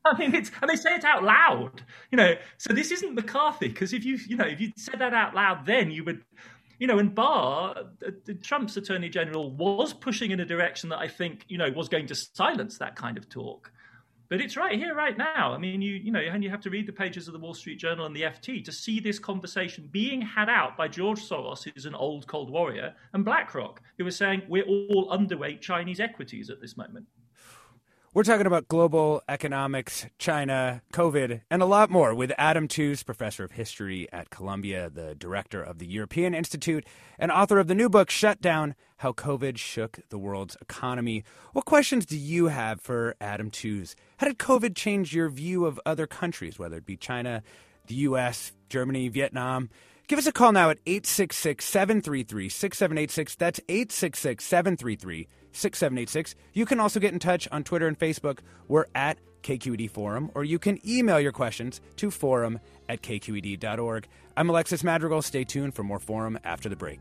I 0.05 0.17
mean, 0.17 0.35
it's, 0.35 0.51
and 0.63 0.71
they 0.71 0.77
say 0.77 0.95
it 0.95 1.05
out 1.05 1.25
loud, 1.25 1.83
you 2.11 2.17
know. 2.17 2.35
So 2.57 2.73
this 2.73 2.93
isn't 2.93 3.15
McCarthy 3.15 3.69
because 3.69 3.93
if 3.93 4.05
you, 4.05 4.19
you 4.27 4.37
know, 4.37 4.47
if 4.47 4.61
you 4.61 4.73
said 4.77 5.01
that 5.01 5.13
out 5.13 5.35
loud, 5.35 5.67
then 5.67 5.91
you 5.91 6.05
would 6.05 6.23
you 6.79 6.87
know, 6.87 6.99
and 6.99 7.15
Barr, 7.15 7.75
Trump's 8.43 8.77
attorney 8.77 9.09
general, 9.09 9.51
was 9.51 9.93
pushing 9.93 10.31
in 10.31 10.41
a 10.41 10.45
direction 10.45 10.89
that 10.91 10.99
I 10.99 11.09
think, 11.09 11.45
you 11.49 11.59
know, 11.59 11.71
was 11.71 11.89
going 11.89 12.07
to 12.07 12.15
silence 12.15 12.79
that 12.79 12.97
kind 12.97 13.19
of 13.19 13.29
talk. 13.29 13.71
But 14.29 14.43
it's 14.43 14.59
right 14.59 14.79
here, 14.79 14.95
right 14.95 15.17
now. 15.17 15.55
I 15.55 15.59
mean, 15.59 15.81
you 15.81 15.95
you 15.95 16.13
know, 16.13 16.21
and 16.21 16.45
you 16.45 16.51
have 16.51 16.61
to 16.61 16.71
read 16.71 16.87
the 16.87 16.93
pages 16.93 17.29
of 17.29 17.33
the 17.33 17.39
Wall 17.39 17.55
Street 17.55 17.79
Journal 17.79 18.05
and 18.05 18.15
the 18.15 18.23
FT 18.23 18.63
to 18.65 18.73
see 18.73 19.01
this 19.01 19.19
conversation 19.19 19.89
being 19.91 20.21
had 20.21 20.51
out 20.51 20.77
by 20.77 20.87
George 20.87 21.21
Soros, 21.21 21.65
who's 21.65 21.87
an 21.87 21.95
old 21.95 22.27
Cold 22.27 22.51
Warrior, 22.51 22.95
and 23.15 23.25
BlackRock, 23.25 23.81
who 23.97 24.07
are 24.07 24.11
saying 24.11 24.43
we're 24.47 24.67
all 24.67 25.09
underweight 25.11 25.63
Chinese 25.63 25.99
equities 25.99 26.51
at 26.51 26.61
this 26.61 26.77
moment. 26.77 27.07
We're 28.15 28.23
talking 28.23 28.47
about 28.47 28.69
global 28.69 29.23
economics, 29.29 30.07
China, 30.17 30.81
COVID, 30.95 31.43
and 31.51 31.61
a 31.61 31.67
lot 31.67 31.91
more 31.91 32.15
with 32.15 32.33
Adam 32.39 32.67
Tooze, 32.67 33.03
professor 33.03 33.45
of 33.45 33.53
history 33.53 34.11
at 34.11 34.31
Columbia, 34.31 34.89
the 34.89 35.15
director 35.15 35.63
of 35.63 35.79
the 35.79 35.87
European 35.87 36.35
Institute, 36.35 36.87
and 37.19 37.31
author 37.31 37.59
of 37.59 37.67
the 37.69 37.75
new 37.75 37.91
book, 37.91 38.09
Shutdown 38.09 38.75
How 38.97 39.13
COVID 39.13 39.59
Shook 39.59 40.01
the 40.09 40.17
World's 40.17 40.57
Economy. 40.63 41.23
What 41.53 41.67
questions 41.67 42.07
do 42.07 42.17
you 42.17 42.47
have 42.47 42.81
for 42.81 43.15
Adam 43.21 43.51
Tooze? 43.51 43.95
How 44.17 44.27
did 44.27 44.39
COVID 44.39 44.75
change 44.75 45.15
your 45.15 45.29
view 45.29 45.67
of 45.67 45.79
other 45.85 46.07
countries, 46.07 46.59
whether 46.59 46.79
it 46.79 46.87
be 46.87 46.97
China, 46.97 47.43
the 47.89 47.95
U.S., 47.97 48.53
Germany, 48.71 49.09
Vietnam? 49.09 49.69
Give 50.07 50.19
us 50.19 50.27
a 50.27 50.33
call 50.33 50.53
now 50.53 50.71
at 50.71 50.79
866 50.87 51.63
733 51.63 52.49
6786. 52.49 53.35
That's 53.35 53.61
866 53.69 54.43
733 54.43 55.29
6786. 55.53 56.35
You 56.53 56.67
can 56.67 56.81
also 56.81 57.01
get 57.01 57.13
in 57.13 57.19
touch 57.19 57.49
on 57.51 57.65
Twitter 57.65 57.87
and 57.87 57.99
Facebook. 57.99 58.39
We're 58.67 58.87
at 58.95 59.19
KQED 59.43 59.91
Forum, 59.91 60.31
or 60.35 60.45
you 60.45 60.59
can 60.59 60.79
email 60.87 61.21
your 61.21 61.33
questions 61.33 61.81
to 61.97 62.11
forum 62.11 62.61
at 62.89 63.03
kqed.org. 63.03 64.09
I'm 64.37 64.51
Alexis 64.51 64.85
Madrigal. 64.85 65.23
Stay 65.23 65.45
tuned 65.45 65.75
for 65.75 65.83
more 65.83 65.99
Forum 65.99 66.39
after 66.45 66.69
the 66.69 66.77
break. 66.77 67.01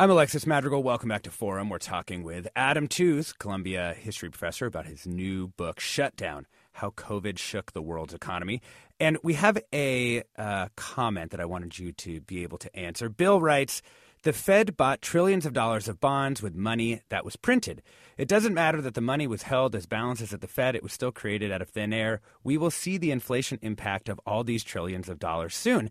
I'm 0.00 0.10
Alexis 0.10 0.46
Madrigal. 0.46 0.82
Welcome 0.82 1.10
back 1.10 1.24
to 1.24 1.30
Forum. 1.30 1.68
We're 1.68 1.76
talking 1.76 2.22
with 2.22 2.48
Adam 2.56 2.88
Tooze, 2.88 3.34
Columbia 3.34 3.92
history 3.92 4.30
professor, 4.30 4.64
about 4.64 4.86
his 4.86 5.06
new 5.06 5.48
book, 5.48 5.78
Shutdown 5.78 6.46
How 6.72 6.88
COVID 6.88 7.36
Shook 7.36 7.72
the 7.72 7.82
World's 7.82 8.14
Economy. 8.14 8.62
And 8.98 9.18
we 9.22 9.34
have 9.34 9.58
a 9.74 10.22
uh, 10.38 10.68
comment 10.74 11.32
that 11.32 11.40
I 11.40 11.44
wanted 11.44 11.78
you 11.78 11.92
to 11.92 12.22
be 12.22 12.42
able 12.42 12.56
to 12.56 12.74
answer. 12.74 13.10
Bill 13.10 13.42
writes 13.42 13.82
The 14.22 14.32
Fed 14.32 14.74
bought 14.74 15.02
trillions 15.02 15.44
of 15.44 15.52
dollars 15.52 15.86
of 15.86 16.00
bonds 16.00 16.40
with 16.40 16.54
money 16.54 17.02
that 17.10 17.22
was 17.22 17.36
printed. 17.36 17.82
It 18.16 18.26
doesn't 18.26 18.54
matter 18.54 18.80
that 18.80 18.94
the 18.94 19.02
money 19.02 19.26
was 19.26 19.42
held 19.42 19.74
as 19.74 19.84
balances 19.84 20.32
at 20.32 20.40
the 20.40 20.48
Fed, 20.48 20.74
it 20.74 20.82
was 20.82 20.94
still 20.94 21.12
created 21.12 21.52
out 21.52 21.60
of 21.60 21.68
thin 21.68 21.92
air. 21.92 22.22
We 22.42 22.56
will 22.56 22.70
see 22.70 22.96
the 22.96 23.10
inflation 23.10 23.58
impact 23.60 24.08
of 24.08 24.18
all 24.24 24.44
these 24.44 24.64
trillions 24.64 25.10
of 25.10 25.18
dollars 25.18 25.54
soon. 25.54 25.90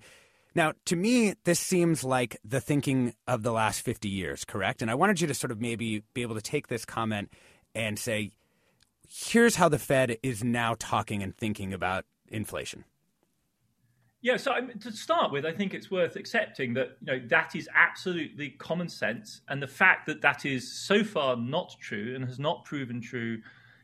Now, 0.55 0.73
to 0.85 0.95
me, 0.95 1.35
this 1.43 1.59
seems 1.59 2.03
like 2.03 2.37
the 2.43 2.59
thinking 2.59 3.13
of 3.27 3.43
the 3.43 3.51
last 3.51 3.81
50 3.81 4.09
years, 4.09 4.45
correct? 4.45 4.81
And 4.81 4.89
I 4.89 4.95
wanted 4.95 5.21
you 5.21 5.27
to 5.27 5.33
sort 5.33 5.51
of 5.51 5.61
maybe 5.61 6.03
be 6.13 6.21
able 6.21 6.35
to 6.35 6.41
take 6.41 6.67
this 6.67 6.85
comment 6.85 7.31
and 7.75 7.99
say, 7.99 8.31
here's 9.07 9.55
how 9.55 9.69
the 9.69 9.79
Fed 9.79 10.17
is 10.23 10.43
now 10.43 10.75
talking 10.77 11.21
and 11.21 11.35
thinking 11.35 11.73
about 11.73 12.05
inflation. 12.27 12.83
Yeah, 14.21 14.35
so 14.35 14.51
I 14.51 14.61
to 14.61 14.91
start 14.91 15.31
with, 15.31 15.45
I 15.45 15.53
think 15.53 15.73
it's 15.73 15.89
worth 15.89 16.17
accepting 16.17 16.73
that 16.73 16.97
you 16.99 17.13
know 17.13 17.21
that 17.27 17.55
is 17.55 17.69
absolutely 17.73 18.49
common 18.49 18.89
sense, 18.89 19.39
and 19.47 19.63
the 19.63 19.67
fact 19.67 20.07
that 20.07 20.21
that 20.21 20.45
is 20.45 20.69
so 20.69 21.05
far 21.05 21.37
not 21.37 21.73
true 21.79 22.15
and 22.15 22.25
has 22.25 22.37
not 22.37 22.65
proven 22.65 22.99
true 22.99 23.41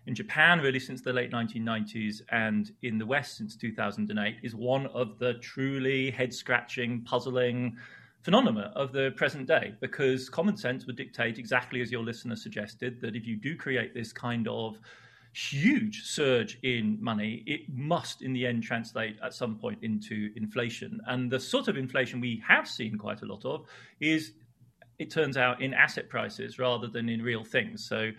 in 0.07 0.15
Japan 0.15 0.59
really 0.59 0.79
since 0.79 1.01
the 1.01 1.13
late 1.13 1.31
1990s 1.31 2.21
and 2.31 2.71
in 2.83 2.97
the 2.97 3.05
West 3.05 3.37
since 3.37 3.55
2008 3.55 4.37
is 4.43 4.55
one 4.55 4.85
of 4.87 5.17
the 5.19 5.33
truly 5.35 6.11
head 6.11 6.33
scratching, 6.33 7.01
puzzling 7.01 7.75
phenomena 8.21 8.71
of 8.75 8.91
the 8.91 9.11
present 9.15 9.47
day 9.47 9.73
because 9.81 10.29
common 10.29 10.57
sense 10.57 10.85
would 10.85 10.95
dictate 10.95 11.37
exactly 11.37 11.81
as 11.81 11.91
your 11.91 12.03
listener 12.03 12.35
suggested 12.35 12.99
that 13.01 13.15
if 13.15 13.25
you 13.25 13.35
do 13.35 13.55
create 13.55 13.93
this 13.93 14.11
kind 14.11 14.47
of 14.47 14.79
huge 15.35 16.03
surge 16.03 16.57
in 16.63 16.97
money, 17.01 17.43
it 17.45 17.61
must 17.67 18.21
in 18.21 18.31
the 18.31 18.47
end 18.47 18.63
translate 18.63 19.17
at 19.21 19.33
some 19.33 19.57
point 19.57 19.77
into 19.81 20.31
inflation. 20.35 21.01
And 21.07 21.29
the 21.29 21.39
sort 21.39 21.67
of 21.67 21.77
inflation 21.77 22.21
we 22.21 22.41
have 22.47 22.67
seen 22.67 22.97
quite 22.97 23.21
a 23.21 23.25
lot 23.25 23.43
of 23.43 23.65
is, 23.99 24.31
it 24.97 25.11
turns 25.11 25.35
out, 25.35 25.61
in 25.61 25.73
asset 25.73 26.09
prices 26.09 26.57
rather 26.57 26.87
than 26.87 27.09
in 27.09 27.21
real 27.21 27.43
things. 27.43 27.85
So 27.85 28.11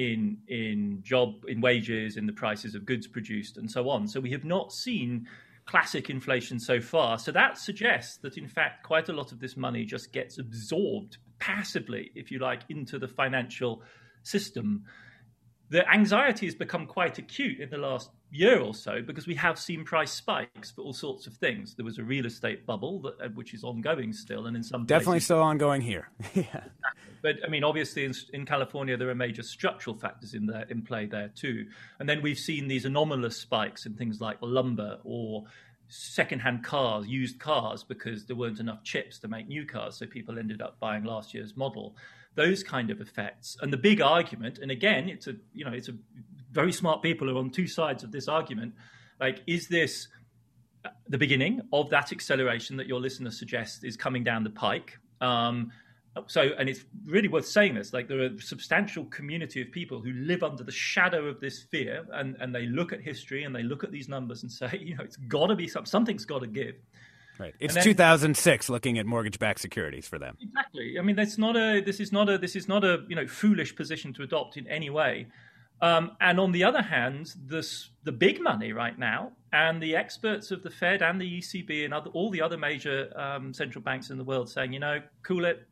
in 0.00 0.38
in 0.48 0.98
job 1.02 1.44
in 1.46 1.60
wages 1.60 2.16
in 2.16 2.26
the 2.26 2.32
prices 2.32 2.74
of 2.74 2.86
goods 2.86 3.06
produced 3.06 3.58
and 3.58 3.70
so 3.70 3.90
on. 3.90 4.08
So 4.08 4.18
we 4.18 4.30
have 4.30 4.44
not 4.44 4.72
seen 4.72 5.26
classic 5.66 6.08
inflation 6.08 6.58
so 6.58 6.80
far. 6.80 7.18
So 7.18 7.30
that 7.32 7.58
suggests 7.58 8.16
that 8.18 8.38
in 8.38 8.48
fact 8.48 8.82
quite 8.82 9.10
a 9.10 9.12
lot 9.12 9.30
of 9.30 9.40
this 9.40 9.58
money 9.58 9.84
just 9.84 10.10
gets 10.12 10.38
absorbed 10.38 11.18
passively 11.38 12.10
if 12.14 12.30
you 12.30 12.38
like 12.38 12.62
into 12.70 12.98
the 12.98 13.08
financial 13.08 13.82
system 14.22 14.84
the 15.70 15.88
anxiety 15.88 16.46
has 16.46 16.54
become 16.54 16.84
quite 16.84 17.18
acute 17.18 17.60
in 17.60 17.70
the 17.70 17.78
last 17.78 18.10
year 18.32 18.60
or 18.60 18.74
so 18.74 19.02
because 19.02 19.26
we 19.26 19.36
have 19.36 19.58
seen 19.58 19.84
price 19.84 20.10
spikes 20.10 20.70
for 20.72 20.82
all 20.82 20.92
sorts 20.92 21.28
of 21.28 21.34
things. 21.34 21.74
There 21.76 21.84
was 21.84 21.98
a 21.98 22.02
real 22.02 22.26
estate 22.26 22.66
bubble 22.66 23.00
that, 23.02 23.14
uh, 23.24 23.28
which 23.34 23.54
is 23.54 23.62
ongoing 23.62 24.12
still, 24.12 24.46
and 24.46 24.56
in 24.56 24.64
some 24.64 24.84
definitely 24.84 25.14
places, 25.14 25.24
still 25.26 25.42
ongoing 25.42 25.80
here. 25.80 26.10
yeah. 26.34 26.64
But 27.22 27.36
I 27.46 27.48
mean, 27.48 27.62
obviously, 27.62 28.04
in, 28.04 28.14
in, 28.32 28.44
California, 28.46 28.96
there 28.96 29.10
are 29.10 29.14
major 29.14 29.44
structural 29.44 29.96
factors 29.96 30.34
in 30.34 30.46
there 30.46 30.66
in 30.70 30.82
play 30.82 31.06
there 31.06 31.28
too. 31.28 31.66
And 32.00 32.08
then 32.08 32.20
we've 32.20 32.38
seen 32.38 32.66
these 32.66 32.84
anomalous 32.84 33.36
spikes 33.36 33.86
in 33.86 33.94
things 33.94 34.20
like 34.20 34.38
lumber 34.40 34.98
or 35.04 35.44
secondhand 35.86 36.64
cars, 36.64 37.06
used 37.06 37.38
cars, 37.38 37.84
because 37.84 38.26
there 38.26 38.36
weren't 38.36 38.60
enough 38.60 38.82
chips 38.82 39.18
to 39.20 39.28
make 39.28 39.46
new 39.46 39.66
cars, 39.66 39.96
so 39.96 40.06
people 40.06 40.38
ended 40.38 40.62
up 40.62 40.80
buying 40.80 41.04
last 41.04 41.34
year's 41.34 41.56
model 41.56 41.96
those 42.34 42.62
kind 42.62 42.90
of 42.90 43.00
effects. 43.00 43.56
And 43.60 43.72
the 43.72 43.76
big 43.76 44.00
argument, 44.00 44.58
and 44.58 44.70
again, 44.70 45.08
it's 45.08 45.26
a 45.26 45.34
you 45.52 45.64
know, 45.64 45.72
it's 45.72 45.88
a 45.88 45.94
very 46.52 46.72
smart 46.72 47.02
people 47.02 47.30
are 47.30 47.38
on 47.38 47.50
two 47.50 47.66
sides 47.66 48.02
of 48.02 48.12
this 48.12 48.28
argument. 48.28 48.74
Like, 49.20 49.42
is 49.46 49.68
this 49.68 50.08
the 51.08 51.18
beginning 51.18 51.60
of 51.72 51.90
that 51.90 52.12
acceleration 52.12 52.76
that 52.78 52.86
your 52.86 53.00
listener 53.00 53.30
suggests 53.30 53.84
is 53.84 53.96
coming 53.96 54.24
down 54.24 54.44
the 54.44 54.50
pike? 54.50 54.98
Um, 55.20 55.72
so, 56.26 56.50
and 56.58 56.68
it's 56.68 56.84
really 57.04 57.28
worth 57.28 57.46
saying 57.46 57.74
this. 57.74 57.92
Like, 57.92 58.08
there 58.08 58.20
are 58.20 58.26
a 58.26 58.40
substantial 58.40 59.04
community 59.04 59.62
of 59.62 59.70
people 59.70 60.00
who 60.00 60.12
live 60.12 60.42
under 60.42 60.64
the 60.64 60.72
shadow 60.72 61.26
of 61.26 61.40
this 61.40 61.62
fear, 61.62 62.06
and 62.12 62.36
and 62.40 62.54
they 62.54 62.66
look 62.66 62.92
at 62.92 63.00
history 63.00 63.44
and 63.44 63.54
they 63.54 63.62
look 63.62 63.84
at 63.84 63.92
these 63.92 64.08
numbers 64.08 64.42
and 64.42 64.50
say, 64.50 64.78
you 64.82 64.96
know, 64.96 65.04
it's 65.04 65.16
got 65.16 65.48
to 65.48 65.56
be 65.56 65.68
some, 65.68 65.86
something's 65.86 66.24
got 66.24 66.40
to 66.40 66.46
give. 66.46 66.74
Right. 67.40 67.54
It's 67.58 67.74
then, 67.74 67.84
2006 67.84 68.68
looking 68.68 68.98
at 68.98 69.06
mortgage-backed 69.06 69.60
securities 69.60 70.06
for 70.06 70.18
them. 70.18 70.36
Exactly. 70.42 70.96
I 70.98 71.02
mean, 71.02 71.16
that's 71.16 71.38
not 71.38 71.56
a 71.56 71.80
this 71.80 71.98
is 71.98 72.12
not 72.12 72.28
a 72.28 72.36
this 72.36 72.54
is 72.54 72.68
not 72.68 72.84
a, 72.84 73.04
you 73.08 73.16
know, 73.16 73.26
foolish 73.26 73.74
position 73.74 74.12
to 74.14 74.22
adopt 74.22 74.58
in 74.58 74.66
any 74.68 74.90
way. 74.90 75.26
Um, 75.82 76.12
and 76.20 76.38
on 76.38 76.52
the 76.52 76.64
other 76.64 76.82
hand, 76.82 77.34
this, 77.46 77.88
the 78.04 78.12
big 78.12 78.42
money 78.42 78.72
right 78.72 78.98
now, 78.98 79.32
and 79.52 79.82
the 79.82 79.96
experts 79.96 80.50
of 80.50 80.62
the 80.62 80.70
Fed 80.70 81.02
and 81.02 81.20
the 81.20 81.38
ECB 81.40 81.84
and 81.84 81.94
other, 81.94 82.10
all 82.10 82.30
the 82.30 82.42
other 82.42 82.58
major 82.58 83.10
um, 83.18 83.54
central 83.54 83.82
banks 83.82 84.10
in 84.10 84.18
the 84.18 84.24
world 84.24 84.50
saying, 84.50 84.72
you 84.72 84.78
know, 84.78 85.00
cool 85.22 85.44
it. 85.44 85.66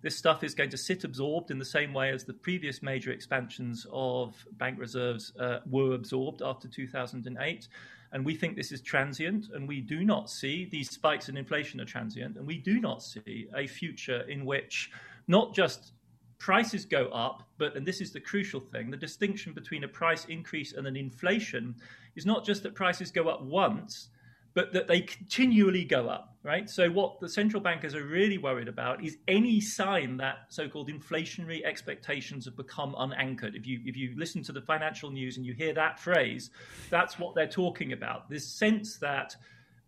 This 0.00 0.16
stuff 0.16 0.44
is 0.44 0.54
going 0.54 0.70
to 0.70 0.76
sit 0.76 1.02
absorbed 1.02 1.50
in 1.50 1.58
the 1.58 1.64
same 1.64 1.92
way 1.92 2.10
as 2.10 2.24
the 2.24 2.34
previous 2.34 2.82
major 2.82 3.10
expansions 3.10 3.86
of 3.90 4.46
bank 4.52 4.78
reserves 4.78 5.32
uh, 5.40 5.58
were 5.68 5.94
absorbed 5.94 6.42
after 6.42 6.68
2008. 6.68 7.68
And 8.12 8.24
we 8.24 8.34
think 8.34 8.56
this 8.56 8.72
is 8.72 8.80
transient, 8.80 9.48
and 9.54 9.68
we 9.68 9.80
do 9.80 10.04
not 10.04 10.30
see 10.30 10.64
these 10.64 10.90
spikes 10.90 11.28
in 11.28 11.36
inflation 11.36 11.80
are 11.80 11.84
transient, 11.84 12.36
and 12.36 12.46
we 12.46 12.58
do 12.58 12.80
not 12.80 13.02
see 13.02 13.48
a 13.54 13.66
future 13.66 14.22
in 14.22 14.46
which 14.46 14.90
not 15.26 15.54
just 15.54 15.92
prices 16.38 16.84
go 16.84 17.08
up, 17.08 17.42
but, 17.58 17.76
and 17.76 17.84
this 17.86 18.00
is 18.00 18.12
the 18.12 18.20
crucial 18.20 18.60
thing, 18.60 18.90
the 18.90 18.96
distinction 18.96 19.52
between 19.52 19.84
a 19.84 19.88
price 19.88 20.24
increase 20.26 20.72
and 20.72 20.86
an 20.86 20.96
inflation 20.96 21.74
is 22.16 22.24
not 22.24 22.44
just 22.44 22.62
that 22.62 22.74
prices 22.74 23.10
go 23.10 23.28
up 23.28 23.42
once, 23.42 24.08
but 24.54 24.72
that 24.72 24.88
they 24.88 25.00
continually 25.00 25.84
go 25.84 26.08
up, 26.08 26.36
right? 26.48 26.68
So, 26.70 26.90
what 26.90 27.20
the 27.20 27.28
central 27.28 27.62
bankers 27.62 27.94
are 27.94 28.04
really 28.04 28.38
worried 28.38 28.68
about 28.68 29.04
is 29.04 29.18
any 29.28 29.60
sign 29.60 30.16
that 30.16 30.46
so 30.48 30.66
called 30.66 30.88
inflationary 30.88 31.62
expectations 31.62 32.46
have 32.46 32.56
become 32.56 32.94
unanchored. 32.98 33.54
If 33.54 33.66
you, 33.66 33.80
if 33.84 33.96
you 33.96 34.14
listen 34.16 34.42
to 34.44 34.52
the 34.52 34.62
financial 34.62 35.10
news 35.10 35.36
and 35.36 35.44
you 35.44 35.52
hear 35.52 35.74
that 35.74 36.00
phrase, 36.00 36.50
that's 36.88 37.18
what 37.18 37.34
they're 37.34 37.46
talking 37.46 37.92
about. 37.92 38.30
This 38.30 38.48
sense 38.48 38.96
that 38.96 39.36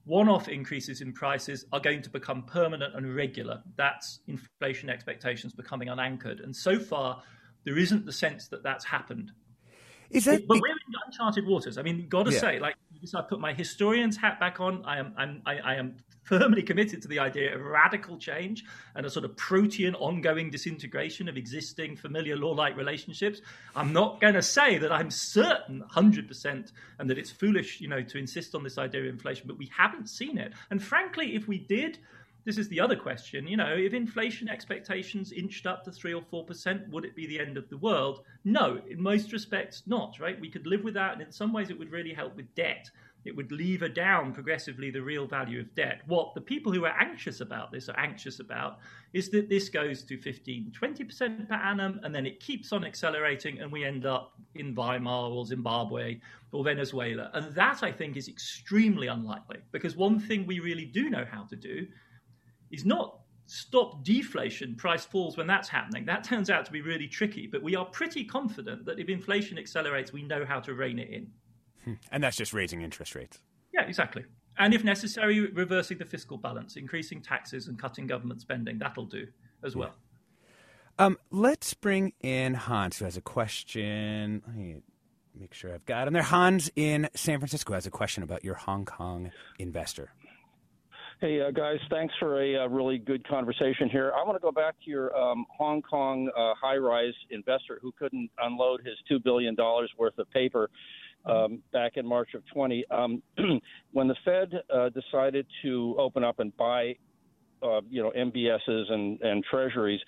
one 0.04 0.28
off 0.28 0.48
increases 0.48 1.00
in 1.00 1.14
prices 1.14 1.64
are 1.72 1.80
going 1.80 2.02
to 2.02 2.10
become 2.10 2.42
permanent 2.42 2.94
and 2.94 3.14
regular. 3.16 3.62
That's 3.76 4.20
inflation 4.28 4.90
expectations 4.90 5.54
becoming 5.54 5.88
unanchored. 5.88 6.40
And 6.40 6.54
so 6.54 6.78
far, 6.78 7.22
there 7.64 7.78
isn't 7.78 8.04
the 8.04 8.12
sense 8.12 8.48
that 8.48 8.62
that's 8.62 8.84
happened. 8.84 9.32
Is 10.10 10.24
that 10.24 10.46
but 10.46 10.60
we're 10.60 10.72
in 10.72 10.94
uncharted 11.06 11.46
waters. 11.46 11.78
I 11.78 11.82
mean, 11.82 12.06
got 12.08 12.24
to 12.24 12.32
yeah. 12.32 12.40
say, 12.40 12.58
like, 12.58 12.74
I 13.14 13.22
put 13.22 13.40
my 13.40 13.54
historian's 13.54 14.16
hat 14.16 14.40
back 14.40 14.60
on. 14.60 14.84
I 14.84 14.98
am, 14.98 15.14
I'm, 15.16 15.42
I, 15.46 15.58
I 15.58 15.74
am 15.76 15.96
firmly 16.30 16.62
committed 16.62 17.02
to 17.02 17.08
the 17.08 17.18
idea 17.18 17.52
of 17.52 17.60
radical 17.60 18.16
change 18.16 18.64
and 18.94 19.04
a 19.04 19.10
sort 19.10 19.24
of 19.24 19.36
protean 19.36 19.96
ongoing 19.96 20.48
disintegration 20.48 21.28
of 21.28 21.36
existing 21.36 21.96
familiar 21.96 22.36
law-like 22.36 22.76
relationships. 22.76 23.40
I'm 23.74 23.92
not 23.92 24.20
going 24.20 24.34
to 24.34 24.42
say 24.42 24.78
that 24.78 24.92
I'm 24.92 25.10
certain 25.10 25.82
100% 25.92 26.72
and 27.00 27.10
that 27.10 27.18
it's 27.18 27.32
foolish, 27.32 27.80
you 27.80 27.88
know, 27.88 28.00
to 28.02 28.16
insist 28.16 28.54
on 28.54 28.62
this 28.62 28.78
idea 28.78 29.00
of 29.00 29.08
inflation, 29.08 29.48
but 29.48 29.58
we 29.58 29.68
haven't 29.76 30.08
seen 30.08 30.38
it. 30.38 30.52
And 30.70 30.80
frankly, 30.80 31.34
if 31.34 31.48
we 31.48 31.58
did, 31.58 31.98
this 32.44 32.58
is 32.58 32.68
the 32.68 32.78
other 32.78 32.96
question. 32.96 33.48
You 33.48 33.56
know, 33.56 33.74
if 33.76 33.92
inflation 33.92 34.48
expectations 34.48 35.32
inched 35.32 35.66
up 35.66 35.82
to 35.84 35.90
three 35.90 36.14
or 36.14 36.22
four 36.22 36.44
percent, 36.44 36.88
would 36.90 37.04
it 37.04 37.16
be 37.16 37.26
the 37.26 37.40
end 37.40 37.56
of 37.56 37.68
the 37.68 37.76
world? 37.76 38.22
No, 38.44 38.80
in 38.88 39.02
most 39.02 39.32
respects, 39.32 39.82
not. 39.86 40.18
Right? 40.18 40.40
We 40.40 40.48
could 40.48 40.66
live 40.66 40.82
with 40.82 40.94
that, 40.94 41.12
and 41.12 41.22
in 41.22 41.32
some 41.32 41.52
ways, 41.52 41.70
it 41.70 41.78
would 41.78 41.92
really 41.92 42.14
help 42.14 42.36
with 42.36 42.54
debt. 42.54 42.88
It 43.24 43.36
would 43.36 43.52
lever 43.52 43.88
down 43.88 44.32
progressively 44.32 44.90
the 44.90 45.02
real 45.02 45.26
value 45.26 45.60
of 45.60 45.74
debt. 45.74 46.00
What 46.06 46.34
the 46.34 46.40
people 46.40 46.72
who 46.72 46.84
are 46.86 46.98
anxious 46.98 47.40
about 47.40 47.70
this 47.70 47.88
are 47.88 47.98
anxious 47.98 48.40
about 48.40 48.78
is 49.12 49.28
that 49.30 49.48
this 49.48 49.68
goes 49.68 50.02
to 50.04 50.16
15, 50.16 50.72
20% 50.72 51.48
per 51.48 51.54
annum, 51.54 52.00
and 52.02 52.14
then 52.14 52.26
it 52.26 52.40
keeps 52.40 52.72
on 52.72 52.84
accelerating, 52.84 53.60
and 53.60 53.70
we 53.70 53.84
end 53.84 54.06
up 54.06 54.32
in 54.54 54.74
Weimar 54.74 55.30
or 55.30 55.44
Zimbabwe 55.44 56.20
or 56.52 56.64
Venezuela. 56.64 57.30
And 57.34 57.54
that, 57.54 57.82
I 57.82 57.92
think, 57.92 58.16
is 58.16 58.28
extremely 58.28 59.08
unlikely 59.08 59.58
because 59.72 59.96
one 59.96 60.18
thing 60.18 60.46
we 60.46 60.60
really 60.60 60.86
do 60.86 61.10
know 61.10 61.26
how 61.30 61.44
to 61.44 61.56
do 61.56 61.86
is 62.70 62.84
not 62.84 63.20
stop 63.46 64.04
deflation, 64.04 64.76
price 64.76 65.04
falls 65.04 65.36
when 65.36 65.46
that's 65.46 65.68
happening. 65.68 66.04
That 66.04 66.22
turns 66.22 66.50
out 66.50 66.64
to 66.66 66.72
be 66.72 66.82
really 66.82 67.08
tricky, 67.08 67.48
but 67.48 67.62
we 67.62 67.74
are 67.74 67.84
pretty 67.84 68.24
confident 68.24 68.84
that 68.86 69.00
if 69.00 69.08
inflation 69.08 69.58
accelerates, 69.58 70.12
we 70.12 70.22
know 70.22 70.44
how 70.44 70.60
to 70.60 70.74
rein 70.74 71.00
it 71.00 71.10
in. 71.10 71.26
Hmm. 71.84 71.94
And 72.12 72.22
that's 72.22 72.36
just 72.36 72.52
raising 72.52 72.82
interest 72.82 73.14
rates. 73.14 73.38
Yeah, 73.72 73.82
exactly. 73.82 74.24
And 74.58 74.74
if 74.74 74.84
necessary, 74.84 75.40
reversing 75.52 75.98
the 75.98 76.04
fiscal 76.04 76.36
balance, 76.36 76.76
increasing 76.76 77.22
taxes 77.22 77.68
and 77.68 77.78
cutting 77.78 78.06
government 78.06 78.40
spending. 78.40 78.78
That'll 78.78 79.06
do 79.06 79.26
as 79.64 79.74
well. 79.74 79.94
Um, 80.98 81.18
let's 81.30 81.72
bring 81.72 82.12
in 82.20 82.54
Hans, 82.54 82.98
who 82.98 83.06
has 83.06 83.16
a 83.16 83.22
question. 83.22 84.42
Let 84.46 84.54
me 84.54 84.76
make 85.34 85.54
sure 85.54 85.72
I've 85.72 85.86
got 85.86 86.06
him 86.06 86.12
there. 86.12 86.22
Hans 86.22 86.70
in 86.76 87.08
San 87.14 87.38
Francisco 87.38 87.72
has 87.72 87.86
a 87.86 87.90
question 87.90 88.22
about 88.22 88.44
your 88.44 88.54
Hong 88.54 88.84
Kong 88.84 89.30
investor. 89.58 90.12
Hey, 91.20 91.40
uh, 91.40 91.50
guys, 91.50 91.78
thanks 91.90 92.14
for 92.18 92.42
a 92.42 92.64
uh, 92.64 92.68
really 92.68 92.96
good 92.96 93.26
conversation 93.28 93.90
here. 93.90 94.10
I 94.16 94.24
want 94.24 94.36
to 94.36 94.40
go 94.40 94.50
back 94.50 94.74
to 94.84 94.90
your 94.90 95.14
um, 95.14 95.44
Hong 95.54 95.82
Kong 95.82 96.30
uh, 96.34 96.54
high 96.58 96.78
rise 96.78 97.12
investor 97.28 97.78
who 97.82 97.92
couldn't 97.92 98.30
unload 98.38 98.80
his 98.86 98.94
$2 99.10 99.22
billion 99.22 99.54
worth 99.98 100.18
of 100.18 100.30
paper 100.30 100.70
um, 101.24 101.62
back 101.72 101.92
in 101.96 102.06
March 102.06 102.34
of 102.34 102.42
20. 102.52 102.84
Um, 102.90 103.22
when 103.92 104.08
the 104.08 104.16
Fed 104.24 104.52
uh, 104.72 104.88
decided 104.90 105.46
to 105.62 105.96
open 105.98 106.24
up 106.24 106.40
and 106.40 106.56
buy, 106.56 106.96
uh, 107.62 107.80
you 107.88 108.02
know, 108.02 108.12
MBSs 108.16 108.90
and, 108.90 109.20
and 109.20 109.44
treasuries, 109.44 110.00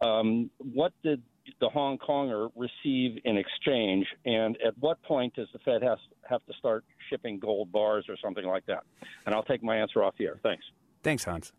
um, 0.00 0.50
what 0.58 0.92
did 1.02 1.22
the 1.60 1.68
Hong 1.68 1.98
Konger 1.98 2.50
receive 2.54 3.18
in 3.24 3.36
exchange, 3.36 4.06
and 4.24 4.56
at 4.64 4.76
what 4.78 5.02
point 5.02 5.34
does 5.34 5.48
the 5.52 5.58
Fed 5.60 5.82
has, 5.82 5.98
have 6.28 6.44
to 6.46 6.52
start 6.58 6.84
shipping 7.08 7.38
gold 7.38 7.72
bars 7.72 8.06
or 8.08 8.16
something 8.22 8.46
like 8.46 8.64
that? 8.66 8.84
And 9.26 9.34
I'll 9.34 9.42
take 9.42 9.62
my 9.62 9.76
answer 9.76 10.02
off 10.02 10.14
here. 10.16 10.38
Thanks. 10.42 10.64
Thanks, 11.02 11.24
Hans. 11.24 11.52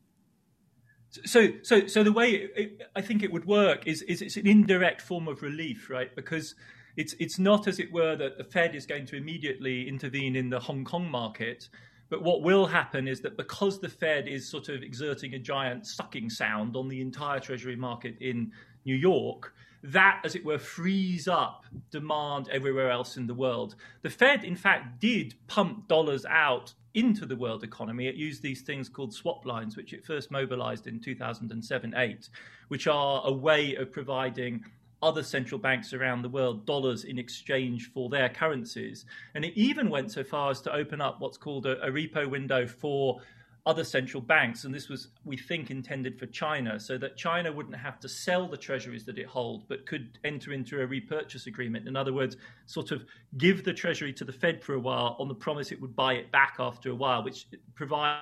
So, 1.26 1.50
so, 1.64 1.88
so 1.88 2.04
the 2.04 2.14
way 2.14 2.32
it, 2.32 2.90
I 2.96 3.02
think 3.02 3.22
it 3.22 3.34
would 3.34 3.46
work 3.46 3.86
is, 3.86 4.02
is 4.04 4.22
it's 4.22 4.38
an 4.38 4.48
indirect 4.48 5.02
form 5.02 5.28
of 5.28 5.42
relief, 5.42 5.90
right? 5.90 6.16
Because 6.16 6.56
it's 6.98 7.16
it's 7.20 7.40
not 7.40 7.68
as 7.68 7.80
it 7.80 7.92
were 7.92 8.16
that 8.16 8.38
the 8.38 8.44
Fed 8.44 8.76
is 8.76 8.86
going 8.86 9.06
to 9.08 9.16
immediately 9.16 9.88
intervene 9.88 10.36
in 10.36 10.50
the 10.50 10.60
Hong 10.60 10.84
Kong 10.84 11.10
market. 11.10 11.70
But 12.10 12.24
what 12.24 12.42
will 12.42 12.66
happen 12.66 13.08
is 13.08 13.22
that 13.22 13.38
because 13.38 13.80
the 13.80 13.88
Fed 13.88 14.28
is 14.28 14.50
sort 14.50 14.68
of 14.68 14.84
exerting 14.84 15.34
a 15.34 15.40
giant 15.40 15.88
sucking 15.88 16.30
sound 16.30 16.76
on 16.76 16.90
the 16.90 17.00
entire 17.00 17.40
Treasury 17.40 17.78
market 17.78 18.18
in 18.20 18.52
New 18.84 18.96
York, 18.96 19.54
that, 19.84 20.22
as 20.24 20.36
it 20.36 20.44
were, 20.44 20.60
frees 20.60 21.28
up 21.28 21.66
demand 21.90 22.50
everywhere 22.50 22.92
else 22.92 23.18
in 23.18 23.28
the 23.28 23.34
world. 23.34 23.76
The 24.02 24.10
Fed, 24.10 24.44
in 24.44 24.56
fact, 24.56 25.00
did 25.00 25.36
pump 25.48 25.88
dollars 25.88 26.26
out 26.26 26.74
into 26.94 27.26
the 27.26 27.36
world 27.36 27.64
economy. 27.64 28.08
It 28.08 28.16
used 28.16 28.42
these 28.42 28.62
things 28.62 28.90
called 28.90 29.14
swap 29.14 29.46
lines, 29.46 29.78
which 29.78 29.94
it 29.94 30.06
first 30.06 30.30
mobilized 30.30 30.88
in 30.88 31.00
2007 31.00 31.94
8, 31.96 32.30
which 32.68 32.88
are 32.88 33.22
a 33.26 33.32
way 33.32 33.76
of 33.76 33.92
providing 33.92 34.64
other 35.02 35.24
central 35.24 35.60
banks 35.60 35.94
around 35.94 36.22
the 36.22 36.30
world 36.30 36.66
dollars 36.66 37.04
in 37.06 37.18
exchange 37.18 37.92
for 37.92 38.10
their 38.10 38.30
currencies. 38.30 39.06
And 39.34 39.44
it 39.44 39.54
even 39.56 39.90
went 39.90 40.12
so 40.12 40.24
far 40.24 40.52
as 40.52 40.62
to 40.62 40.74
open 40.74 41.02
up 41.02 41.20
what's 41.20 41.38
called 41.38 41.66
a, 41.66 41.82
a, 41.82 41.92
repo 41.92 42.30
window 42.30 42.68
for 42.68 43.20
other 43.66 43.84
central 43.84 44.22
banks. 44.22 44.64
And 44.64 44.74
this 44.74 44.90
was, 44.90 45.10
we 45.26 45.38
think, 45.38 45.72
intended 45.72 46.20
for 46.20 46.28
China, 46.28 46.80
so 46.80 46.98
that 47.00 47.18
China 47.18 47.52
wouldn't 47.52 47.76
have 47.76 48.00
to 48.02 48.10
sell 48.10 48.48
the 48.48 48.58
treasuries 48.58 49.06
that 49.06 49.18
it 49.18 49.26
holds, 49.26 49.66
but 49.68 49.86
could 49.86 50.20
enter 50.24 50.54
into 50.54 50.82
a 50.82 50.86
repurchase 50.86 51.48
agreement. 51.48 51.88
In 51.88 51.96
other 51.96 52.14
words, 52.14 52.38
sort 52.68 52.92
of 52.92 53.06
give 53.38 53.64
the 53.64 53.74
treasury 53.74 54.14
to 54.14 54.26
the 54.26 54.34
Fed 54.34 54.64
for 54.64 54.76
a 54.76 54.80
while 54.80 55.16
on 55.20 55.28
the 55.28 55.36
promise 55.36 55.72
it 55.72 55.82
would 55.82 55.96
buy 55.96 56.14
it 56.14 56.32
back 56.32 56.56
after 56.60 56.92
a 56.92 56.96
while, 56.96 57.24
which 57.24 57.48
provides. 57.76 58.22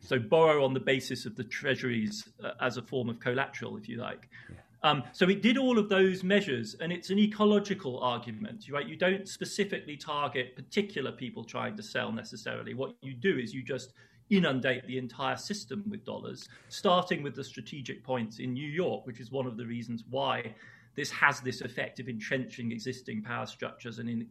So 0.00 0.18
borrow 0.18 0.64
on 0.64 0.74
the 0.74 0.80
basis 0.80 1.26
of 1.26 1.36
the 1.36 1.44
treasuries 1.44 2.28
uh, 2.42 2.52
as 2.60 2.76
a 2.76 2.82
form 2.82 3.08
of 3.08 3.20
collateral, 3.20 3.76
if 3.76 3.88
you 3.88 3.98
like. 3.98 4.28
Yeah. 4.50 4.56
Um, 4.84 5.04
so 5.12 5.28
it 5.28 5.42
did 5.42 5.58
all 5.58 5.78
of 5.78 5.88
those 5.88 6.24
measures, 6.24 6.74
and 6.80 6.92
it's 6.92 7.10
an 7.10 7.18
ecological 7.18 8.00
argument, 8.00 8.64
right? 8.70 8.86
You 8.86 8.96
don't 8.96 9.28
specifically 9.28 9.96
target 9.96 10.56
particular 10.56 11.12
people 11.12 11.44
trying 11.44 11.76
to 11.76 11.82
sell 11.82 12.10
necessarily. 12.10 12.74
What 12.74 12.96
you 13.00 13.14
do 13.14 13.38
is 13.38 13.54
you 13.54 13.62
just 13.62 13.92
inundate 14.30 14.86
the 14.86 14.98
entire 14.98 15.36
system 15.36 15.84
with 15.88 16.04
dollars, 16.04 16.48
starting 16.68 17.22
with 17.22 17.36
the 17.36 17.44
strategic 17.44 18.02
points 18.02 18.38
in 18.38 18.52
New 18.54 18.68
York, 18.68 19.06
which 19.06 19.20
is 19.20 19.30
one 19.30 19.46
of 19.46 19.56
the 19.56 19.66
reasons 19.66 20.04
why 20.10 20.54
this 20.94 21.10
has 21.10 21.40
this 21.40 21.60
effect 21.60 22.00
of 22.00 22.08
entrenching 22.08 22.72
existing 22.72 23.22
power 23.22 23.46
structures 23.46 23.98
and 23.98 24.08
in, 24.08 24.26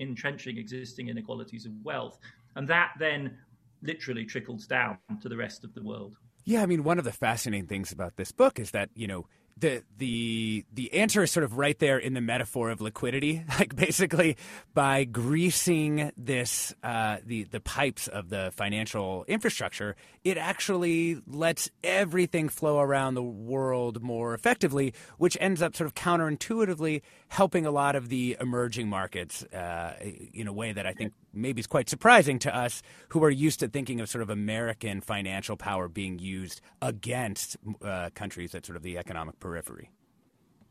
entrenching 0.00 0.58
existing 0.58 1.08
inequalities 1.08 1.64
of 1.64 1.72
wealth. 1.84 2.18
And 2.56 2.66
that 2.68 2.92
then 2.98 3.38
literally 3.82 4.24
trickles 4.24 4.66
down 4.66 4.98
to 5.20 5.28
the 5.28 5.36
rest 5.36 5.64
of 5.64 5.74
the 5.74 5.82
world. 5.82 6.16
Yeah, 6.44 6.62
I 6.62 6.66
mean, 6.66 6.82
one 6.82 6.98
of 6.98 7.04
the 7.04 7.12
fascinating 7.12 7.66
things 7.66 7.92
about 7.92 8.16
this 8.16 8.32
book 8.32 8.58
is 8.58 8.72
that, 8.72 8.90
you 8.94 9.06
know, 9.06 9.26
the 9.56 9.82
the 9.98 10.64
the 10.72 10.92
answer 10.94 11.22
is 11.22 11.30
sort 11.30 11.44
of 11.44 11.56
right 11.56 11.78
there 11.78 11.98
in 11.98 12.14
the 12.14 12.20
metaphor 12.20 12.70
of 12.70 12.80
liquidity. 12.80 13.44
Like 13.62 13.76
basically, 13.76 14.36
by 14.74 15.04
greasing 15.04 16.10
this 16.16 16.74
uh, 16.82 17.18
the 17.24 17.44
the 17.44 17.60
pipes 17.60 18.08
of 18.08 18.28
the 18.28 18.50
financial 18.56 19.24
infrastructure, 19.28 19.94
it 20.24 20.36
actually 20.36 21.20
lets 21.26 21.70
everything 21.84 22.48
flow 22.48 22.80
around 22.80 23.14
the 23.14 23.22
world 23.22 24.02
more 24.02 24.34
effectively, 24.34 24.94
which 25.18 25.36
ends 25.40 25.62
up 25.62 25.76
sort 25.76 25.86
of 25.86 25.94
counterintuitively 25.94 27.02
helping 27.28 27.66
a 27.66 27.70
lot 27.70 27.94
of 27.94 28.08
the 28.08 28.36
emerging 28.40 28.88
markets 28.88 29.44
uh, 29.44 29.94
in 30.32 30.48
a 30.48 30.52
way 30.52 30.72
that 30.72 30.86
I 30.86 30.92
think 30.92 31.12
maybe 31.32 31.60
is 31.60 31.66
quite 31.66 31.88
surprising 31.88 32.38
to 32.40 32.56
us, 32.56 32.82
who 33.08 33.22
are 33.24 33.30
used 33.30 33.60
to 33.60 33.68
thinking 33.68 34.00
of 34.00 34.08
sort 34.08 34.22
of 34.22 34.30
American 34.30 35.00
financial 35.00 35.56
power 35.56 35.88
being 35.88 36.18
used 36.18 36.60
against 36.80 37.56
uh, 37.82 38.10
countries 38.14 38.54
at 38.54 38.66
sort 38.66 38.76
of 38.76 38.82
the 38.82 38.98
economic 38.98 39.38
periphery? 39.40 39.90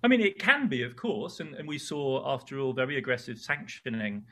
I 0.03 0.07
mean, 0.07 0.21
it 0.21 0.39
can 0.39 0.67
be, 0.67 0.81
of 0.83 0.95
course, 0.95 1.39
and, 1.39 1.53
and 1.55 1.67
we 1.67 1.77
saw, 1.77 2.33
after 2.33 2.59
all, 2.59 2.73
very 2.73 2.97
aggressive 2.97 3.37
sanctioning, 3.37 4.23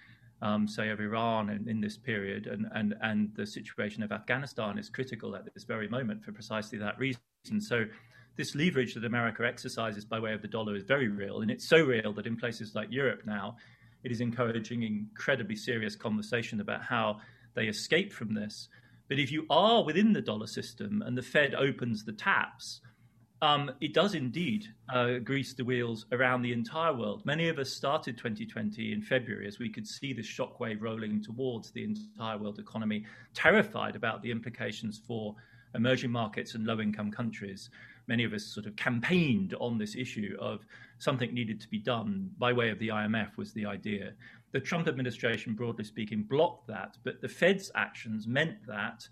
um, 0.41 0.67
say, 0.67 0.89
of 0.89 0.99
Iran 0.99 1.49
in, 1.49 1.69
in, 1.69 1.79
this 1.79 1.97
period, 1.97 2.47
and, 2.47 2.65
and, 2.73 2.95
and 3.01 3.29
the 3.35 3.45
situation 3.45 4.01
of 4.01 4.11
Afghanistan 4.11 4.79
is 4.79 4.89
critical 4.89 5.35
at 5.35 5.53
this 5.53 5.63
very 5.63 5.87
moment 5.87 6.23
for 6.23 6.31
precisely 6.31 6.79
that 6.79 6.97
reason. 6.97 7.19
So, 7.59 7.85
this 8.35 8.55
leverage 8.55 8.93
that 8.93 9.03
America 9.03 9.45
exercises 9.45 10.05
by 10.05 10.17
way 10.17 10.33
of 10.33 10.41
the 10.41 10.47
dollar 10.47 10.75
is 10.75 10.83
very 10.83 11.09
real, 11.09 11.41
and 11.41 11.51
it's 11.51 11.67
so 11.67 11.83
real 11.83 12.13
that 12.13 12.25
in 12.25 12.37
places 12.37 12.73
like 12.73 12.87
Europe 12.89 13.23
now, 13.25 13.57
it 14.03 14.11
is 14.11 14.21
encouraging 14.21 14.83
incredibly 14.83 15.55
serious 15.55 15.95
conversation 15.95 16.61
about 16.61 16.83
how 16.83 17.19
they 17.55 17.67
escape 17.67 18.13
from 18.13 18.33
this. 18.33 18.69
But 19.07 19.19
if 19.19 19.31
you 19.31 19.45
are 19.49 19.83
within 19.83 20.13
the 20.13 20.21
dollar 20.21 20.47
system 20.47 21.01
and 21.05 21.17
the 21.17 21.21
Fed 21.21 21.55
opens 21.55 22.05
the 22.05 22.13
taps, 22.13 22.81
um, 23.41 23.71
it 23.79 23.93
does 23.93 24.15
indeed 24.15 24.65
uh, 24.93 25.19
grease 25.19 25.53
the 25.53 25.63
wheels 25.63 26.05
around 26.11 26.41
the 26.41 26.51
entire 26.51 26.93
world. 26.93 27.25
Many 27.25 27.47
of 27.47 27.57
us 27.57 27.69
started 27.69 28.17
2020 28.17 28.91
in 28.91 29.01
February 29.01 29.47
as 29.47 29.59
we 29.59 29.69
could 29.69 29.87
see 29.87 30.13
the 30.13 30.21
shockwave 30.21 30.81
rolling 30.81 31.23
towards 31.23 31.71
the 31.71 31.83
entire 31.83 32.37
world 32.37 32.59
economy, 32.59 33.05
terrified 33.33 33.95
about 33.95 34.21
the 34.21 34.31
implications 34.31 35.01
for 35.07 35.35
emerging 35.73 36.11
markets 36.11 36.55
and 36.55 36.65
low 36.65 36.81
income 36.81 37.11
countries. 37.11 37.69
Many 38.07 38.25
of 38.25 38.33
us 38.33 38.43
sort 38.43 38.65
of 38.65 38.75
campaigned 38.75 39.55
on 39.59 39.77
this 39.77 39.95
issue 39.95 40.35
of 40.39 40.65
something 40.99 41.33
needed 41.33 41.59
to 41.61 41.67
be 41.69 41.79
done 41.79 42.29
by 42.37 42.53
way 42.53 42.69
of 42.69 42.79
the 42.79 42.89
IMF, 42.89 43.35
was 43.37 43.51
the 43.53 43.65
idea. 43.65 44.13
The 44.51 44.59
Trump 44.59 44.87
administration, 44.87 45.53
broadly 45.53 45.83
speaking, 45.83 46.23
blocked 46.23 46.67
that, 46.67 46.97
but 47.03 47.21
the 47.21 47.27
Fed's 47.27 47.71
actions 47.75 48.27
meant 48.27 48.65
that 48.67 49.07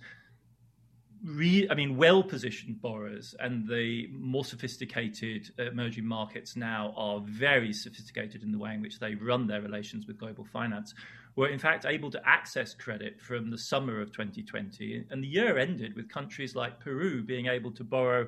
re, 1.23 1.67
I 1.69 1.75
mean, 1.75 1.97
well-positioned 1.97 2.81
borrowers 2.81 3.35
and 3.39 3.67
the 3.67 4.07
more 4.11 4.45
sophisticated 4.45 5.51
emerging 5.57 6.05
markets 6.05 6.55
now 6.55 6.93
are 6.95 7.19
very 7.21 7.73
sophisticated 7.73 8.43
in 8.43 8.51
the 8.51 8.57
way 8.57 8.73
in 8.73 8.81
which 8.81 8.99
they 8.99 9.15
run 9.15 9.47
their 9.47 9.61
relations 9.61 10.07
with 10.07 10.17
global 10.17 10.45
finance. 10.45 10.93
Were 11.35 11.49
in 11.49 11.59
fact 11.59 11.85
able 11.85 12.09
to 12.11 12.21
access 12.27 12.73
credit 12.73 13.21
from 13.21 13.51
the 13.51 13.57
summer 13.57 14.01
of 14.01 14.11
2020, 14.11 15.05
and 15.11 15.23
the 15.23 15.27
year 15.27 15.57
ended 15.57 15.95
with 15.95 16.09
countries 16.09 16.55
like 16.55 16.79
Peru 16.79 17.23
being 17.23 17.45
able 17.45 17.71
to 17.71 17.83
borrow 17.83 18.27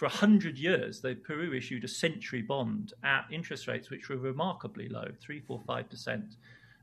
for 0.00 0.06
100 0.06 0.56
years, 0.56 1.02
the 1.02 1.14
Peru 1.14 1.52
issued 1.52 1.84
a 1.84 1.88
century 1.88 2.40
bond 2.40 2.94
at 3.04 3.26
interest 3.30 3.68
rates 3.68 3.90
which 3.90 4.08
were 4.08 4.16
remarkably 4.16 4.88
low, 4.88 5.04
3, 5.20 5.40
4, 5.40 5.60
5%. 5.68 6.36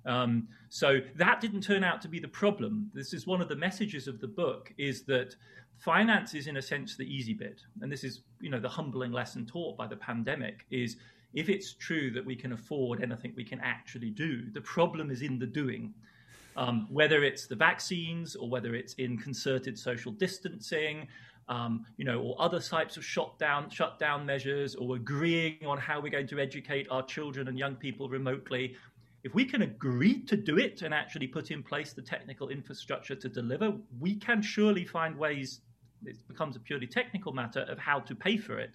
Um, 0.06 0.48
so 0.70 1.00
that 1.16 1.42
didn't 1.42 1.62
turn 1.62 1.84
out 1.84 2.00
to 2.04 2.08
be 2.08 2.20
the 2.20 2.28
problem. 2.28 2.92
This 2.94 3.16
is 3.16 3.26
one 3.26 3.42
of 3.42 3.50
the 3.50 3.56
messages 3.56 4.08
of 4.08 4.22
the 4.22 4.28
book: 4.28 4.72
is 4.78 5.02
that 5.06 5.36
finance 5.80 6.36
is, 6.36 6.46
in 6.46 6.58
a 6.58 6.62
sense, 6.62 6.96
the 6.96 7.12
easy 7.12 7.34
bit, 7.34 7.60
and 7.82 7.92
this 7.92 8.04
is, 8.04 8.22
you 8.40 8.52
know, 8.52 8.60
the 8.60 8.70
humbling 8.70 9.12
lesson 9.12 9.48
taught 9.48 9.76
by 9.78 9.88
the 9.88 9.98
pandemic 9.98 10.68
is 10.70 10.98
if 11.34 11.50
it's 11.50 11.74
true 11.74 12.12
that 12.12 12.24
we 12.24 12.36
can 12.36 12.54
afford 12.54 13.02
anything 13.02 13.34
we 13.36 13.44
can 13.44 13.60
actually 13.62 14.12
do, 14.12 14.44
the 14.52 14.62
problem 14.62 15.10
is 15.10 15.24
in 15.24 15.40
the 15.40 15.48
doing. 15.48 15.92
Um, 16.56 16.88
whether 16.90 17.24
it's 17.24 17.46
the 17.46 17.56
vaccines 17.56 18.36
or 18.36 18.50
whether 18.50 18.74
it's 18.74 18.94
in 18.96 19.18
concerted 19.18 19.78
social 19.78 20.12
distancing, 20.12 21.08
um, 21.50 21.86
you 21.98 22.06
know, 22.06 22.20
or 22.22 22.36
other 22.40 22.60
types 22.60 22.98
of 22.98 23.06
shutdown 23.06 23.70
shutdown 23.70 24.26
measures, 24.26 24.76
or 24.76 24.96
agreeing 24.96 25.66
on 25.66 25.78
how 25.78 26.02
we're 26.02 26.12
going 26.12 26.28
to 26.28 26.40
educate 26.40 26.88
our 26.90 27.04
children 27.04 27.48
and 27.48 27.58
young 27.58 27.76
people 27.76 28.10
remotely 28.10 28.76
if 29.28 29.34
we 29.34 29.44
can 29.44 29.62
agree 29.64 30.22
to 30.22 30.38
do 30.38 30.58
it 30.58 30.84
and 30.84 30.94
actually 30.94 31.28
put 31.28 31.52
in 31.52 31.62
place 31.62 31.92
the 31.92 32.02
technical 32.02 32.48
infrastructure 32.48 33.16
to 33.16 33.28
deliver, 33.28 33.74
we 34.00 34.16
can 34.16 34.42
surely 34.42 34.86
find 34.86 35.18
ways 35.18 35.60
It 36.06 36.16
becomes 36.28 36.56
a 36.56 36.60
purely 36.60 36.88
technical 36.88 37.34
matter 37.34 37.62
of 37.62 37.78
how 37.78 38.00
to 38.02 38.16
pay 38.16 38.38
for 38.38 38.58
it. 38.58 38.72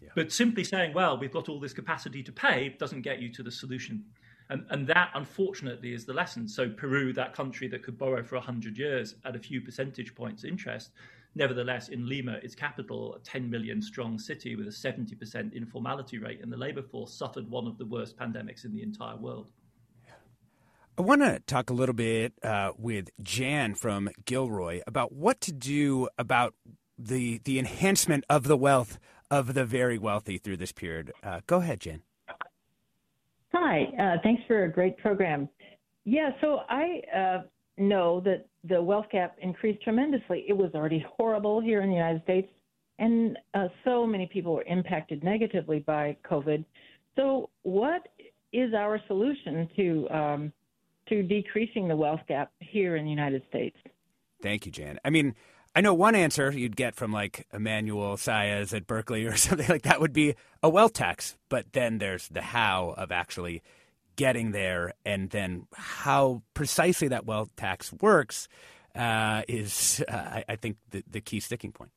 Yeah. 0.00 0.08
But 0.14 0.32
simply 0.32 0.64
saying, 0.64 0.94
well, 0.94 1.18
we've 1.18 1.32
got 1.32 1.48
all 1.48 1.60
this 1.60 1.74
capacity 1.74 2.22
to 2.22 2.32
pay 2.32 2.76
doesn't 2.78 3.02
get 3.02 3.20
you 3.20 3.30
to 3.34 3.42
the 3.42 3.50
solution. 3.50 4.04
And, 4.48 4.64
and 4.70 4.86
that, 4.86 5.10
unfortunately, 5.14 5.92
is 5.92 6.06
the 6.06 6.14
lesson. 6.14 6.48
So, 6.48 6.70
Peru, 6.70 7.12
that 7.12 7.34
country 7.34 7.68
that 7.68 7.82
could 7.82 7.98
borrow 7.98 8.22
for 8.22 8.36
100 8.36 8.78
years 8.78 9.16
at 9.24 9.36
a 9.36 9.38
few 9.38 9.60
percentage 9.60 10.14
points 10.14 10.44
interest, 10.44 10.92
nevertheless, 11.34 11.88
in 11.88 12.08
Lima, 12.08 12.38
its 12.42 12.54
capital, 12.54 13.14
a 13.14 13.18
10 13.20 13.50
million 13.50 13.80
strong 13.80 14.18
city 14.18 14.56
with 14.56 14.66
a 14.66 14.70
70% 14.70 15.54
informality 15.54 16.18
rate 16.18 16.40
and 16.42 16.52
the 16.52 16.56
labor 16.56 16.82
force, 16.82 17.12
suffered 17.12 17.48
one 17.50 17.66
of 17.66 17.78
the 17.78 17.86
worst 17.86 18.16
pandemics 18.16 18.64
in 18.64 18.72
the 18.72 18.82
entire 18.82 19.16
world. 19.16 19.50
I 20.98 21.02
want 21.02 21.22
to 21.22 21.40
talk 21.40 21.70
a 21.70 21.72
little 21.72 21.94
bit 21.94 22.34
uh, 22.42 22.72
with 22.76 23.08
Jan 23.22 23.74
from 23.74 24.10
Gilroy 24.26 24.82
about 24.86 25.12
what 25.12 25.40
to 25.42 25.52
do 25.52 26.08
about 26.18 26.54
the 26.98 27.40
the 27.44 27.58
enhancement 27.58 28.24
of 28.28 28.44
the 28.44 28.56
wealth 28.56 28.98
of 29.30 29.54
the 29.54 29.64
very 29.64 29.96
wealthy 29.96 30.36
through 30.36 30.58
this 30.58 30.72
period. 30.72 31.12
Uh, 31.22 31.40
go 31.46 31.58
ahead, 31.58 31.80
Jan. 31.80 32.02
Hi, 33.54 33.84
uh, 33.98 34.16
thanks 34.22 34.42
for 34.46 34.64
a 34.64 34.70
great 34.70 34.98
program. 34.98 35.48
Yeah, 36.04 36.30
so 36.40 36.60
I 36.68 37.00
uh, 37.16 37.38
know 37.78 38.20
that 38.20 38.46
the 38.68 38.80
wealth 38.80 39.06
gap 39.10 39.36
increased 39.40 39.82
tremendously. 39.82 40.44
It 40.48 40.56
was 40.56 40.70
already 40.74 41.04
horrible 41.16 41.60
here 41.60 41.82
in 41.82 41.88
the 41.88 41.96
United 41.96 42.22
States, 42.22 42.48
and 42.98 43.38
uh, 43.54 43.68
so 43.84 44.06
many 44.06 44.26
people 44.26 44.54
were 44.54 44.64
impacted 44.64 45.24
negatively 45.24 45.80
by 45.80 46.16
COVID. 46.28 46.64
So, 47.16 47.50
what 47.62 48.08
is 48.52 48.74
our 48.74 49.00
solution 49.06 49.68
to 49.76 50.08
um, 50.10 50.52
to 51.08 51.22
decreasing 51.22 51.88
the 51.88 51.96
wealth 51.96 52.20
gap 52.28 52.52
here 52.60 52.96
in 52.96 53.04
the 53.04 53.10
United 53.10 53.42
States? 53.48 53.76
Thank 54.42 54.66
you, 54.66 54.72
Jan. 54.72 54.98
I 55.04 55.10
mean, 55.10 55.34
I 55.74 55.80
know 55.80 55.94
one 55.94 56.14
answer 56.14 56.50
you'd 56.50 56.76
get 56.76 56.94
from 56.94 57.12
like 57.12 57.46
Emmanuel 57.52 58.16
Saez 58.16 58.74
at 58.74 58.86
Berkeley 58.86 59.24
or 59.26 59.36
something 59.36 59.68
like 59.68 59.82
that 59.82 60.00
would 60.00 60.12
be 60.12 60.34
a 60.62 60.68
wealth 60.68 60.94
tax, 60.94 61.36
but 61.48 61.72
then 61.72 61.98
there's 61.98 62.28
the 62.28 62.42
how 62.42 62.94
of 62.96 63.12
actually 63.12 63.62
getting 64.20 64.50
there, 64.50 64.92
and 65.06 65.30
then 65.30 65.66
how 65.74 66.42
precisely 66.52 67.08
that 67.08 67.24
wealth 67.24 67.56
tax 67.56 67.90
works 68.02 68.48
uh, 68.94 69.40
is, 69.48 70.04
uh, 70.06 70.14
I, 70.14 70.44
I, 70.46 70.56
think, 70.56 70.76
the, 70.90 71.02
the 71.10 71.22
key 71.22 71.40
sticking 71.40 71.72
point. 71.72 71.90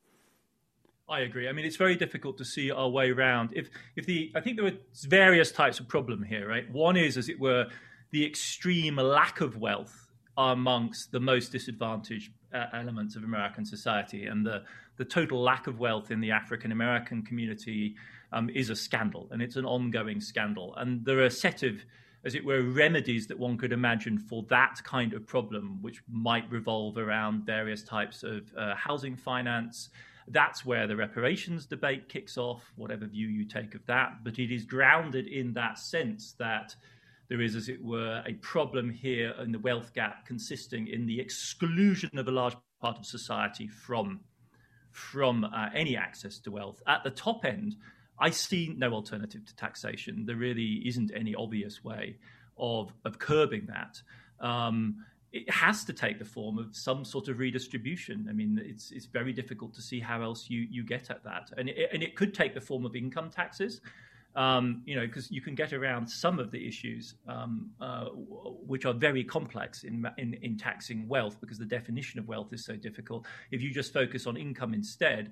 I 1.10 1.20
agree. 1.20 1.50
I 1.50 1.52
mean, 1.52 1.66
it's 1.66 1.76
very 1.76 1.98
difficult 1.98 2.38
to 2.38 2.46
see 2.46 2.72
our 2.72 2.88
way 2.88 3.12
around. 3.12 3.50
If, 3.54 3.70
if 3.98 4.06
the, 4.06 4.32
I 4.36 4.40
think 4.40 4.56
there 4.56 4.66
are 4.68 4.78
various 5.04 5.52
types 5.52 5.82
of 5.82 5.90
problem 5.90 6.24
here, 6.24 6.48
right? 6.48 6.72
One 6.72 6.96
is, 6.96 7.18
as 7.18 7.28
it 7.28 7.38
were, 7.42 7.68
the 8.12 8.26
extreme 8.26 8.96
lack 8.96 9.42
of 9.42 9.58
wealth 9.58 10.10
amongst 10.38 11.12
the 11.12 11.20
most 11.20 11.52
disadvantaged 11.52 12.32
uh, 12.54 12.68
elements 12.72 13.18
of 13.18 13.26
American 13.26 13.66
society, 13.66 14.28
and 14.28 14.46
the 14.46 14.64
the 14.96 15.06
total 15.06 15.42
lack 15.42 15.66
of 15.66 15.80
wealth 15.80 16.12
in 16.12 16.22
the 16.22 16.32
African 16.32 16.72
American 16.72 17.24
community 17.24 17.96
um, 18.32 18.50
is 18.54 18.70
a 18.70 18.76
scandal, 18.76 19.28
and 19.32 19.42
it's 19.42 19.56
an 19.56 19.66
ongoing 19.66 20.22
scandal. 20.22 20.74
And 20.76 21.04
there 21.04 21.18
are 21.20 21.26
a 21.26 21.32
set 21.32 21.64
of 21.64 21.84
as 22.26 22.36
it 22.36 22.46
were, 22.46 22.62
remedies 22.62 23.28
that 23.28 23.38
one 23.38 23.58
could 23.58 23.74
imagine 23.74 24.18
for 24.18 24.44
that 24.50 24.82
kind 24.84 25.14
of 25.14 25.28
problem, 25.28 25.82
which 25.82 26.02
might 26.10 26.50
revolve 26.50 26.98
around 26.98 27.46
various 27.46 27.84
types 27.84 28.24
of 28.24 28.44
uh, 28.58 28.76
housing 28.76 29.16
finance. 29.16 29.90
That's 30.30 30.66
where 30.66 30.88
the 30.88 30.96
reparations 30.96 31.66
debate 31.66 32.08
kicks 32.08 32.38
off, 32.38 32.72
whatever 32.78 33.06
view 33.06 33.28
you 33.28 33.44
take 33.46 33.76
of 33.76 33.86
that. 33.88 34.24
But 34.24 34.40
it 34.40 34.54
is 34.54 34.64
grounded 34.64 35.28
in 35.28 35.54
that 35.54 35.78
sense 35.78 36.34
that 36.40 36.74
there 37.28 37.42
is, 37.42 37.56
as 37.56 37.68
it 37.68 37.84
were, 37.84 38.24
a 38.26 38.34
problem 38.36 38.90
here 38.90 39.34
in 39.42 39.52
the 39.52 39.60
wealth 39.60 39.94
gap 39.94 40.26
consisting 40.26 40.88
in 40.88 41.06
the 41.06 41.20
exclusion 41.20 42.18
of 42.18 42.28
a 42.28 42.32
large 42.32 42.56
part 42.82 42.98
of 42.98 43.06
society 43.06 43.68
from, 43.68 44.22
from 44.92 45.44
uh, 45.44 45.70
any 45.74 45.98
access 45.98 46.40
to 46.40 46.52
wealth. 46.52 46.82
At 46.88 47.04
the 47.04 47.10
top 47.10 47.44
end, 47.44 47.76
I 48.20 48.30
see 48.30 48.74
no 48.78 48.93
alternative 48.93 49.45
to 49.45 49.55
taxation. 49.55 50.26
There 50.26 50.36
really 50.36 50.82
isn't 50.86 51.11
any 51.16 51.36
obvious 51.36 51.84
way 51.84 52.18
of, 52.57 52.93
of 53.05 53.20
curbing 53.20 53.68
that. 53.68 54.01
Um, 54.39 55.03
it 55.32 55.49
has 55.49 55.84
to 55.86 55.93
take 55.93 56.20
the 56.20 56.26
form 56.26 56.59
of 56.59 56.76
some 56.76 57.03
sort 57.03 57.28
of 57.28 57.39
redistribution. 57.39 58.28
I 58.30 58.34
mean, 58.34 58.61
it's 58.64 58.91
it's 58.91 59.07
very 59.07 59.34
difficult 59.34 59.74
to 59.74 59.82
see 59.82 59.99
how 59.99 60.22
else 60.22 60.47
you 60.47 60.68
you 60.70 60.84
get 60.84 61.09
at 61.09 61.24
that, 61.24 61.51
and 61.57 61.70
it, 61.70 61.89
and 61.91 62.03
it 62.03 62.16
could 62.16 62.36
take 62.36 62.53
the 62.53 62.61
form 62.61 62.86
of 62.86 62.95
income 62.95 63.32
taxes 63.32 63.82
um, 64.36 64.82
you 64.86 64.95
know, 64.95 65.05
because 65.05 65.30
you 65.32 65.41
can 65.41 65.55
get 65.55 65.74
around 65.74 66.07
some 66.07 66.39
of 66.39 66.51
the 66.51 66.68
issues 66.68 67.16
um, 67.28 67.70
uh, 67.80 68.05
which 68.05 68.86
are 68.86 68.93
very 68.93 69.24
complex 69.24 69.84
in, 69.84 70.07
in, 70.18 70.34
in 70.41 70.57
taxing 70.57 71.07
wealth 71.07 71.39
because 71.39 71.59
the 71.59 71.66
definition 71.66 72.20
of 72.20 72.28
wealth 72.28 72.51
is 72.51 72.66
so 72.66 72.76
difficult. 72.76 73.26
If 73.51 73.61
you 73.61 73.72
just 73.72 73.93
focus 73.93 74.26
on 74.26 74.36
income 74.36 74.74
instead, 74.74 75.32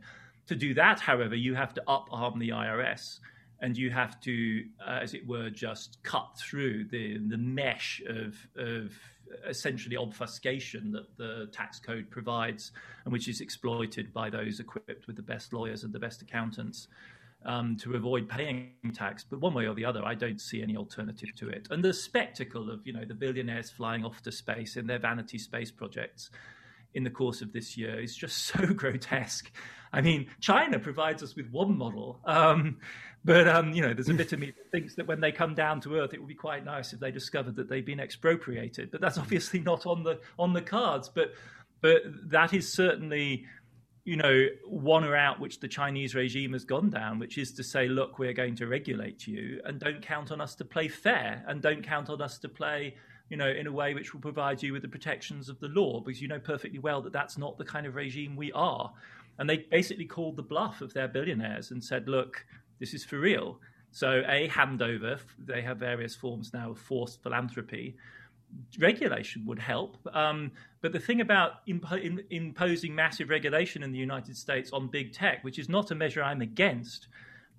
to 0.52 0.56
do 0.58 0.74
that, 0.74 1.00
however, 1.00 1.34
you 1.34 1.56
have 1.56 1.74
to 1.74 1.82
up 1.88 2.10
arm 2.12 2.38
the 2.38 2.50
IRS 2.50 3.20
and 3.62 3.78
you 3.78 3.90
have 3.90 4.20
to, 4.20 4.66
uh, 4.86 5.00
as 5.02 5.14
it 5.14 5.26
were, 5.26 5.50
just 5.50 5.98
cut 6.04 6.38
through 6.38 6.86
the 6.86 7.18
the 7.30 7.38
mesh 7.38 8.02
of 8.06 8.36
of 8.58 8.92
essentially 9.48 9.96
obfuscation 9.96 10.92
that 10.92 11.16
the 11.16 11.48
tax 11.54 11.80
code 11.80 12.10
provides, 12.10 12.74
and 13.06 13.14
which 13.14 13.30
is 13.30 13.40
exploited 13.40 14.12
by 14.14 14.30
those 14.30 14.60
equipped 14.60 15.08
with 15.08 15.16
the 15.16 15.22
best 15.22 15.54
lawyers 15.54 15.86
and 15.86 15.94
the 15.94 16.00
best 16.00 16.22
accountants 16.22 16.90
um, 17.46 17.78
to 17.78 17.96
avoid 17.96 18.28
paying 18.28 18.74
tax. 18.94 19.24
But 19.24 19.40
one 19.40 19.54
way 19.54 19.68
or 19.68 19.74
the 19.74 19.86
other, 19.86 20.04
I 20.04 20.16
don't 20.16 20.42
see 20.42 20.62
any 20.62 20.76
alternative 20.76 21.30
to 21.38 21.48
it. 21.48 21.70
And 21.72 21.82
the 21.82 21.94
spectacle 21.94 22.70
of 22.70 22.86
you 22.86 22.92
know 22.92 23.06
the 23.06 23.14
billionaires 23.14 23.70
flying 23.70 24.04
off 24.04 24.22
to 24.24 24.34
space 24.34 24.76
in 24.76 24.86
their 24.86 25.00
vanity 25.00 25.38
space 25.38 25.72
projects 25.72 26.30
in 26.94 27.04
the 27.04 27.10
course 27.10 27.42
of 27.42 27.54
this 27.54 27.78
year 27.78 28.00
is 28.00 28.16
just 28.16 28.38
so 28.46 28.66
grotesque. 28.68 29.52
I 29.94 30.02
mean, 30.02 30.28
China 30.40 30.80
provides 30.80 31.22
us 31.22 31.36
with 31.36 31.50
one 31.52 31.78
model, 31.78 32.20
um, 32.26 32.78
but 33.26 33.48
um, 33.48 33.74
you 33.74 33.82
know, 33.82 33.94
there's 33.94 34.10
a 34.10 34.14
bit 34.14 34.32
of 34.32 34.40
me 34.40 34.48
that 34.48 34.72
thinks 34.72 34.96
that 34.96 35.06
when 35.06 35.20
they 35.20 35.32
come 35.32 35.54
down 35.54 35.82
to 35.82 35.96
Earth, 35.98 36.14
it 36.14 36.20
would 36.20 36.30
be 36.30 36.34
quite 36.34 36.64
nice 36.64 36.94
if 36.94 37.00
they 37.00 37.12
discovered 37.12 37.56
that 37.58 37.70
they've 37.70 37.86
been 37.86 38.00
expropriated. 38.00 38.90
But 38.90 39.02
that's 39.02 39.18
obviously 39.20 39.60
not 39.60 39.86
on 39.86 40.04
the 40.04 40.20
on 40.40 40.54
the 40.54 40.62
cards. 40.62 41.10
But 41.10 41.34
but 41.82 42.04
that 42.30 42.54
is 42.54 42.72
certainly 42.72 43.46
you 44.04 44.16
know, 44.16 44.48
one 44.66 45.06
route 45.06 45.40
which 45.40 45.60
the 45.60 45.68
Chinese 45.68 46.16
regime 46.16 46.54
has 46.54 46.66
gone 46.66 46.90
down, 46.90 47.20
which 47.20 47.38
is 47.38 47.52
to 47.54 47.64
say, 47.64 47.88
look, 47.88 48.18
we're 48.18 48.34
going 48.34 48.56
to 48.56 48.66
regulate 48.66 49.28
you 49.28 49.62
and 49.64 49.80
don't 49.80 50.02
count 50.02 50.32
on 50.32 50.42
us 50.42 50.56
to 50.56 50.66
play 50.66 50.88
fair 50.88 51.44
and 51.48 51.62
don't 51.62 51.84
count 51.84 52.10
on 52.10 52.22
us 52.22 52.40
to 52.40 52.50
play, 52.50 52.96
you 53.32 53.38
know, 53.38 53.48
in 53.48 53.66
a 53.66 53.72
way 53.72 53.94
which 53.94 54.14
will 54.14 54.20
provide 54.20 54.62
you 54.62 54.74
with 54.74 54.82
the 54.82 54.90
protections 54.90 55.48
of 55.48 55.58
the 55.62 55.70
law, 55.70 56.02
because 56.02 56.22
you 56.22 56.28
know 56.28 56.38
perfectly 56.38 56.80
well 56.80 57.02
that 57.02 57.14
that's 57.14 57.38
not 57.38 57.58
the 57.58 57.64
kind 57.64 57.88
of 57.88 57.96
regime 57.96 58.36
we 58.36 58.52
are. 58.52 58.92
And 59.40 59.50
they 59.50 59.60
basically 59.72 60.06
called 60.06 60.36
the 60.36 60.44
bluff 60.44 60.82
of 60.82 60.94
their 60.94 61.08
billionaires 61.08 61.72
and 61.72 61.82
said, 61.82 62.10
look, 62.10 62.46
this 62.82 62.94
is 62.94 63.06
for 63.06 63.18
real. 63.18 63.58
So, 63.92 64.22
a 64.28 64.50
handover, 64.50 65.18
they 65.40 65.62
have 65.62 65.78
various 65.78 66.14
forms 66.14 66.54
now 66.54 66.72
of 66.72 66.80
forced 66.80 67.24
philanthropy 67.24 67.96
regulation 68.78 69.46
would 69.46 69.60
help. 69.60 69.96
Um, 70.14 70.52
but 70.82 70.92
the 70.92 71.00
thing 71.00 71.22
about 71.22 71.66
impo- 71.68 72.22
imposing 72.32 72.94
massive 72.94 73.30
regulation 73.30 73.82
in 73.82 73.94
the 73.94 73.98
United 73.98 74.36
States 74.36 74.72
on 74.74 74.88
big 74.88 75.14
tech, 75.14 75.42
which 75.46 75.58
is 75.58 75.70
not 75.70 75.92
a 75.92 75.96
measure 75.96 76.22
I'm 76.22 76.42
against, 76.42 77.08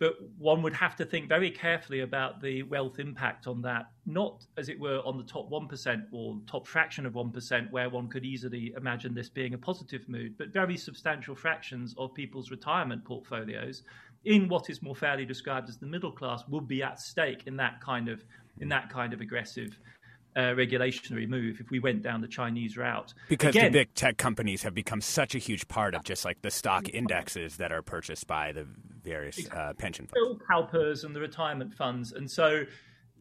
but 0.03 0.17
one 0.37 0.63
would 0.63 0.73
have 0.73 0.97
to 0.97 1.05
think 1.05 1.29
very 1.29 1.49
carefully 1.49 2.01
about 2.01 2.43
the 2.43 2.65
wealth 2.65 2.99
impact 2.99 3.47
on 3.47 3.63
that, 3.63 3.87
not 4.05 4.45
as 4.57 4.69
it 4.69 4.77
were 4.81 4.99
on 5.05 5.17
the 5.17 5.23
top 5.23 5.49
1% 5.49 6.07
or 6.11 6.41
top 6.45 6.67
fraction 6.67 7.07
of 7.07 7.13
1%, 7.13 7.71
where 7.71 7.89
one 7.89 8.09
could 8.09 8.25
easily 8.25 8.75
imagine 8.77 9.15
this 9.15 9.29
being 9.29 9.55
a 9.55 9.59
positive 9.59 10.09
mood, 10.09 10.37
but 10.37 10.49
very 10.49 10.77
substantial 10.77 11.37
fractions 11.37 11.95
of 11.99 12.13
people's 12.15 12.51
retirement 12.51 13.05
portfolios 13.05 13.85
in 14.25 14.49
what 14.49 14.69
is 14.69 14.83
more 14.83 14.97
fairly 14.97 15.25
described 15.25 15.69
as 15.69 15.79
the 15.79 15.87
middle 15.87 16.11
class 16.11 16.43
would 16.49 16.67
be 16.67 16.83
at 16.83 16.99
stake 16.99 17.45
in 17.47 17.57
that 17.59 17.81
kind 17.81 18.09
of 18.09 18.25
in 18.59 18.69
that 18.69 18.91
kind 18.91 19.13
of 19.13 19.21
aggressive 19.21 19.79
uh, 20.35 20.41
regulationary 20.57 21.29
move 21.29 21.61
if 21.61 21.71
we 21.71 21.79
went 21.79 22.03
down 22.03 22.21
the 22.21 22.27
Chinese 22.27 22.77
route. 22.77 23.15
Because 23.29 23.55
Again, 23.55 23.71
the 23.71 23.79
big 23.81 23.95
tech 23.95 24.17
companies 24.17 24.65
have 24.65 24.75
become 24.75 25.01
such 25.01 25.37
a 25.37 25.39
huge 25.39 25.69
part 25.69 25.95
of 25.95 26.03
just 26.03 26.25
like 26.25 26.43
the 26.43 26.51
stock 26.51 26.89
indexes 26.89 27.59
that 27.59 27.71
are 27.71 27.83
purchased 27.83 28.27
by 28.27 28.51
the 28.51 28.67
various 29.03 29.47
uh, 29.51 29.73
pension 29.77 30.07
funds. 30.07 30.39
The 30.39 30.45
CalPERS 30.45 31.05
and 31.05 31.15
the 31.15 31.21
retirement 31.21 31.75
funds. 31.75 32.13
And 32.13 32.31
so 32.31 32.65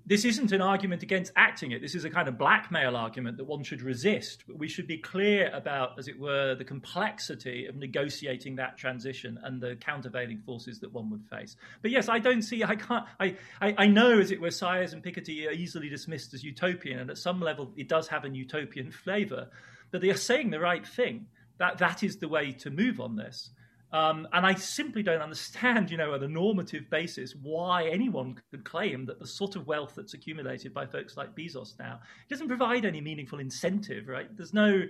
this 0.05 0.25
isn't 0.25 0.51
an 0.51 0.61
argument 0.61 1.03
against 1.03 1.31
acting 1.35 1.71
it. 1.71 1.81
This 1.81 1.93
is 1.93 2.05
a 2.05 2.09
kind 2.09 2.27
of 2.27 2.37
blackmail 2.37 2.95
argument 2.95 3.37
that 3.37 3.43
one 3.45 3.63
should 3.63 3.81
resist. 3.81 4.43
But 4.47 4.57
we 4.57 4.67
should 4.67 4.87
be 4.87 4.97
clear 4.97 5.51
about, 5.53 5.99
as 5.99 6.07
it 6.07 6.19
were, 6.19 6.55
the 6.55 6.63
complexity 6.63 7.67
of 7.67 7.75
negotiating 7.75 8.55
that 8.55 8.77
transition 8.77 9.39
and 9.43 9.61
the 9.61 9.75
countervailing 9.75 10.39
forces 10.39 10.79
that 10.79 10.91
one 10.91 11.09
would 11.11 11.23
face. 11.29 11.55
But 11.81 11.91
yes, 11.91 12.09
I 12.09 12.19
don't 12.19 12.41
see. 12.41 12.63
I 12.63 12.75
can't. 12.75 13.05
I 13.19 13.35
I, 13.61 13.75
I 13.77 13.87
know, 13.87 14.19
as 14.19 14.31
it 14.31 14.41
were, 14.41 14.49
Saez 14.49 14.93
and 14.93 15.03
Piketty 15.03 15.47
are 15.47 15.51
easily 15.51 15.89
dismissed 15.89 16.33
as 16.33 16.43
utopian, 16.43 16.99
and 16.99 17.09
at 17.09 17.17
some 17.17 17.39
level, 17.39 17.71
it 17.77 17.87
does 17.87 18.07
have 18.07 18.25
a 18.25 18.29
utopian 18.29 18.91
flavour. 18.91 19.49
But 19.91 20.01
they 20.01 20.09
are 20.09 20.17
saying 20.17 20.49
the 20.49 20.59
right 20.59 20.85
thing. 20.85 21.27
That 21.59 21.77
that 21.77 22.01
is 22.01 22.17
the 22.17 22.27
way 22.27 22.53
to 22.53 22.71
move 22.71 22.99
on 22.99 23.15
this. 23.15 23.51
Um, 23.93 24.27
and 24.31 24.45
I 24.45 24.53
simply 24.55 25.03
don't 25.03 25.21
understand, 25.21 25.91
you 25.91 25.97
know, 25.97 26.13
on 26.13 26.23
a 26.23 26.27
normative 26.27 26.89
basis, 26.89 27.35
why 27.35 27.87
anyone 27.87 28.39
could 28.49 28.63
claim 28.63 29.05
that 29.05 29.19
the 29.19 29.27
sort 29.27 29.55
of 29.55 29.67
wealth 29.67 29.93
that's 29.95 30.13
accumulated 30.13 30.73
by 30.73 30.85
folks 30.85 31.17
like 31.17 31.35
Bezos 31.35 31.77
now 31.77 31.99
doesn't 32.29 32.47
provide 32.47 32.85
any 32.85 33.01
meaningful 33.01 33.39
incentive, 33.39 34.07
right? 34.07 34.35
There's 34.37 34.53
no, 34.53 34.83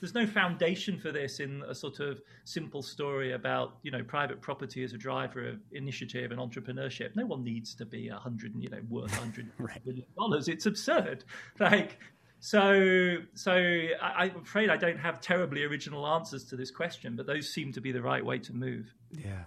there's 0.00 0.14
no 0.14 0.26
foundation 0.26 0.98
for 0.98 1.12
this 1.12 1.38
in 1.38 1.62
a 1.68 1.74
sort 1.74 2.00
of 2.00 2.20
simple 2.44 2.82
story 2.82 3.32
about 3.32 3.78
you 3.82 3.90
know 3.90 4.02
private 4.02 4.40
property 4.40 4.82
as 4.84 4.92
a 4.92 4.98
driver 4.98 5.48
of 5.48 5.60
initiative 5.72 6.30
and 6.30 6.40
entrepreneurship. 6.40 7.14
No 7.14 7.26
one 7.26 7.44
needs 7.44 7.74
to 7.76 7.86
be 7.86 8.08
a 8.08 8.16
hundred 8.16 8.54
you 8.58 8.70
know 8.70 8.80
worth 8.88 9.14
hundred 9.14 9.50
right. 9.58 9.84
billion 9.84 10.06
dollars. 10.16 10.48
It's 10.48 10.66
absurd. 10.66 11.24
Like 11.58 11.98
so, 12.40 13.16
so 13.34 13.52
I, 13.52 14.26
am 14.26 14.42
afraid 14.42 14.70
I 14.70 14.76
don't 14.76 14.98
have 14.98 15.20
terribly 15.20 15.64
original 15.64 16.06
answers 16.06 16.44
to 16.46 16.56
this 16.56 16.70
question, 16.70 17.16
but 17.16 17.26
those 17.26 17.52
seem 17.52 17.72
to 17.72 17.80
be 17.80 17.90
the 17.90 18.02
right 18.02 18.24
way 18.24 18.38
to 18.38 18.52
move. 18.52 18.94
Yeah, 19.10 19.44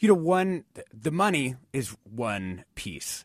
you 0.00 0.08
know, 0.08 0.14
one 0.14 0.64
the 0.92 1.12
money 1.12 1.54
is 1.72 1.96
one 2.02 2.64
piece. 2.74 3.24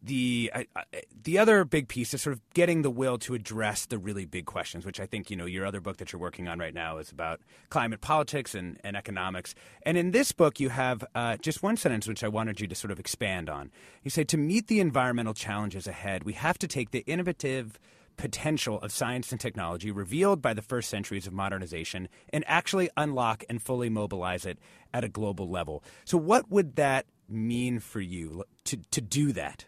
The 0.00 0.52
uh, 0.54 0.82
the 1.24 1.38
other 1.38 1.64
big 1.64 1.88
piece 1.88 2.14
is 2.14 2.22
sort 2.22 2.34
of 2.34 2.40
getting 2.54 2.82
the 2.82 2.90
will 2.90 3.18
to 3.18 3.34
address 3.34 3.86
the 3.86 3.98
really 3.98 4.26
big 4.26 4.44
questions, 4.44 4.84
which 4.84 5.00
I 5.00 5.06
think 5.06 5.30
you 5.30 5.36
know 5.36 5.46
your 5.46 5.64
other 5.64 5.80
book 5.80 5.96
that 5.96 6.12
you're 6.12 6.20
working 6.20 6.46
on 6.46 6.58
right 6.58 6.74
now 6.74 6.98
is 6.98 7.10
about 7.10 7.40
climate 7.70 8.00
politics 8.00 8.54
and, 8.54 8.78
and 8.84 8.96
economics. 8.96 9.54
And 9.82 9.96
in 9.96 10.12
this 10.12 10.30
book, 10.30 10.60
you 10.60 10.68
have 10.68 11.04
uh, 11.14 11.38
just 11.38 11.62
one 11.62 11.78
sentence 11.78 12.06
which 12.06 12.22
I 12.22 12.28
wanted 12.28 12.60
you 12.60 12.68
to 12.68 12.74
sort 12.74 12.90
of 12.90 13.00
expand 13.00 13.48
on. 13.48 13.72
You 14.04 14.10
say 14.10 14.24
to 14.24 14.36
meet 14.36 14.68
the 14.68 14.78
environmental 14.78 15.34
challenges 15.34 15.86
ahead, 15.88 16.22
we 16.22 16.34
have 16.34 16.58
to 16.58 16.68
take 16.68 16.90
the 16.92 17.00
innovative 17.00 17.80
potential 18.18 18.78
of 18.80 18.92
science 18.92 19.32
and 19.32 19.40
technology 19.40 19.90
revealed 19.90 20.42
by 20.42 20.52
the 20.52 20.60
first 20.60 20.90
centuries 20.90 21.26
of 21.26 21.32
modernization 21.32 22.08
and 22.30 22.44
actually 22.46 22.90
unlock 22.96 23.44
and 23.48 23.62
fully 23.62 23.88
mobilize 23.88 24.44
it 24.44 24.58
at 24.92 25.04
a 25.04 25.08
global 25.08 25.48
level. 25.48 25.82
So, 26.04 26.18
what 26.18 26.50
would 26.50 26.76
that 26.76 27.06
mean 27.28 27.78
for 27.78 28.00
you 28.00 28.44
to, 28.64 28.76
to 28.90 29.00
do 29.00 29.32
that? 29.32 29.64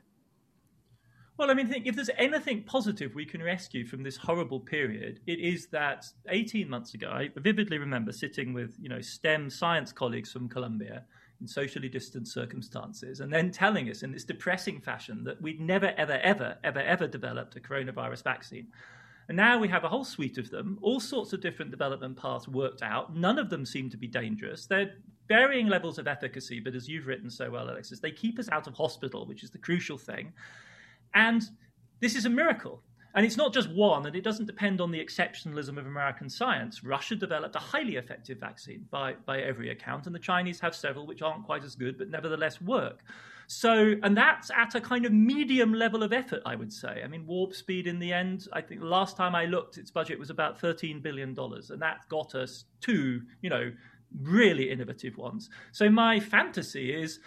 Well, 1.38 1.51
I 1.51 1.55
mean, 1.55 1.72
if 1.86 1.96
there's 1.96 2.11
anything 2.18 2.64
positive 2.64 3.14
we 3.14 3.24
can 3.24 3.42
rescue 3.42 3.86
from 3.86 4.03
this 4.03 4.18
horrible 4.18 4.61
period, 4.61 5.20
it 5.26 5.38
is 5.38 5.68
that 5.68 6.05
18 6.28 6.68
months 6.68 6.92
ago, 6.92 7.09
I 7.09 7.30
vividly 7.34 7.78
remember 7.78 8.12
sitting 8.12 8.53
with 8.53 8.76
you 8.78 8.90
know 8.90 9.01
STEM 9.01 9.48
science 9.48 9.90
colleagues 9.90 10.30
from 10.30 10.51
Columbia 10.51 11.05
in 11.41 11.47
socially 11.47 11.88
distant 11.88 12.28
circumstances, 12.28 13.20
and 13.20 13.32
then 13.32 13.51
telling 13.51 13.91
us 13.91 14.03
in 14.03 14.12
this 14.12 14.24
depressing 14.24 14.80
fashion 14.80 15.24
that 15.24 15.41
we'd 15.41 15.61
never, 15.61 15.95
ever, 15.97 16.20
ever, 16.22 16.59
ever, 16.64 16.80
ever 16.80 17.07
developed 17.07 17.57
a 17.57 17.61
coronavirus 17.61 18.22
vaccine. 18.22 18.68
And 19.28 19.36
now 19.36 19.59
we 19.59 19.68
have 19.68 19.84
a 19.84 19.88
whole 19.88 20.05
suite 20.05 20.38
of 20.38 20.51
them, 20.51 20.78
all 20.82 20.99
sorts 20.99 21.32
of 21.32 21.41
different 21.41 21.70
development 21.70 22.16
paths 22.16 22.49
worked 22.49 22.82
out. 22.82 23.14
None 23.14 23.38
of 23.38 23.49
them 23.49 23.64
seem 23.64 23.88
to 23.91 23.97
be 23.97 24.09
dangerous. 24.09 24.66
They're 24.66 24.95
varying 25.28 25.68
levels 25.68 25.99
of 25.99 26.09
efficacy, 26.09 26.59
but 26.59 26.74
as 26.74 26.88
you've 26.88 27.07
written 27.07 27.30
so 27.30 27.49
well, 27.49 27.70
Alexis, 27.70 28.01
they 28.01 28.11
keep 28.11 28.38
us 28.38 28.49
out 28.51 28.66
of 28.66 28.74
hospital, 28.74 29.26
which 29.26 29.45
is 29.45 29.51
the 29.51 29.59
crucial 29.59 29.99
thing. 29.99 30.32
And 31.14 31.43
this 32.01 32.16
is 32.16 32.24
a 32.24 32.30
miracle. 32.30 32.82
And 33.14 33.26
it's 33.26 33.36
not 33.36 33.52
just 33.52 33.68
one, 33.70 34.06
and 34.06 34.14
it 34.14 34.22
doesn't 34.22 34.46
depend 34.46 34.80
on 34.80 34.90
the 34.90 35.04
exceptionalism 35.04 35.78
of 35.78 35.86
American 35.86 36.28
science. 36.28 36.84
Russia 36.84 37.16
developed 37.16 37.56
a 37.56 37.61
highly 37.61 37.96
effective 37.96 38.38
vaccine 38.38 38.86
by, 38.90 39.14
by 39.26 39.40
every 39.40 39.70
account, 39.70 40.06
and 40.06 40.14
the 40.14 40.20
Chinese 40.20 40.61
have 40.61 40.74
several 40.74 41.06
which 41.06 41.22
aren't 41.22 41.44
quite 41.44 41.64
as 41.64 41.74
good, 41.74 41.98
but 41.98 42.08
nevertheless 42.08 42.61
work. 42.61 43.02
So, 43.48 43.94
and 44.04 44.16
that's 44.16 44.52
at 44.56 44.76
a 44.76 44.80
kind 44.80 45.04
of 45.04 45.12
medium 45.12 45.74
level 45.74 46.04
of 46.04 46.12
effort, 46.12 46.40
I 46.46 46.54
would 46.54 46.72
say. 46.72 47.02
I 47.02 47.08
mean, 47.08 47.26
Warp 47.26 47.52
Speed 47.52 47.88
in 47.88 47.98
the 47.98 48.12
end, 48.12 48.46
I 48.52 48.61
think 48.61 48.80
the 48.80 48.86
last 48.86 49.16
time 49.16 49.34
I 49.34 49.46
looked, 49.46 49.76
its 49.76 49.90
budget 49.90 50.20
was 50.20 50.30
about 50.30 50.61
$13 50.61 51.02
billion, 51.02 51.36
and 51.36 51.82
that 51.82 52.08
got 52.08 52.36
us 52.36 52.64
two, 52.80 53.22
you 53.42 53.50
know, 53.50 53.72
really 54.22 54.70
innovative 54.70 55.16
ones. 55.16 55.50
So, 55.72 55.90
my 55.90 56.20
fantasy 56.20 56.94
is 56.94 57.18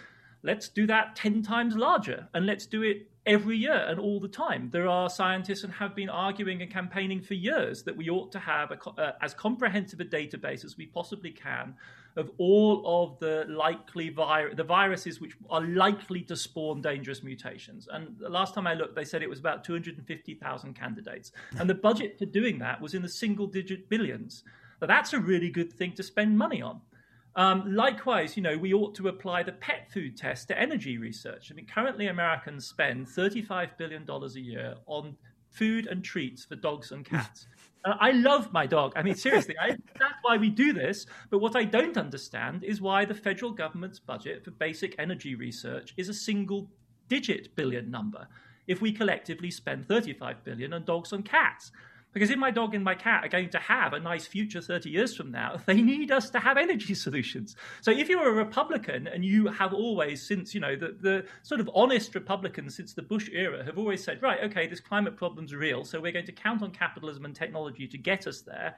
let's 0.44 0.68
do 0.68 0.86
that 0.86 1.16
10 1.16 1.42
times 1.42 1.74
larger 1.74 2.28
and 2.34 2.46
let's 2.46 2.66
do 2.66 2.82
it 2.82 3.08
every 3.26 3.56
year 3.56 3.84
and 3.88 3.98
all 3.98 4.20
the 4.20 4.28
time. 4.28 4.68
There 4.70 4.88
are 4.88 5.08
scientists 5.08 5.64
and 5.64 5.72
have 5.72 5.94
been 5.94 6.10
arguing 6.10 6.60
and 6.62 6.70
campaigning 6.70 7.22
for 7.22 7.34
years 7.34 7.82
that 7.84 7.96
we 7.96 8.10
ought 8.10 8.30
to 8.32 8.38
have 8.38 8.70
a, 8.70 8.90
uh, 9.00 9.12
as 9.22 9.32
comprehensive 9.32 10.00
a 10.00 10.04
database 10.04 10.64
as 10.64 10.76
we 10.76 10.86
possibly 10.86 11.30
can 11.30 11.74
of 12.16 12.30
all 12.38 12.82
of 12.84 13.18
the 13.18 13.44
likely 13.48 14.08
vi- 14.10 14.54
the 14.54 14.62
viruses 14.62 15.20
which 15.20 15.36
are 15.50 15.62
likely 15.62 16.20
to 16.22 16.36
spawn 16.36 16.80
dangerous 16.80 17.22
mutations. 17.22 17.88
And 17.90 18.16
the 18.18 18.28
last 18.28 18.54
time 18.54 18.66
I 18.66 18.74
looked, 18.74 18.94
they 18.94 19.04
said 19.04 19.22
it 19.22 19.30
was 19.30 19.40
about 19.40 19.64
250,000 19.64 20.74
candidates. 20.74 21.32
And 21.58 21.68
the 21.68 21.74
budget 21.74 22.18
for 22.18 22.26
doing 22.26 22.58
that 22.58 22.80
was 22.80 22.94
in 22.94 23.02
the 23.02 23.08
single 23.08 23.46
digit 23.46 23.88
billions. 23.88 24.44
Now, 24.80 24.86
that's 24.86 25.12
a 25.12 25.18
really 25.18 25.50
good 25.50 25.72
thing 25.72 25.92
to 25.92 26.02
spend 26.02 26.36
money 26.36 26.60
on. 26.60 26.80
Um, 27.36 27.74
likewise, 27.74 28.36
you 28.36 28.42
know, 28.42 28.56
we 28.56 28.72
ought 28.72 28.94
to 28.96 29.08
apply 29.08 29.42
the 29.42 29.52
pet 29.52 29.90
food 29.92 30.16
test 30.16 30.48
to 30.48 30.58
energy 30.58 30.98
research. 30.98 31.50
I 31.50 31.54
mean, 31.54 31.66
currently 31.66 32.06
Americans 32.06 32.66
spend 32.66 33.06
$35 33.06 33.76
billion 33.76 34.06
a 34.08 34.28
year 34.38 34.74
on 34.86 35.16
food 35.50 35.86
and 35.86 36.04
treats 36.04 36.44
for 36.44 36.56
dogs 36.56 36.92
and 36.92 37.04
cats. 37.04 37.46
Uh, 37.86 37.98
I 38.00 38.12
love 38.12 38.50
my 38.50 38.66
dog. 38.66 38.94
I 38.96 39.02
mean, 39.02 39.14
seriously, 39.14 39.54
I, 39.60 39.72
that's 39.72 40.14
why 40.22 40.38
we 40.38 40.48
do 40.48 40.72
this. 40.72 41.04
But 41.28 41.40
what 41.40 41.54
I 41.54 41.64
don't 41.64 41.98
understand 41.98 42.64
is 42.64 42.80
why 42.80 43.04
the 43.04 43.12
federal 43.12 43.52
government's 43.52 44.00
budget 44.00 44.42
for 44.42 44.52
basic 44.52 44.94
energy 44.98 45.34
research 45.34 45.92
is 45.98 46.08
a 46.08 46.14
single 46.14 46.70
digit 47.08 47.54
billion 47.56 47.90
number 47.90 48.26
if 48.66 48.80
we 48.80 48.90
collectively 48.90 49.50
spend 49.50 49.86
35 49.86 50.42
billion 50.44 50.72
on 50.72 50.84
dogs 50.84 51.12
and 51.12 51.26
cats. 51.26 51.72
Because 52.14 52.30
if 52.30 52.38
my 52.38 52.52
dog 52.52 52.74
and 52.74 52.84
my 52.84 52.94
cat 52.94 53.24
are 53.24 53.28
going 53.28 53.50
to 53.50 53.58
have 53.58 53.92
a 53.92 53.98
nice 53.98 54.26
future 54.26 54.62
30 54.62 54.88
years 54.88 55.16
from 55.16 55.32
now, 55.32 55.60
they 55.66 55.82
need 55.82 56.10
us 56.10 56.30
to 56.30 56.38
have 56.38 56.56
energy 56.56 56.94
solutions. 56.94 57.56
So 57.82 57.90
if 57.90 58.08
you're 58.08 58.28
a 58.28 58.32
Republican 58.32 59.08
and 59.08 59.24
you 59.24 59.48
have 59.48 59.74
always, 59.74 60.26
since, 60.26 60.54
you 60.54 60.60
know, 60.60 60.76
the, 60.76 60.96
the 61.00 61.26
sort 61.42 61.60
of 61.60 61.68
honest 61.74 62.14
Republicans 62.14 62.76
since 62.76 62.94
the 62.94 63.02
Bush 63.02 63.28
era 63.32 63.64
have 63.64 63.76
always 63.76 64.02
said, 64.02 64.22
right, 64.22 64.38
okay, 64.44 64.66
this 64.66 64.80
climate 64.80 65.16
problem's 65.16 65.52
real, 65.54 65.84
so 65.84 66.00
we're 66.00 66.12
going 66.12 66.26
to 66.26 66.32
count 66.32 66.62
on 66.62 66.70
capitalism 66.70 67.24
and 67.24 67.34
technology 67.34 67.88
to 67.88 67.98
get 67.98 68.26
us 68.26 68.40
there. 68.42 68.76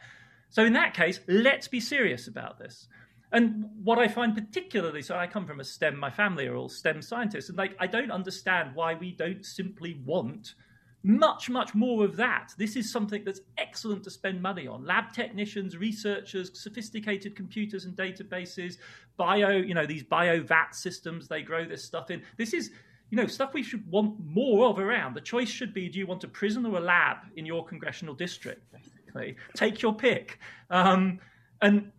So 0.49 0.65
in 0.65 0.73
that 0.73 0.95
case, 0.95 1.21
let's 1.29 1.69
be 1.69 1.81
serious 1.81 2.27
about 2.27 2.59
this. 2.59 2.89
And 3.33 3.67
what 3.83 3.99
I 3.99 4.09
find 4.09 4.35
particularly 4.35 5.03
so, 5.03 5.17
I 5.17 5.27
come 5.27 5.47
from 5.47 5.61
a 5.61 5.65
STEM, 5.65 5.99
my 5.99 6.11
family 6.11 6.47
are 6.47 6.57
all 6.57 6.69
STEM 6.69 7.03
scientists, 7.03 7.49
and 7.49 7.59
like 7.59 7.77
I 7.79 7.87
don't 7.87 8.11
understand 8.11 8.71
why 8.75 8.95
we 8.95 9.13
don't 9.13 9.45
simply 9.45 10.01
want 10.07 10.55
much, 11.03 11.49
much 11.49 11.75
more 11.75 12.05
of 12.05 12.17
that. 12.17 12.53
This 12.59 12.75
is 12.77 12.91
something 12.91 13.25
that's 13.25 13.41
excellent 13.59 14.03
to 14.05 14.11
spend 14.11 14.43
money 14.43 14.67
on. 14.67 14.85
Lab 14.85 15.13
technicians, 15.13 15.77
researchers, 15.77 16.51
sophisticated 16.61 17.37
computers 17.37 17.85
and 17.85 17.97
databases, 17.97 18.79
bio, 19.17 19.51
you 19.51 19.75
know, 19.75 19.87
these 19.87 20.03
bio 20.03 20.43
vat 20.43 20.75
systems 20.75 21.29
they 21.29 21.43
grow 21.43 21.65
this 21.65 21.85
stuff 21.85 22.11
in. 22.11 22.23
This 22.37 22.53
is, 22.53 22.71
you 23.11 23.17
know, 23.17 23.27
stuff 23.27 23.55
we 23.55 23.63
should 23.63 23.89
want 23.91 24.17
more 24.25 24.69
of 24.69 24.79
around. 24.79 25.15
The 25.15 25.21
choice 25.21 25.49
should 25.49 25.73
be 25.73 25.89
do 25.89 25.99
you 25.99 26.07
want 26.07 26.25
a 26.25 26.29
prison 26.29 26.67
or 26.67 26.79
a 26.79 26.81
lab 26.81 27.19
in 27.37 27.47
your 27.47 27.65
congressional 27.65 28.15
district, 28.15 28.63
basically? 28.73 29.37
Take 29.55 29.83
your 29.83 29.95
pick. 29.95 30.41
Um, 30.71 31.21
and 31.63 31.93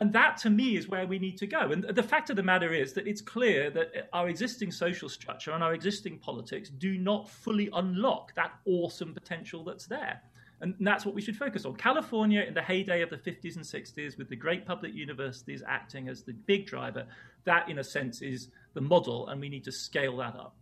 and 0.00 0.12
that 0.14 0.38
to 0.38 0.50
me 0.50 0.76
is 0.76 0.88
where 0.88 1.06
we 1.06 1.18
need 1.18 1.36
to 1.38 1.46
go. 1.46 1.72
And 1.72 1.84
the 1.84 2.02
fact 2.02 2.30
of 2.30 2.36
the 2.36 2.42
matter 2.42 2.72
is 2.72 2.94
that 2.94 3.06
it's 3.06 3.20
clear 3.20 3.68
that 3.70 4.08
our 4.14 4.28
existing 4.30 4.72
social 4.72 5.10
structure 5.10 5.52
and 5.52 5.62
our 5.62 5.74
existing 5.74 6.18
politics 6.18 6.70
do 6.70 6.96
not 6.96 7.28
fully 7.28 7.68
unlock 7.74 8.34
that 8.34 8.52
awesome 8.64 9.12
potential 9.12 9.62
that's 9.62 9.86
there. 9.86 10.22
And 10.62 10.74
that's 10.80 11.04
what 11.04 11.14
we 11.14 11.20
should 11.20 11.36
focus 11.36 11.64
on. 11.64 11.74
California, 11.76 12.42
in 12.42 12.54
the 12.54 12.62
heyday 12.62 13.02
of 13.02 13.10
the 13.10 13.16
50s 13.16 13.56
and 13.56 13.64
60s, 13.64 14.16
with 14.18 14.28
the 14.28 14.36
great 14.36 14.66
public 14.66 14.94
universities 14.94 15.62
acting 15.66 16.08
as 16.08 16.22
the 16.22 16.32
big 16.32 16.66
driver, 16.66 17.06
that 17.44 17.68
in 17.68 17.78
a 17.78 17.84
sense 17.84 18.20
is 18.22 18.48
the 18.74 18.80
model, 18.80 19.28
and 19.28 19.40
we 19.40 19.48
need 19.48 19.64
to 19.64 19.72
scale 19.72 20.16
that 20.18 20.34
up. 20.34 20.56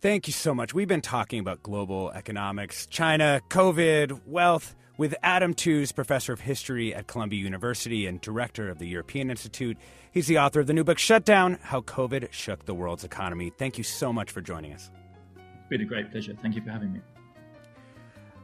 Thank 0.00 0.26
you 0.26 0.32
so 0.34 0.54
much. 0.54 0.74
We've 0.74 0.88
been 0.88 1.00
talking 1.00 1.38
about 1.38 1.62
global 1.62 2.10
economics, 2.12 2.86
China, 2.86 3.40
COVID, 3.48 4.26
wealth 4.26 4.74
with 4.96 5.14
Adam 5.22 5.54
Tooze, 5.54 5.92
professor 5.92 6.32
of 6.32 6.40
history 6.40 6.94
at 6.94 7.06
Columbia 7.06 7.40
University 7.40 8.06
and 8.06 8.20
director 8.20 8.68
of 8.68 8.78
the 8.78 8.86
European 8.86 9.30
Institute. 9.30 9.76
He's 10.12 10.26
the 10.26 10.38
author 10.38 10.60
of 10.60 10.66
the 10.66 10.72
new 10.72 10.84
book, 10.84 10.98
Shutdown 10.98 11.58
How 11.62 11.80
COVID 11.80 12.32
Shook 12.32 12.64
the 12.66 12.74
World's 12.74 13.04
Economy. 13.04 13.50
Thank 13.56 13.78
you 13.78 13.84
so 13.84 14.12
much 14.12 14.30
for 14.30 14.40
joining 14.40 14.72
us. 14.72 14.90
It's 15.36 15.68
been 15.68 15.80
a 15.80 15.84
great 15.84 16.10
pleasure. 16.10 16.34
Thank 16.40 16.54
you 16.54 16.62
for 16.62 16.70
having 16.70 16.92
me. 16.92 17.00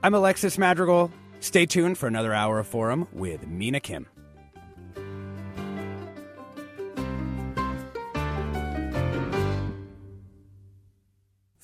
I'm 0.02 0.14
Alexis 0.14 0.58
Madrigal. 0.58 1.12
Stay 1.40 1.66
tuned 1.66 1.98
for 1.98 2.06
another 2.06 2.34
hour 2.34 2.58
of 2.58 2.66
Forum 2.66 3.06
with 3.12 3.46
Mina 3.46 3.80
Kim. 3.80 4.06